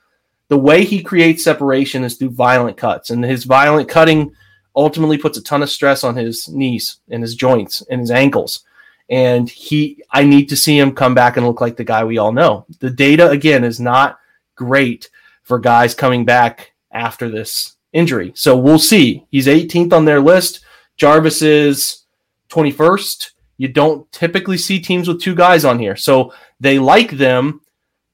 the 0.49 0.57
way 0.57 0.83
he 0.83 1.03
creates 1.03 1.43
separation 1.43 2.03
is 2.03 2.15
through 2.15 2.31
violent 2.31 2.77
cuts, 2.77 3.09
and 3.09 3.23
his 3.23 3.43
violent 3.43 3.89
cutting 3.89 4.31
ultimately 4.75 5.17
puts 5.17 5.37
a 5.37 5.43
ton 5.43 5.63
of 5.63 5.69
stress 5.69 6.03
on 6.03 6.15
his 6.15 6.47
knees 6.49 6.97
and 7.09 7.21
his 7.21 7.35
joints 7.35 7.81
and 7.89 7.99
his 7.99 8.11
ankles. 8.11 8.63
And 9.09 9.49
he, 9.49 10.03
I 10.11 10.23
need 10.23 10.49
to 10.49 10.55
see 10.55 10.77
him 10.77 10.93
come 10.93 11.15
back 11.15 11.37
and 11.37 11.45
look 11.45 11.61
like 11.61 11.77
the 11.77 11.83
guy 11.83 12.03
we 12.03 12.19
all 12.19 12.31
know. 12.31 12.65
The 12.79 12.91
data 12.91 13.29
again 13.29 13.63
is 13.63 13.79
not 13.79 14.19
great 14.55 15.09
for 15.43 15.57
guys 15.57 15.95
coming 15.95 16.25
back 16.25 16.68
after 16.91 17.29
this 17.29 17.75
injury. 17.93 18.31
So 18.35 18.57
we'll 18.57 18.79
see. 18.79 19.25
He's 19.29 19.47
18th 19.47 19.93
on 19.93 20.05
their 20.05 20.19
list. 20.19 20.63
Jarvis 20.97 21.41
is 21.41 22.05
21st. 22.49 23.31
You 23.57 23.67
don't 23.67 24.09
typically 24.11 24.57
see 24.57 24.79
teams 24.79 25.07
with 25.07 25.21
two 25.21 25.35
guys 25.35 25.65
on 25.65 25.79
here. 25.79 25.95
So 25.95 26.33
they 26.59 26.79
like 26.79 27.11
them, 27.11 27.61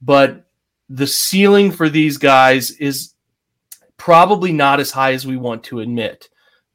but 0.02 0.46
the 0.90 1.08
ceiling 1.08 1.72
for 1.72 1.90
these 1.90 2.18
guys 2.18 2.72
is 2.72 3.14
probably 3.98 4.52
not 4.52 4.80
as 4.80 4.92
high 4.92 5.14
as 5.14 5.26
we 5.26 5.38
want 5.38 5.64
to 5.66 5.80
admit 5.80 6.30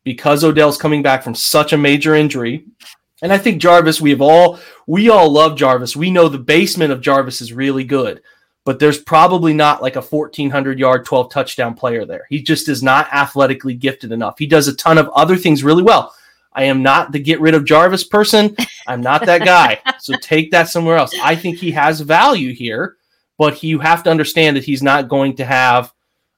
because 0.04 0.44
Odell's 0.44 0.78
coming 0.78 1.02
back 1.02 1.22
from 1.22 1.34
such 1.34 1.72
a 1.72 1.78
major 1.78 2.14
injury. 2.14 2.64
And 3.22 3.32
I 3.32 3.38
think 3.38 3.60
Jarvis, 3.60 4.00
we 4.00 4.10
have 4.10 4.22
all 4.22 4.58
we 4.86 5.10
all 5.10 5.30
love 5.30 5.56
Jarvis. 5.56 5.94
We 5.94 6.10
know 6.10 6.28
the 6.28 6.38
basement 6.38 6.92
of 6.92 7.00
Jarvis 7.00 7.40
is 7.40 7.52
really 7.52 7.84
good, 7.84 8.22
but 8.64 8.78
there's 8.78 9.00
probably 9.00 9.54
not 9.54 9.82
like 9.82 9.96
a 9.96 10.02
1400 10.02 10.78
yard, 10.78 11.04
12 11.04 11.32
touchdown 11.32 11.74
player 11.74 12.04
there. 12.04 12.26
He 12.28 12.42
just 12.42 12.68
is 12.68 12.82
not 12.82 13.08
athletically 13.12 13.74
gifted 13.74 14.12
enough. 14.12 14.38
He 14.38 14.46
does 14.46 14.68
a 14.68 14.76
ton 14.76 14.98
of 14.98 15.08
other 15.10 15.36
things 15.36 15.64
really 15.64 15.82
well. 15.82 16.14
I 16.52 16.64
am 16.64 16.82
not 16.82 17.12
the 17.12 17.20
get 17.20 17.40
rid 17.40 17.54
of 17.54 17.64
Jarvis 17.64 18.04
person. 18.04 18.56
I'm 18.86 19.00
not 19.00 19.24
that 19.26 19.44
guy. 19.44 19.80
so 20.00 20.14
take 20.20 20.50
that 20.50 20.68
somewhere 20.68 20.96
else. 20.96 21.14
I 21.22 21.36
think 21.36 21.58
he 21.58 21.70
has 21.72 22.00
value 22.00 22.52
here, 22.52 22.96
but 23.38 23.54
he, 23.54 23.68
you 23.68 23.78
have 23.78 24.02
to 24.04 24.10
understand 24.10 24.56
that 24.56 24.64
he's 24.64 24.82
not 24.82 25.08
going 25.08 25.36
to 25.36 25.44
have 25.44 25.92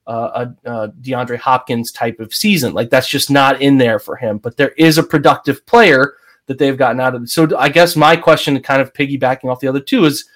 uh, 0.06 0.46
a, 0.64 0.70
a 0.70 0.88
DeAndre 0.88 1.38
Hopkins 1.38 1.92
type 1.92 2.20
of 2.20 2.34
season. 2.34 2.74
Like 2.74 2.90
that's 2.90 3.08
just 3.08 3.30
not 3.30 3.62
in 3.62 3.78
there 3.78 3.98
for 3.98 4.16
him. 4.16 4.38
But 4.38 4.56
there 4.56 4.72
is 4.76 4.98
a 4.98 5.02
productive 5.02 5.64
player 5.66 6.14
that 6.46 6.58
they've 6.58 6.76
gotten 6.76 7.00
out 7.00 7.14
of 7.14 7.22
it. 7.22 7.30
So 7.30 7.56
I 7.56 7.68
guess 7.68 7.96
my 7.96 8.16
question, 8.16 8.60
kind 8.60 8.82
of 8.82 8.92
piggybacking 8.92 9.44
off 9.44 9.60
the 9.60 9.68
other 9.68 9.80
two, 9.80 10.04
is 10.04 10.28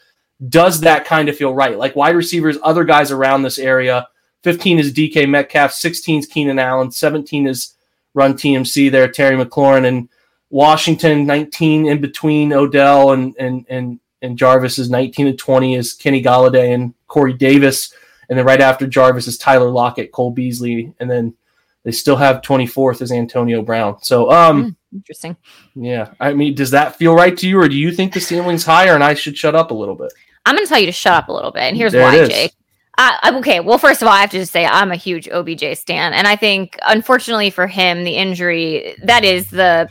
does 0.48 0.80
that 0.80 1.04
kind 1.04 1.28
of 1.28 1.36
feel 1.36 1.54
right? 1.54 1.78
Like 1.78 1.96
wide 1.96 2.16
receivers, 2.16 2.58
other 2.62 2.84
guys 2.84 3.10
around 3.10 3.42
this 3.42 3.58
area. 3.58 4.08
15 4.42 4.78
is 4.78 4.92
DK 4.92 5.28
Metcalf, 5.28 5.72
16 5.72 6.20
is 6.20 6.26
Keenan 6.26 6.58
Allen, 6.58 6.90
17 6.90 7.46
is 7.46 7.74
Run 8.14 8.34
TMC 8.34 8.90
there, 8.90 9.08
Terry 9.08 9.36
McLaurin, 9.36 9.86
and 9.86 10.08
Washington 10.50 11.26
19 11.26 11.86
in 11.86 12.00
between 12.00 12.52
Odell 12.52 13.12
and 13.12 13.34
and 13.38 13.66
and 13.68 14.00
and 14.22 14.38
Jarvis 14.38 14.78
is 14.78 14.88
19 14.88 15.26
and 15.26 15.38
20 15.38 15.74
is 15.74 15.92
Kenny 15.92 16.22
Golladay 16.22 16.72
and 16.72 16.94
Corey 17.08 17.34
Davis, 17.34 17.92
and 18.28 18.38
then 18.38 18.46
right 18.46 18.60
after 18.60 18.86
Jarvis 18.86 19.26
is 19.26 19.36
Tyler 19.36 19.68
Lockett, 19.68 20.12
Cole 20.12 20.30
Beasley, 20.30 20.94
and 20.98 21.10
then 21.10 21.34
they 21.82 21.92
still 21.92 22.16
have 22.16 22.40
24th 22.42 23.02
as 23.02 23.12
Antonio 23.12 23.62
Brown. 23.62 24.02
So 24.02 24.30
um 24.30 24.76
Interesting. 24.94 25.36
yeah, 25.74 26.12
I 26.18 26.32
mean, 26.32 26.54
does 26.54 26.70
that 26.70 26.96
feel 26.96 27.14
right 27.14 27.36
to 27.36 27.48
you, 27.48 27.60
or 27.60 27.68
do 27.68 27.76
you 27.76 27.92
think 27.92 28.14
the 28.14 28.20
ceiling's 28.20 28.64
higher 28.64 28.94
and 28.94 29.04
I 29.04 29.14
should 29.14 29.36
shut 29.36 29.54
up 29.54 29.70
a 29.70 29.74
little 29.74 29.94
bit? 29.94 30.12
I'm 30.46 30.54
going 30.54 30.64
to 30.64 30.68
tell 30.68 30.78
you 30.78 30.86
to 30.86 30.92
shut 30.92 31.12
up 31.12 31.28
a 31.28 31.32
little 31.32 31.50
bit, 31.50 31.64
and 31.64 31.76
here's 31.76 31.92
There 31.92 32.02
why. 32.02 32.26
Jake. 32.26 32.52
I, 32.98 33.32
okay. 33.34 33.60
Well, 33.60 33.76
first 33.76 34.00
of 34.00 34.08
all, 34.08 34.14
I 34.14 34.22
have 34.22 34.30
to 34.30 34.38
just 34.38 34.52
say 34.52 34.64
I'm 34.64 34.90
a 34.90 34.96
huge 34.96 35.28
OBJ 35.28 35.76
stan, 35.76 36.14
and 36.14 36.26
I 36.26 36.34
think, 36.34 36.78
unfortunately 36.86 37.50
for 37.50 37.66
him, 37.66 38.04
the 38.04 38.16
injury 38.16 38.96
that 39.02 39.22
is 39.22 39.50
the 39.50 39.90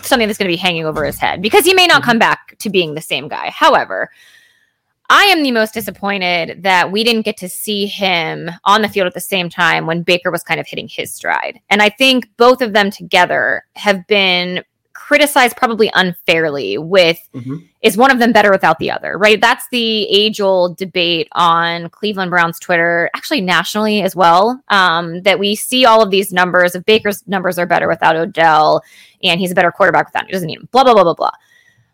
something 0.00 0.26
that's 0.26 0.38
going 0.38 0.48
to 0.48 0.52
be 0.52 0.56
hanging 0.56 0.86
over 0.86 1.04
his 1.04 1.18
head 1.18 1.42
because 1.42 1.64
he 1.64 1.74
may 1.74 1.86
not 1.86 2.02
mm-hmm. 2.02 2.10
come 2.10 2.18
back 2.18 2.56
to 2.58 2.70
being 2.70 2.94
the 2.94 3.00
same 3.00 3.28
guy. 3.28 3.50
However, 3.50 4.10
I 5.08 5.24
am 5.24 5.42
the 5.42 5.52
most 5.52 5.74
disappointed 5.74 6.62
that 6.64 6.90
we 6.90 7.04
didn't 7.04 7.22
get 7.22 7.36
to 7.38 7.48
see 7.48 7.86
him 7.86 8.50
on 8.64 8.82
the 8.82 8.88
field 8.88 9.06
at 9.06 9.14
the 9.14 9.20
same 9.20 9.48
time 9.48 9.86
when 9.86 10.02
Baker 10.02 10.30
was 10.30 10.42
kind 10.42 10.58
of 10.58 10.66
hitting 10.66 10.88
his 10.88 11.12
stride. 11.12 11.60
And 11.70 11.80
I 11.80 11.90
think 11.90 12.28
both 12.36 12.60
of 12.60 12.72
them 12.72 12.90
together 12.90 13.64
have 13.74 14.06
been 14.06 14.64
criticized 15.06 15.56
probably 15.56 15.88
unfairly 15.94 16.76
with 16.78 17.16
Mhm. 17.32 17.62
is 17.80 17.96
one 17.96 18.10
of 18.10 18.18
them 18.18 18.32
better 18.32 18.50
without 18.50 18.80
the 18.80 18.90
other, 18.90 19.16
right? 19.16 19.40
That's 19.40 19.64
the 19.70 20.02
age 20.10 20.40
old 20.40 20.76
debate 20.76 21.28
on 21.30 21.90
Cleveland 21.90 22.32
Browns 22.32 22.58
Twitter, 22.58 23.08
actually 23.14 23.40
nationally 23.40 24.02
as 24.02 24.16
well. 24.16 24.60
Um, 24.68 25.22
that 25.22 25.38
we 25.38 25.54
see 25.54 25.84
all 25.84 26.02
of 26.02 26.10
these 26.10 26.32
numbers 26.32 26.74
of 26.74 26.84
Baker's 26.84 27.22
numbers 27.28 27.56
are 27.56 27.66
better 27.66 27.86
without 27.86 28.16
Odell, 28.16 28.82
and 29.22 29.38
he's 29.38 29.52
a 29.52 29.54
better 29.54 29.70
quarterback 29.70 30.08
without 30.08 30.22
him. 30.24 30.26
He 30.26 30.32
doesn't 30.32 30.48
need 30.48 30.58
him, 30.58 30.68
blah, 30.72 30.82
blah, 30.82 30.94
blah, 30.94 31.04
blah, 31.04 31.14
blah. 31.14 31.30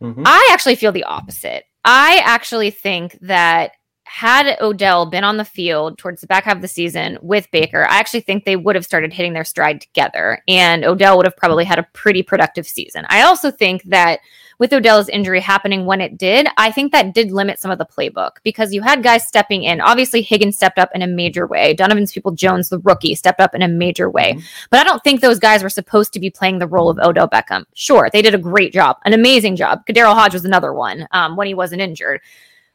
Mhm. 0.02 0.22
I 0.24 0.48
actually 0.50 0.76
feel 0.76 0.90
the 0.92 1.04
opposite. 1.04 1.66
I 1.84 2.22
actually 2.24 2.70
think 2.70 3.18
that 3.20 3.72
had 4.12 4.58
Odell 4.60 5.06
been 5.06 5.24
on 5.24 5.38
the 5.38 5.44
field 5.44 5.96
towards 5.96 6.20
the 6.20 6.26
back 6.26 6.44
half 6.44 6.56
of 6.56 6.60
the 6.60 6.68
season 6.68 7.16
with 7.22 7.50
Baker, 7.50 7.86
I 7.88 7.96
actually 7.96 8.20
think 8.20 8.44
they 8.44 8.56
would 8.56 8.74
have 8.74 8.84
started 8.84 9.10
hitting 9.10 9.32
their 9.32 9.42
stride 9.42 9.80
together, 9.80 10.42
and 10.46 10.84
Odell 10.84 11.16
would 11.16 11.24
have 11.24 11.36
probably 11.36 11.64
had 11.64 11.78
a 11.78 11.88
pretty 11.94 12.22
productive 12.22 12.66
season. 12.66 13.06
I 13.08 13.22
also 13.22 13.50
think 13.50 13.84
that 13.84 14.20
with 14.58 14.74
Odell's 14.74 15.08
injury 15.08 15.40
happening 15.40 15.86
when 15.86 16.02
it 16.02 16.18
did, 16.18 16.46
I 16.58 16.70
think 16.70 16.92
that 16.92 17.14
did 17.14 17.32
limit 17.32 17.58
some 17.58 17.70
of 17.70 17.78
the 17.78 17.86
playbook 17.86 18.32
because 18.42 18.74
you 18.74 18.82
had 18.82 19.02
guys 19.02 19.26
stepping 19.26 19.62
in. 19.62 19.80
Obviously, 19.80 20.20
Higgins 20.20 20.56
stepped 20.56 20.78
up 20.78 20.90
in 20.94 21.00
a 21.00 21.06
major 21.06 21.46
way. 21.46 21.72
Donovan 21.72 22.06
Peoples-Jones, 22.06 22.68
the 22.68 22.80
rookie, 22.80 23.14
stepped 23.14 23.40
up 23.40 23.54
in 23.54 23.62
a 23.62 23.66
major 23.66 24.10
way. 24.10 24.38
But 24.68 24.80
I 24.80 24.84
don't 24.84 25.02
think 25.02 25.22
those 25.22 25.38
guys 25.38 25.62
were 25.62 25.70
supposed 25.70 26.12
to 26.12 26.20
be 26.20 26.28
playing 26.28 26.58
the 26.58 26.68
role 26.68 26.90
of 26.90 26.98
Odell 26.98 27.30
Beckham. 27.30 27.64
Sure, 27.72 28.10
they 28.12 28.20
did 28.20 28.34
a 28.34 28.38
great 28.38 28.74
job, 28.74 28.98
an 29.06 29.14
amazing 29.14 29.56
job. 29.56 29.86
Daryl 29.86 30.14
Hodge 30.14 30.34
was 30.34 30.44
another 30.44 30.74
one 30.74 31.08
um, 31.12 31.34
when 31.34 31.46
he 31.46 31.54
wasn't 31.54 31.80
injured. 31.80 32.20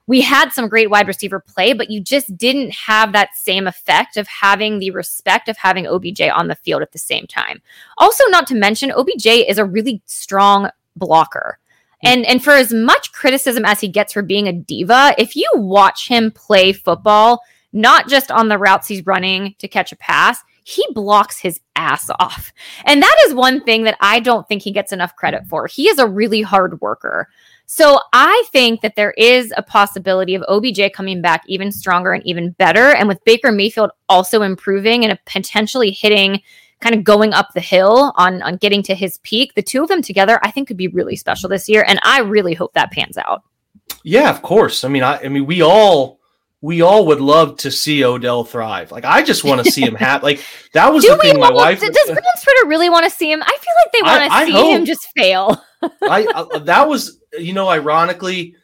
We 0.07 0.21
had 0.21 0.51
some 0.51 0.69
great 0.69 0.89
wide 0.89 1.07
receiver 1.07 1.39
play, 1.39 1.73
but 1.73 1.91
you 1.91 1.99
just 1.99 2.35
didn't 2.37 2.71
have 2.71 3.11
that 3.11 3.35
same 3.35 3.67
effect 3.67 4.15
of 4.17 4.27
having 4.27 4.79
the 4.79 4.91
respect 4.91 5.49
of 5.49 5.57
having 5.57 5.85
OBJ 5.85 6.21
on 6.21 6.47
the 6.47 6.55
field 6.55 6.81
at 6.81 6.93
the 6.93 6.99
same 6.99 7.27
time. 7.27 7.61
Also, 7.97 8.23
not 8.29 8.47
to 8.47 8.55
mention, 8.55 8.91
OBJ 8.91 9.25
is 9.25 9.57
a 9.57 9.65
really 9.65 10.01
strong 10.05 10.69
blocker. 10.95 11.59
Hmm. 12.01 12.07
And 12.07 12.25
and 12.25 12.43
for 12.43 12.53
as 12.53 12.73
much 12.73 13.11
criticism 13.11 13.65
as 13.65 13.81
he 13.81 13.87
gets 13.87 14.13
for 14.13 14.21
being 14.21 14.47
a 14.47 14.53
diva, 14.53 15.13
if 15.17 15.35
you 15.35 15.49
watch 15.55 16.07
him 16.07 16.31
play 16.31 16.71
football, 16.71 17.41
not 17.73 18.07
just 18.07 18.31
on 18.31 18.47
the 18.47 18.57
routes 18.57 18.87
he's 18.87 19.05
running 19.05 19.55
to 19.59 19.67
catch 19.67 19.91
a 19.91 19.97
pass, 19.97 20.39
he 20.67 20.85
blocks 20.91 21.39
his 21.39 21.61
ass 21.77 22.09
off. 22.19 22.51
And 22.83 23.01
that 23.01 23.15
is 23.25 23.33
one 23.33 23.63
thing 23.63 23.83
that 23.83 23.97
I 24.01 24.19
don't 24.19 24.45
think 24.49 24.61
he 24.61 24.73
gets 24.73 24.91
enough 24.91 25.15
credit 25.15 25.47
for. 25.47 25.65
He 25.65 25.87
is 25.87 25.97
a 25.97 26.05
really 26.05 26.41
hard 26.41 26.81
worker. 26.81 27.29
So 27.67 28.01
I 28.11 28.43
think 28.51 28.81
that 28.81 28.97
there 28.97 29.11
is 29.11 29.53
a 29.55 29.63
possibility 29.63 30.35
of 30.35 30.43
OBJ 30.49 30.91
coming 30.93 31.21
back 31.21 31.43
even 31.47 31.71
stronger 31.71 32.11
and 32.11 32.25
even 32.25 32.51
better. 32.51 32.93
And 32.93 33.07
with 33.07 33.23
Baker 33.23 33.49
Mayfield 33.49 33.91
also 34.09 34.41
improving 34.41 35.05
and 35.05 35.17
potentially 35.25 35.91
hitting 35.91 36.41
kind 36.81 36.93
of 36.93 37.05
going 37.05 37.31
up 37.31 37.53
the 37.53 37.61
hill 37.61 38.11
on 38.17 38.41
on 38.41 38.57
getting 38.57 38.83
to 38.83 38.93
his 38.93 39.19
peak, 39.19 39.53
the 39.53 39.63
two 39.63 39.81
of 39.83 39.87
them 39.87 40.01
together, 40.01 40.37
I 40.43 40.51
think 40.51 40.67
could 40.67 40.75
be 40.75 40.89
really 40.89 41.15
special 41.15 41.47
this 41.47 41.69
year. 41.69 41.85
And 41.87 41.97
I 42.03 42.19
really 42.19 42.53
hope 42.53 42.73
that 42.73 42.91
pans 42.91 43.17
out. 43.17 43.41
Yeah, 44.03 44.29
of 44.29 44.41
course. 44.41 44.83
I 44.83 44.89
mean, 44.89 45.03
I, 45.03 45.19
I 45.19 45.29
mean, 45.29 45.45
we 45.45 45.61
all 45.61 46.16
we 46.61 46.81
all 46.81 47.05
would 47.07 47.21
love 47.21 47.57
to 47.57 47.71
see 47.71 48.03
Odell 48.03 48.43
thrive. 48.43 48.91
Like, 48.91 49.05
I 49.05 49.21
just 49.21 49.43
want 49.43 49.63
to 49.63 49.71
see 49.71 49.81
him 49.81 49.95
happy. 49.95 50.23
Like 50.23 50.45
that 50.73 50.91
was 50.91 51.03
Do 51.03 51.11
the 51.11 51.17
thing. 51.17 51.39
My 51.39 51.51
wife. 51.51 51.79
does 51.79 51.89
Brandon 51.89 52.23
Twitter 52.41 52.67
really 52.67 52.89
want 52.89 53.05
to 53.05 53.11
see 53.11 53.31
him? 53.31 53.43
I 53.43 53.57
feel 53.57 53.73
like 53.83 53.91
they 53.93 54.01
want 54.01 54.31
to 54.31 54.53
see 54.53 54.71
him 54.73 54.85
just 54.85 55.07
fail. 55.15 55.63
I, 56.03 56.27
I 56.53 56.59
that 56.59 56.87
was 56.87 57.19
you 57.37 57.53
know 57.53 57.69
ironically 57.69 58.55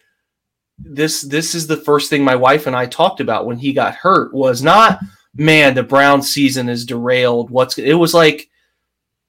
this 0.79 1.21
this 1.21 1.53
is 1.53 1.67
the 1.67 1.77
first 1.77 2.09
thing 2.09 2.23
my 2.23 2.35
wife 2.35 2.65
and 2.65 2.75
I 2.75 2.87
talked 2.87 3.19
about 3.19 3.45
when 3.45 3.57
he 3.57 3.71
got 3.71 3.93
hurt 3.93 4.33
was 4.33 4.63
not 4.63 4.99
man 5.35 5.75
the 5.75 5.83
Brown 5.83 6.23
season 6.23 6.69
is 6.69 6.85
derailed 6.85 7.51
what's 7.51 7.77
it 7.77 7.93
was 7.93 8.15
like 8.15 8.49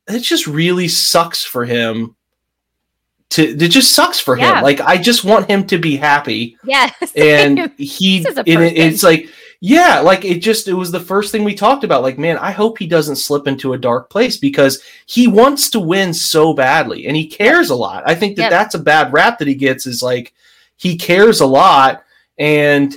it 0.09 0.21
just 0.21 0.47
really 0.47 0.89
sucks 0.89 1.43
for 1.45 1.65
him. 1.65 2.17
To 3.35 3.43
it 3.43 3.69
just 3.69 3.93
sucks 3.93 4.19
for 4.21 4.37
Yeah. 4.39 4.59
him. 4.59 4.63
Like 4.65 4.81
I 4.81 4.97
just 4.99 5.25
want 5.25 5.49
him 5.51 5.67
to 5.69 5.79
be 5.79 5.97
happy, 5.97 6.57
Yes. 6.65 6.93
and 7.17 7.71
he 7.77 8.21
This 8.21 8.33
is 8.33 8.39
a 8.39 8.41
and 8.41 8.63
it- 8.65 8.77
it's 8.79 9.03
like 9.03 9.29
yeah, 9.61 10.01
like 10.01 10.27
it 10.27 10.41
just 10.41 10.69
it 10.69 10.75
was 10.75 10.91
the 10.93 11.01
first 11.01 11.33
thing 11.33 11.43
we 11.43 11.55
talked 11.55 11.85
about. 11.85 12.03
Like 12.03 12.19
man, 12.19 12.37
I 12.39 12.51
hope 12.51 12.79
he 12.79 12.87
doesn't 12.87 13.17
slip 13.17 13.47
into 13.47 13.73
a 13.73 13.79
dark 13.79 14.11
place 14.11 14.37
because 14.37 14.83
he 15.07 15.27
wants 15.27 15.71
to 15.71 15.81
win 15.81 16.13
so 16.13 16.53
badly 16.53 17.07
and 17.07 17.17
he 17.17 17.27
cares 17.27 17.71
a 17.71 17.75
lot. 17.75 18.03
I 18.07 18.15
think 18.15 18.37
that 18.37 18.43
Yep. 18.43 18.51
that's 18.51 18.75
a 18.75 18.79
bad 18.81 19.13
rap 19.13 19.39
that 19.39 19.49
he 19.49 19.55
gets 19.55 19.87
is 19.87 20.03
like 20.03 20.35
he 20.77 20.97
cares 20.99 21.41
a 21.41 21.47
lot 21.47 22.03
and 22.39 22.95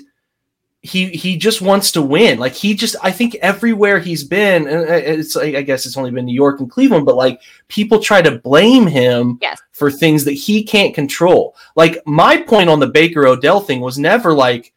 he 0.81 1.07
he 1.09 1.37
just 1.37 1.61
wants 1.61 1.91
to 1.93 2.01
win. 2.01 2.39
Like 2.39 2.53
he 2.53 2.73
just 2.75 2.95
I 3.03 3.11
think 3.11 3.35
everywhere 3.35 3.99
he's 3.99 4.23
been 4.23 4.67
and 4.67 4.89
uh, 4.89 4.93
it's 4.93 5.35
I 5.35 5.61
guess 5.63 5.85
it's 5.85 5.97
only 5.97 6.11
been 6.11 6.25
New 6.25 6.35
York 6.35 6.59
and 6.59 6.69
Cleveland 6.69 7.05
but 7.05 7.15
like 7.15 7.41
people 7.67 7.99
try 7.99 8.21
to 8.21 8.39
blame 8.39 8.85
him 8.87 9.39
Yes. 9.41 9.59
for 9.71 9.89
things 9.91 10.23
that 10.25 10.33
he 10.33 10.63
can't 10.63 10.93
control. 10.95 11.55
Like 11.75 12.01
my 12.05 12.37
point 12.37 12.69
on 12.69 12.79
the 12.79 12.87
Baker 12.87 13.25
Odell 13.25 13.59
thing 13.59 13.81
was 13.81 13.97
never 13.97 14.33
like 14.33 14.73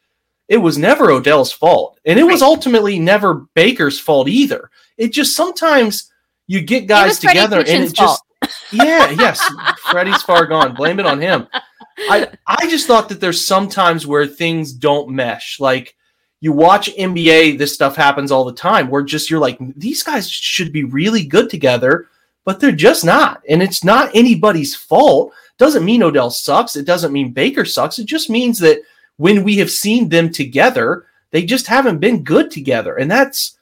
it 0.48 0.56
was 0.56 0.78
never 0.78 1.10
Odell's 1.10 1.52
fault. 1.52 2.00
And 2.04 2.18
it 2.18 2.24
was 2.24 2.42
ultimately 2.42 2.98
never 2.98 3.46
Baker's 3.54 4.00
fault 4.00 4.26
either. 4.28 4.70
It 4.96 5.12
just 5.12 5.36
sometimes 5.36 6.10
you 6.48 6.60
get 6.60 6.86
guys 6.88 7.18
together 7.20 7.58
and 7.60 7.84
it 7.84 7.94
just 7.94 8.22
yeah, 8.72 9.10
yes, 9.10 9.40
Freddie's 9.90 10.22
far 10.22 10.46
gone. 10.46 10.74
Blame 10.74 10.98
it 10.98 11.06
on 11.06 11.20
him. 11.20 11.46
I 12.08 12.28
I 12.46 12.68
just 12.68 12.86
thought 12.86 13.08
that 13.08 13.20
there's 13.20 13.44
sometimes 13.44 14.06
where 14.06 14.26
things 14.26 14.72
don't 14.72 15.10
mesh. 15.10 15.60
Like 15.60 15.96
you 16.40 16.52
watch 16.52 16.94
NBA, 16.96 17.58
this 17.58 17.74
stuff 17.74 17.96
happens 17.96 18.32
all 18.32 18.44
the 18.44 18.54
time 18.54 18.88
where 18.88 19.02
just 19.02 19.30
you're 19.30 19.40
like, 19.40 19.58
these 19.76 20.02
guys 20.02 20.30
should 20.30 20.72
be 20.72 20.84
really 20.84 21.24
good 21.24 21.50
together, 21.50 22.08
but 22.44 22.60
they're 22.60 22.72
just 22.72 23.04
not. 23.04 23.42
And 23.48 23.62
it's 23.62 23.84
not 23.84 24.10
anybody's 24.14 24.74
fault. 24.74 25.32
Doesn't 25.58 25.84
mean 25.84 26.02
Odell 26.02 26.30
sucks. 26.30 26.76
It 26.76 26.86
doesn't 26.86 27.12
mean 27.12 27.32
Baker 27.32 27.66
sucks. 27.66 27.98
It 27.98 28.06
just 28.06 28.30
means 28.30 28.58
that 28.60 28.80
when 29.18 29.44
we 29.44 29.58
have 29.58 29.70
seen 29.70 30.08
them 30.08 30.30
together, 30.30 31.06
they 31.30 31.44
just 31.44 31.66
haven't 31.66 31.98
been 31.98 32.24
good 32.24 32.50
together. 32.50 32.96
And 32.96 33.10
that's 33.10 33.58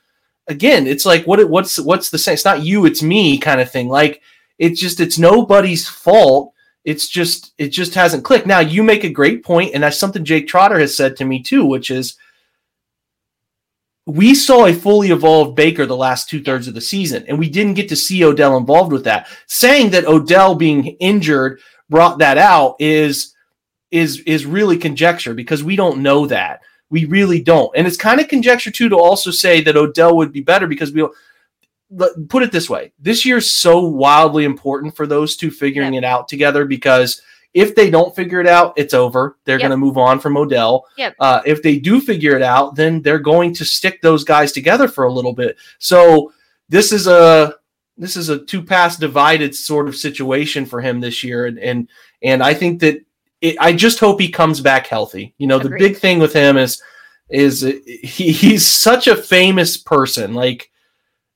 again, 0.46 0.86
it's 0.86 1.04
like 1.04 1.26
what 1.26 1.48
what's 1.48 1.80
what's 1.80 2.10
the 2.10 2.18
same? 2.18 2.34
It's 2.34 2.44
not 2.44 2.62
you, 2.62 2.86
it's 2.86 3.02
me 3.02 3.38
kind 3.38 3.60
of 3.60 3.70
thing. 3.70 3.88
Like 3.88 4.22
it's 4.58 4.80
just 4.80 5.00
it's 5.00 5.18
nobody's 5.18 5.88
fault. 5.88 6.54
It's 6.84 7.08
just 7.08 7.52
it 7.58 7.68
just 7.68 7.94
hasn't 7.94 8.24
clicked. 8.24 8.46
Now 8.46 8.60
you 8.60 8.82
make 8.82 9.04
a 9.04 9.10
great 9.10 9.44
point, 9.44 9.74
and 9.74 9.82
that's 9.82 9.98
something 9.98 10.24
Jake 10.24 10.46
Trotter 10.48 10.78
has 10.78 10.96
said 10.96 11.16
to 11.16 11.24
me 11.24 11.42
too, 11.42 11.64
which 11.64 11.90
is 11.90 12.16
we 14.06 14.34
saw 14.34 14.64
a 14.64 14.72
fully 14.72 15.10
evolved 15.10 15.54
Baker 15.54 15.84
the 15.84 15.96
last 15.96 16.30
two 16.30 16.42
thirds 16.42 16.66
of 16.66 16.74
the 16.74 16.80
season, 16.80 17.24
and 17.28 17.38
we 17.38 17.48
didn't 17.50 17.74
get 17.74 17.90
to 17.90 17.96
see 17.96 18.24
Odell 18.24 18.56
involved 18.56 18.90
with 18.90 19.04
that. 19.04 19.28
Saying 19.46 19.90
that 19.90 20.06
Odell 20.06 20.54
being 20.54 20.86
injured 20.98 21.60
brought 21.90 22.18
that 22.18 22.38
out 22.38 22.76
is 22.78 23.34
is 23.90 24.20
is 24.20 24.46
really 24.46 24.78
conjecture 24.78 25.34
because 25.34 25.62
we 25.62 25.76
don't 25.76 26.02
know 26.02 26.26
that. 26.26 26.60
We 26.90 27.04
really 27.04 27.42
don't, 27.42 27.70
and 27.76 27.86
it's 27.86 27.98
kind 27.98 28.18
of 28.20 28.28
conjecture 28.28 28.70
too 28.70 28.88
to 28.88 28.96
also 28.96 29.30
say 29.30 29.60
that 29.60 29.76
Odell 29.76 30.16
would 30.16 30.32
be 30.32 30.40
better 30.40 30.66
because 30.66 30.92
we. 30.92 31.02
let- 31.02 31.12
Put 32.28 32.42
it 32.42 32.52
this 32.52 32.68
way: 32.68 32.92
this 32.98 33.24
year's 33.24 33.48
so 33.50 33.80
wildly 33.80 34.44
important 34.44 34.94
for 34.94 35.06
those 35.06 35.36
two 35.36 35.50
figuring 35.50 35.94
it 35.94 36.04
out 36.04 36.28
together 36.28 36.64
because 36.66 37.22
if 37.54 37.74
they 37.74 37.88
don't 37.88 38.14
figure 38.14 38.40
it 38.40 38.46
out, 38.46 38.74
it's 38.76 38.92
over. 38.92 39.38
They're 39.44 39.54
Yep. 39.56 39.62
going 39.62 39.70
to 39.70 39.76
move 39.78 39.96
on 39.96 40.20
from 40.20 40.36
Odell. 40.36 40.84
Yep. 40.98 41.14
Uh, 41.18 41.40
if 41.46 41.62
they 41.62 41.78
do 41.78 41.98
figure 41.98 42.36
it 42.36 42.42
out, 42.42 42.76
then 42.76 43.00
they're 43.00 43.18
going 43.18 43.54
to 43.54 43.64
stick 43.64 44.02
those 44.02 44.22
guys 44.22 44.52
together 44.52 44.86
for 44.86 45.04
a 45.04 45.12
little 45.12 45.32
bit. 45.32 45.56
So 45.78 46.30
this 46.68 46.92
is 46.92 47.06
a 47.06 47.54
this 47.96 48.16
is 48.16 48.28
a 48.28 48.44
two 48.44 48.62
pass 48.62 48.96
divided 48.98 49.54
sort 49.54 49.88
of 49.88 49.96
situation 49.96 50.66
for 50.66 50.80
him 50.82 51.00
this 51.00 51.24
year, 51.24 51.46
and 51.46 51.58
and 51.58 51.88
and 52.22 52.42
I 52.42 52.52
think 52.52 52.80
that 52.80 52.98
it, 53.40 53.56
I 53.58 53.72
just 53.72 53.98
hope 53.98 54.20
he 54.20 54.28
comes 54.28 54.60
back 54.60 54.86
healthy. 54.86 55.34
You 55.38 55.46
know, 55.46 55.58
the 55.58 55.70
big 55.78 55.96
thing 55.96 56.18
with 56.18 56.34
him 56.34 56.58
is 56.58 56.82
is 57.30 57.62
he, 57.62 58.30
he's 58.32 58.66
such 58.66 59.06
a 59.06 59.16
famous 59.16 59.78
person. 59.78 60.34
Like 60.34 60.70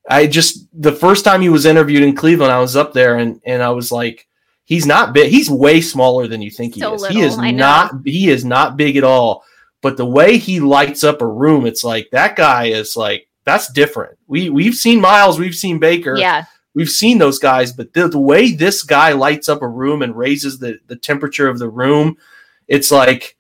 I 0.09 0.27
just 0.27 0.67
the 0.73 0.93
first 0.93 1.25
time 1.25 1.41
he 1.41 1.49
was 1.49 1.67
interviewed 1.67 2.03
in 2.03 2.15
Cleveland, 2.17 2.53
I 2.53 2.61
was 2.61 2.77
up 2.77 2.93
there 2.93 3.17
and 3.19 3.41
and 3.45 3.63
I 3.63 3.71
was 3.71 3.93
like, 3.93 4.27
he's 4.65 4.87
not 4.87 5.13
big. 5.13 5.31
He's 5.31 5.49
way 5.51 5.81
smaller 5.81 6.27
than 6.27 6.43
you 6.43 6.51
think 6.51 6.75
he 6.75 6.81
So 6.81 6.95
is. 6.95 7.07
he 7.07 7.21
is 7.21 7.33
little, 7.37 7.45
I 7.45 7.51
know. 7.53 7.57
not. 7.59 7.93
He 8.05 8.29
is 8.31 8.45
not 8.45 8.77
big 8.77 8.97
at 8.97 9.05
all. 9.05 9.45
But 9.81 9.97
the 9.97 10.07
way 10.07 10.39
he 10.39 10.61
lights 10.61 11.03
up 11.03 11.23
a 11.23 11.27
room, 11.27 11.67
it's 11.67 11.83
like 11.85 12.09
that 12.13 12.37
guy 12.37 12.67
is 12.67 12.97
like 12.97 13.29
that's 13.45 13.73
different. 13.73 14.19
We 14.27 14.49
we've 14.51 14.75
seen 14.75 15.01
Myles, 15.01 15.39
we've 15.39 15.55
seen 15.55 15.79
Baker, 15.81 16.17
Yeah. 16.17 16.45
we've 16.75 16.89
seen 16.91 17.19
those 17.19 17.39
guys, 17.41 17.73
but 17.73 17.93
the, 17.93 18.07
the 18.09 18.19
way 18.19 18.53
this 18.53 18.83
guy 18.85 19.13
lights 19.13 19.49
up 19.49 19.61
a 19.63 19.69
room 19.69 20.03
and 20.03 20.17
raises 20.17 20.59
the 20.61 20.79
the 20.87 20.97
temperature 20.97 21.49
of 21.49 21.59
the 21.59 21.69
room, 21.69 22.17
it's 22.69 22.91
like 22.93 23.37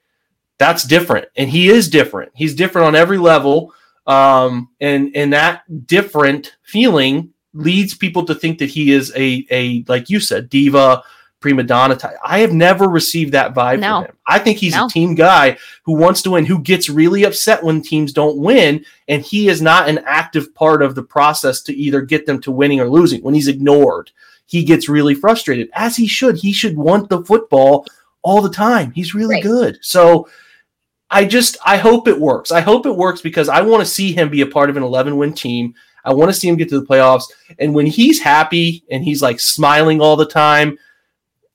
that's 0.58 0.84
different, 0.84 1.26
and 1.36 1.50
he 1.50 1.68
is 1.68 1.88
different. 1.88 2.32
He's 2.34 2.54
different 2.54 2.86
on 2.88 2.94
every 2.96 3.18
level, 3.18 3.72
um, 4.06 4.68
and 4.80 5.10
and 5.14 5.32
that 5.32 5.62
different 5.86 6.56
feeling 6.62 7.32
leads 7.54 7.94
people 7.94 8.24
to 8.24 8.34
think 8.34 8.58
that 8.58 8.70
he 8.70 8.92
is 8.92 9.12
a 9.16 9.46
a 9.50 9.84
like 9.88 10.08
you 10.10 10.18
said 10.20 10.48
diva 10.48 11.02
prima 11.40 11.62
donna 11.64 11.96
type. 11.96 12.14
I 12.24 12.38
have 12.38 12.52
never 12.52 12.88
received 12.88 13.32
that 13.32 13.52
vibe 13.52 13.80
No. 13.80 13.96
from 14.02 14.04
him. 14.06 14.16
I 14.28 14.38
think 14.38 14.58
he's 14.58 14.74
No. 14.76 14.86
a 14.86 14.88
team 14.88 15.16
guy 15.16 15.58
who 15.84 15.96
wants 15.96 16.22
to 16.22 16.30
win, 16.30 16.46
who 16.46 16.60
gets 16.60 16.88
really 16.88 17.24
upset 17.24 17.64
when 17.64 17.82
teams 17.82 18.12
don't 18.12 18.38
win, 18.38 18.84
and 19.08 19.22
he 19.22 19.48
is 19.48 19.60
not 19.60 19.88
an 19.88 19.98
active 20.06 20.54
part 20.54 20.82
of 20.82 20.94
the 20.94 21.02
process 21.02 21.60
to 21.62 21.74
either 21.74 22.00
get 22.00 22.26
them 22.26 22.40
to 22.42 22.52
winning 22.52 22.80
or 22.80 22.88
losing. 22.88 23.22
When 23.24 23.34
he's 23.34 23.48
ignored, 23.48 24.12
he 24.46 24.62
gets 24.62 24.88
really 24.88 25.14
frustrated, 25.16 25.68
as 25.74 25.96
he 25.96 26.06
should. 26.06 26.36
He 26.36 26.52
should 26.52 26.76
want 26.76 27.08
the 27.08 27.24
football 27.24 27.86
all 28.22 28.40
the 28.40 28.48
time. 28.48 28.92
He's 28.92 29.12
really 29.12 29.34
Right. 29.36 29.42
good. 29.42 29.78
So 29.82 30.28
I 31.12 31.26
just 31.26 31.58
I 31.64 31.76
hope 31.76 32.08
it 32.08 32.18
works. 32.18 32.50
I 32.50 32.60
hope 32.60 32.86
it 32.86 32.96
works 32.96 33.20
because 33.20 33.50
I 33.50 33.60
want 33.60 33.82
to 33.84 33.90
see 33.90 34.12
him 34.12 34.30
be 34.30 34.40
a 34.40 34.46
part 34.46 34.70
of 34.70 34.78
an 34.78 34.82
11 34.82 35.16
win 35.18 35.34
team. 35.34 35.74
I 36.04 36.14
want 36.14 36.30
to 36.30 36.34
see 36.34 36.48
him 36.48 36.56
get 36.56 36.70
to 36.70 36.80
the 36.80 36.86
playoffs. 36.86 37.24
And 37.58 37.74
when 37.74 37.86
he's 37.86 38.20
happy 38.20 38.82
and 38.90 39.04
he's 39.04 39.20
like 39.20 39.38
smiling 39.38 40.00
all 40.00 40.16
the 40.16 40.26
time, 40.26 40.78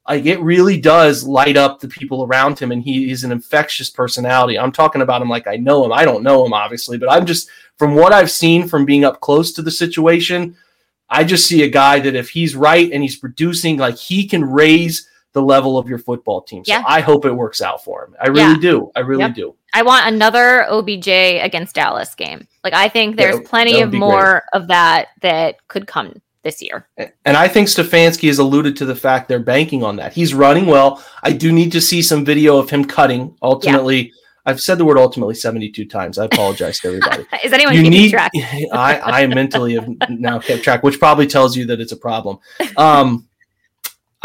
like 0.08 0.26
it 0.26 0.40
really 0.40 0.80
does 0.80 1.24
light 1.24 1.58
up 1.58 1.80
the 1.80 1.88
people 1.88 2.24
around 2.24 2.60
him 2.60 2.72
and 2.72 2.84
he 2.84 3.10
is 3.10 3.24
an 3.24 3.32
infectious 3.32 3.90
personality. 3.90 4.60
I'm 4.60 4.72
talking 4.72 5.02
about 5.02 5.24
him 5.24 5.30
like 5.30 5.48
I 5.48 5.58
know 5.58 5.84
him. 5.84 5.92
I 5.92 6.06
don't 6.06 6.24
know 6.24 6.46
him 6.46 6.54
obviously, 6.54 7.00
but 7.00 7.12
I'm 7.12 7.26
just 7.26 7.50
from 7.78 7.96
what 7.96 8.14
I've 8.14 8.32
seen 8.32 8.68
from 8.68 8.86
being 8.86 9.06
up 9.06 9.22
close 9.22 9.52
to 9.54 9.64
the 9.64 9.72
situation, 9.72 10.56
I 11.10 11.24
just 11.24 11.48
see 11.48 11.64
a 11.64 11.70
guy 11.70 12.00
that 12.00 12.16
if 12.16 12.30
he's 12.30 12.56
right 12.56 12.92
and 12.92 13.02
he's 13.02 13.18
producing, 13.18 13.78
like 13.78 13.98
he 13.98 14.28
can 14.28 14.46
raise 14.46 15.10
the 15.38 15.42
level 15.44 15.78
of 15.78 15.88
your 15.88 16.00
football 16.00 16.42
team. 16.42 16.66
So 16.66 16.74
Yeah. 16.74 16.84
I 16.88 17.00
hope 17.00 17.24
it 17.26 17.32
works 17.32 17.62
out 17.62 17.84
for 17.84 18.06
him. 18.06 18.16
I 18.20 18.28
really 18.28 18.56
Yeah. 18.56 18.72
do. 18.72 18.92
I 18.96 19.02
really 19.02 19.22
Yep. 19.22 19.36
do. 19.36 19.56
I 19.76 19.84
want 19.84 20.08
another 20.08 20.66
OBJ 20.68 21.40
against 21.40 21.76
Dallas 21.76 22.16
game. 22.16 22.48
Like 22.64 22.74
I 22.74 22.90
think 22.90 23.16
there's 23.18 23.36
Yeah, 23.36 23.48
plenty 23.48 23.82
of 23.82 23.94
more 23.94 24.44
of 24.54 24.68
that 24.70 25.10
that 25.22 25.68
could 25.68 25.86
come 25.86 26.20
this 26.44 26.60
year. 26.62 26.88
And 27.26 27.38
I 27.38 27.48
think 27.48 27.68
Stefanski 27.68 28.28
has 28.28 28.40
alluded 28.40 28.76
to 28.78 28.86
the 28.86 28.96
fact 28.96 29.28
they're 29.28 29.40
banking 29.40 29.84
on 29.84 29.98
that. 29.98 30.14
He's 30.14 30.34
running 30.34 30.66
well. 30.66 31.04
I 31.22 31.32
do 31.34 31.52
need 31.52 31.72
to 31.74 31.82
see 31.82 32.02
some 32.02 32.26
video 32.26 32.58
of 32.58 32.70
him 32.72 32.84
cutting. 32.86 33.36
Ultimately, 33.44 34.12
I've 34.48 34.62
said 34.62 34.78
the 34.78 34.86
word 34.86 34.98
ultimately 34.98 35.36
72 35.36 35.86
times. 35.86 36.18
I 36.18 36.26
apologize 36.26 36.80
to 36.80 36.88
everybody. 36.88 37.26
Is 37.44 37.52
anyone 37.54 37.76
you 37.76 37.82
keeping 37.84 38.00
need 38.00 38.10
track? 38.12 38.32
I, 38.74 39.00
I 39.24 39.28
mentally 39.28 39.76
have 39.76 39.88
now 40.10 40.40
kept 40.40 40.64
track, 40.64 40.84
which 40.84 40.98
probably 41.00 41.28
tells 41.28 41.56
you 41.58 41.66
that 41.66 41.80
it's 41.82 41.92
a 41.92 41.98
problem. 41.98 42.40
Um, 42.78 43.28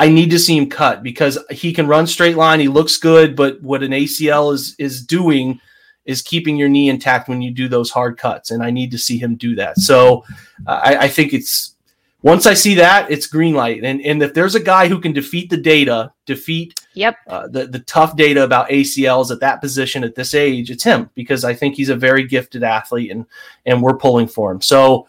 I 0.03 0.09
need 0.09 0.30
to 0.30 0.38
see 0.40 0.57
him 0.57 0.68
cut 0.68 1.05
because 1.05 1.38
he 1.48 1.72
can 1.72 1.86
run 1.86 2.09
straight 2.09 2.36
line. 2.36 2.59
He 2.59 2.66
looks 2.66 2.96
good, 2.96 3.36
but 3.36 3.62
what 3.62 3.84
an 3.84 3.92
ACL 3.92 4.53
is 4.53 4.74
is 4.76 5.07
doing 5.07 5.61
is 6.07 6.22
keeping 6.22 6.57
your 6.57 6.68
knee 6.68 6.88
intact 6.88 7.28
when 7.28 7.40
you 7.40 7.53
do 7.53 7.68
those 7.68 7.88
hard 7.88 8.18
cuts, 8.18 8.50
and 8.50 8.64
I 8.64 8.72
need 8.72 8.90
to 8.90 8.98
see 8.98 9.16
him 9.16 9.36
do 9.36 9.55
that. 9.55 9.78
So 9.78 10.24
uh, 10.66 10.80
I, 10.82 10.96
I 10.96 11.09
think 11.09 11.32
it's 11.32 11.76
once 12.22 12.46
I 12.46 12.55
see 12.55 12.74
that, 12.74 13.12
it's 13.12 13.28
green 13.28 13.55
light. 13.55 13.84
And 13.84 14.00
and 14.03 14.20
if 14.24 14.34
there's 14.34 14.57
a 14.57 14.61
guy 14.61 14.88
who 14.88 14.98
can 14.98 15.12
defeat 15.12 15.50
the 15.50 15.57
data, 15.57 16.12
defeat 16.26 16.80
Yep. 16.94 17.16
uh, 17.28 17.46
the 17.46 17.68
the 17.68 17.78
tough 17.78 18.16
data 18.16 18.42
about 18.42 18.70
ACLs 18.70 19.30
at 19.30 19.38
that 19.38 19.61
position 19.61 20.03
at 20.03 20.16
this 20.16 20.34
age, 20.34 20.68
it's 20.68 20.82
him 20.82 21.11
because 21.14 21.44
I 21.44 21.55
think 21.55 21.76
he's 21.76 21.90
a 21.90 21.96
very 21.96 22.26
gifted 22.26 22.64
athlete 22.64 23.12
and 23.12 23.24
and 23.66 23.80
we're 23.80 23.98
pulling 23.98 24.26
for 24.26 24.50
him. 24.50 24.61
So 24.62 25.07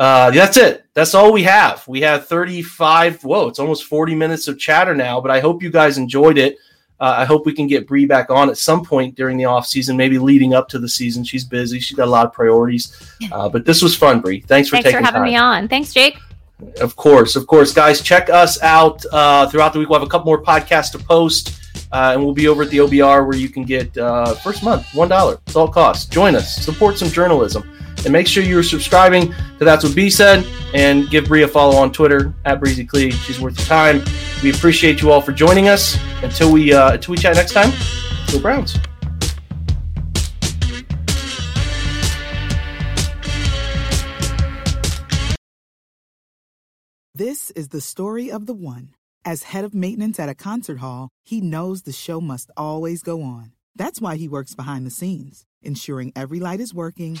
uh, 0.00 0.30
that's 0.30 0.56
it. 0.56 0.86
That's 0.94 1.14
all 1.14 1.30
we 1.30 1.42
have. 1.42 1.86
We 1.86 2.00
have 2.00 2.26
35. 2.26 3.22
Whoa, 3.22 3.48
it's 3.48 3.58
almost 3.58 3.84
40 3.84 4.14
minutes 4.14 4.48
of 4.48 4.58
chatter 4.58 4.94
now. 4.94 5.20
But 5.20 5.30
I 5.30 5.40
hope 5.40 5.62
you 5.62 5.70
guys 5.70 5.98
enjoyed 5.98 6.38
it. 6.38 6.56
Uh, 6.98 7.16
I 7.18 7.26
hope 7.26 7.44
we 7.44 7.52
can 7.52 7.66
get 7.66 7.86
Bree 7.86 8.06
back 8.06 8.30
on 8.30 8.48
at 8.48 8.56
some 8.56 8.82
point 8.82 9.14
during 9.14 9.36
the 9.36 9.44
off 9.44 9.66
season, 9.66 9.98
maybe 9.98 10.18
leading 10.18 10.54
up 10.54 10.70
to 10.70 10.78
the 10.78 10.88
season. 10.88 11.22
She's 11.22 11.44
busy. 11.44 11.80
She's 11.80 11.98
got 11.98 12.08
a 12.08 12.10
lot 12.10 12.24
of 12.24 12.32
priorities. 12.32 13.14
Uh, 13.30 13.50
but 13.50 13.66
this 13.66 13.82
was 13.82 13.94
fun, 13.94 14.20
Bree. 14.20 14.40
Thanks 14.40 14.70
for 14.70 14.76
taking. 14.76 14.92
Thanks 14.92 14.98
for 15.00 15.04
having 15.04 15.20
time. 15.20 15.30
me 15.30 15.36
on. 15.36 15.68
Thanks, 15.68 15.92
Jake. 15.92 16.18
Of 16.80 16.96
course, 16.96 17.36
of 17.36 17.46
course, 17.46 17.72
guys. 17.74 18.00
Check 18.00 18.30
us 18.30 18.60
out 18.62 19.04
uh, 19.12 19.48
throughout 19.48 19.74
the 19.74 19.78
week. 19.78 19.90
We'll 19.90 19.98
have 19.98 20.06
a 20.06 20.10
couple 20.10 20.26
more 20.26 20.42
podcasts 20.42 20.92
to 20.92 20.98
post, 20.98 21.60
uh, 21.92 22.12
and 22.14 22.24
we'll 22.24 22.34
be 22.34 22.48
over 22.48 22.62
at 22.62 22.70
the 22.70 22.78
OBR 22.78 23.26
where 23.26 23.36
you 23.36 23.50
can 23.50 23.64
get 23.64 23.96
uh, 23.98 24.34
first 24.36 24.62
month 24.62 24.86
one 24.94 25.08
dollar. 25.08 25.38
It's 25.46 25.56
all 25.56 25.68
costs. 25.68 26.06
Join 26.06 26.34
us, 26.34 26.56
support 26.56 26.98
some 26.98 27.08
journalism, 27.08 27.70
And 28.04 28.12
make 28.12 28.26
sure 28.26 28.42
you're 28.42 28.62
subscribing 28.62 29.32
to 29.58 29.64
That's 29.64 29.84
What 29.84 29.94
B 29.94 30.08
Said 30.08 30.46
and 30.74 31.08
give 31.10 31.26
Bree 31.26 31.42
a 31.42 31.48
follow 31.48 31.76
on 31.76 31.92
Twitter 31.92 32.34
at 32.44 32.60
Breezy 32.60 32.84
Clee. 32.84 33.10
She's 33.10 33.40
worth 33.40 33.58
your 33.58 33.66
time. 33.66 34.02
We 34.42 34.50
appreciate 34.50 35.02
you 35.02 35.10
all 35.10 35.20
for 35.20 35.32
joining 35.32 35.68
us. 35.68 35.98
Until 36.22 36.52
we 36.52 36.72
uh, 36.72 36.92
until 36.92 37.12
we 37.12 37.18
chat 37.18 37.36
next 37.36 37.52
time, 37.52 37.70
go 38.32 38.40
Browns. 38.40 38.78
This 47.14 47.50
is 47.50 47.68
the 47.68 47.82
story 47.82 48.30
of 48.30 48.46
the 48.46 48.54
one. 48.54 48.94
As 49.26 49.42
head 49.42 49.64
of 49.64 49.74
maintenance 49.74 50.18
at 50.18 50.30
a 50.30 50.34
concert 50.34 50.78
hall, 50.78 51.10
he 51.22 51.42
knows 51.42 51.82
the 51.82 51.92
show 51.92 52.18
must 52.18 52.50
always 52.56 53.02
go 53.02 53.20
on. 53.20 53.52
That's 53.76 54.00
why 54.00 54.16
he 54.16 54.26
works 54.26 54.54
behind 54.54 54.86
the 54.86 54.90
scenes, 54.90 55.44
ensuring 55.62 56.12
every 56.16 56.40
light 56.40 56.60
is 56.60 56.72
working, 56.72 57.20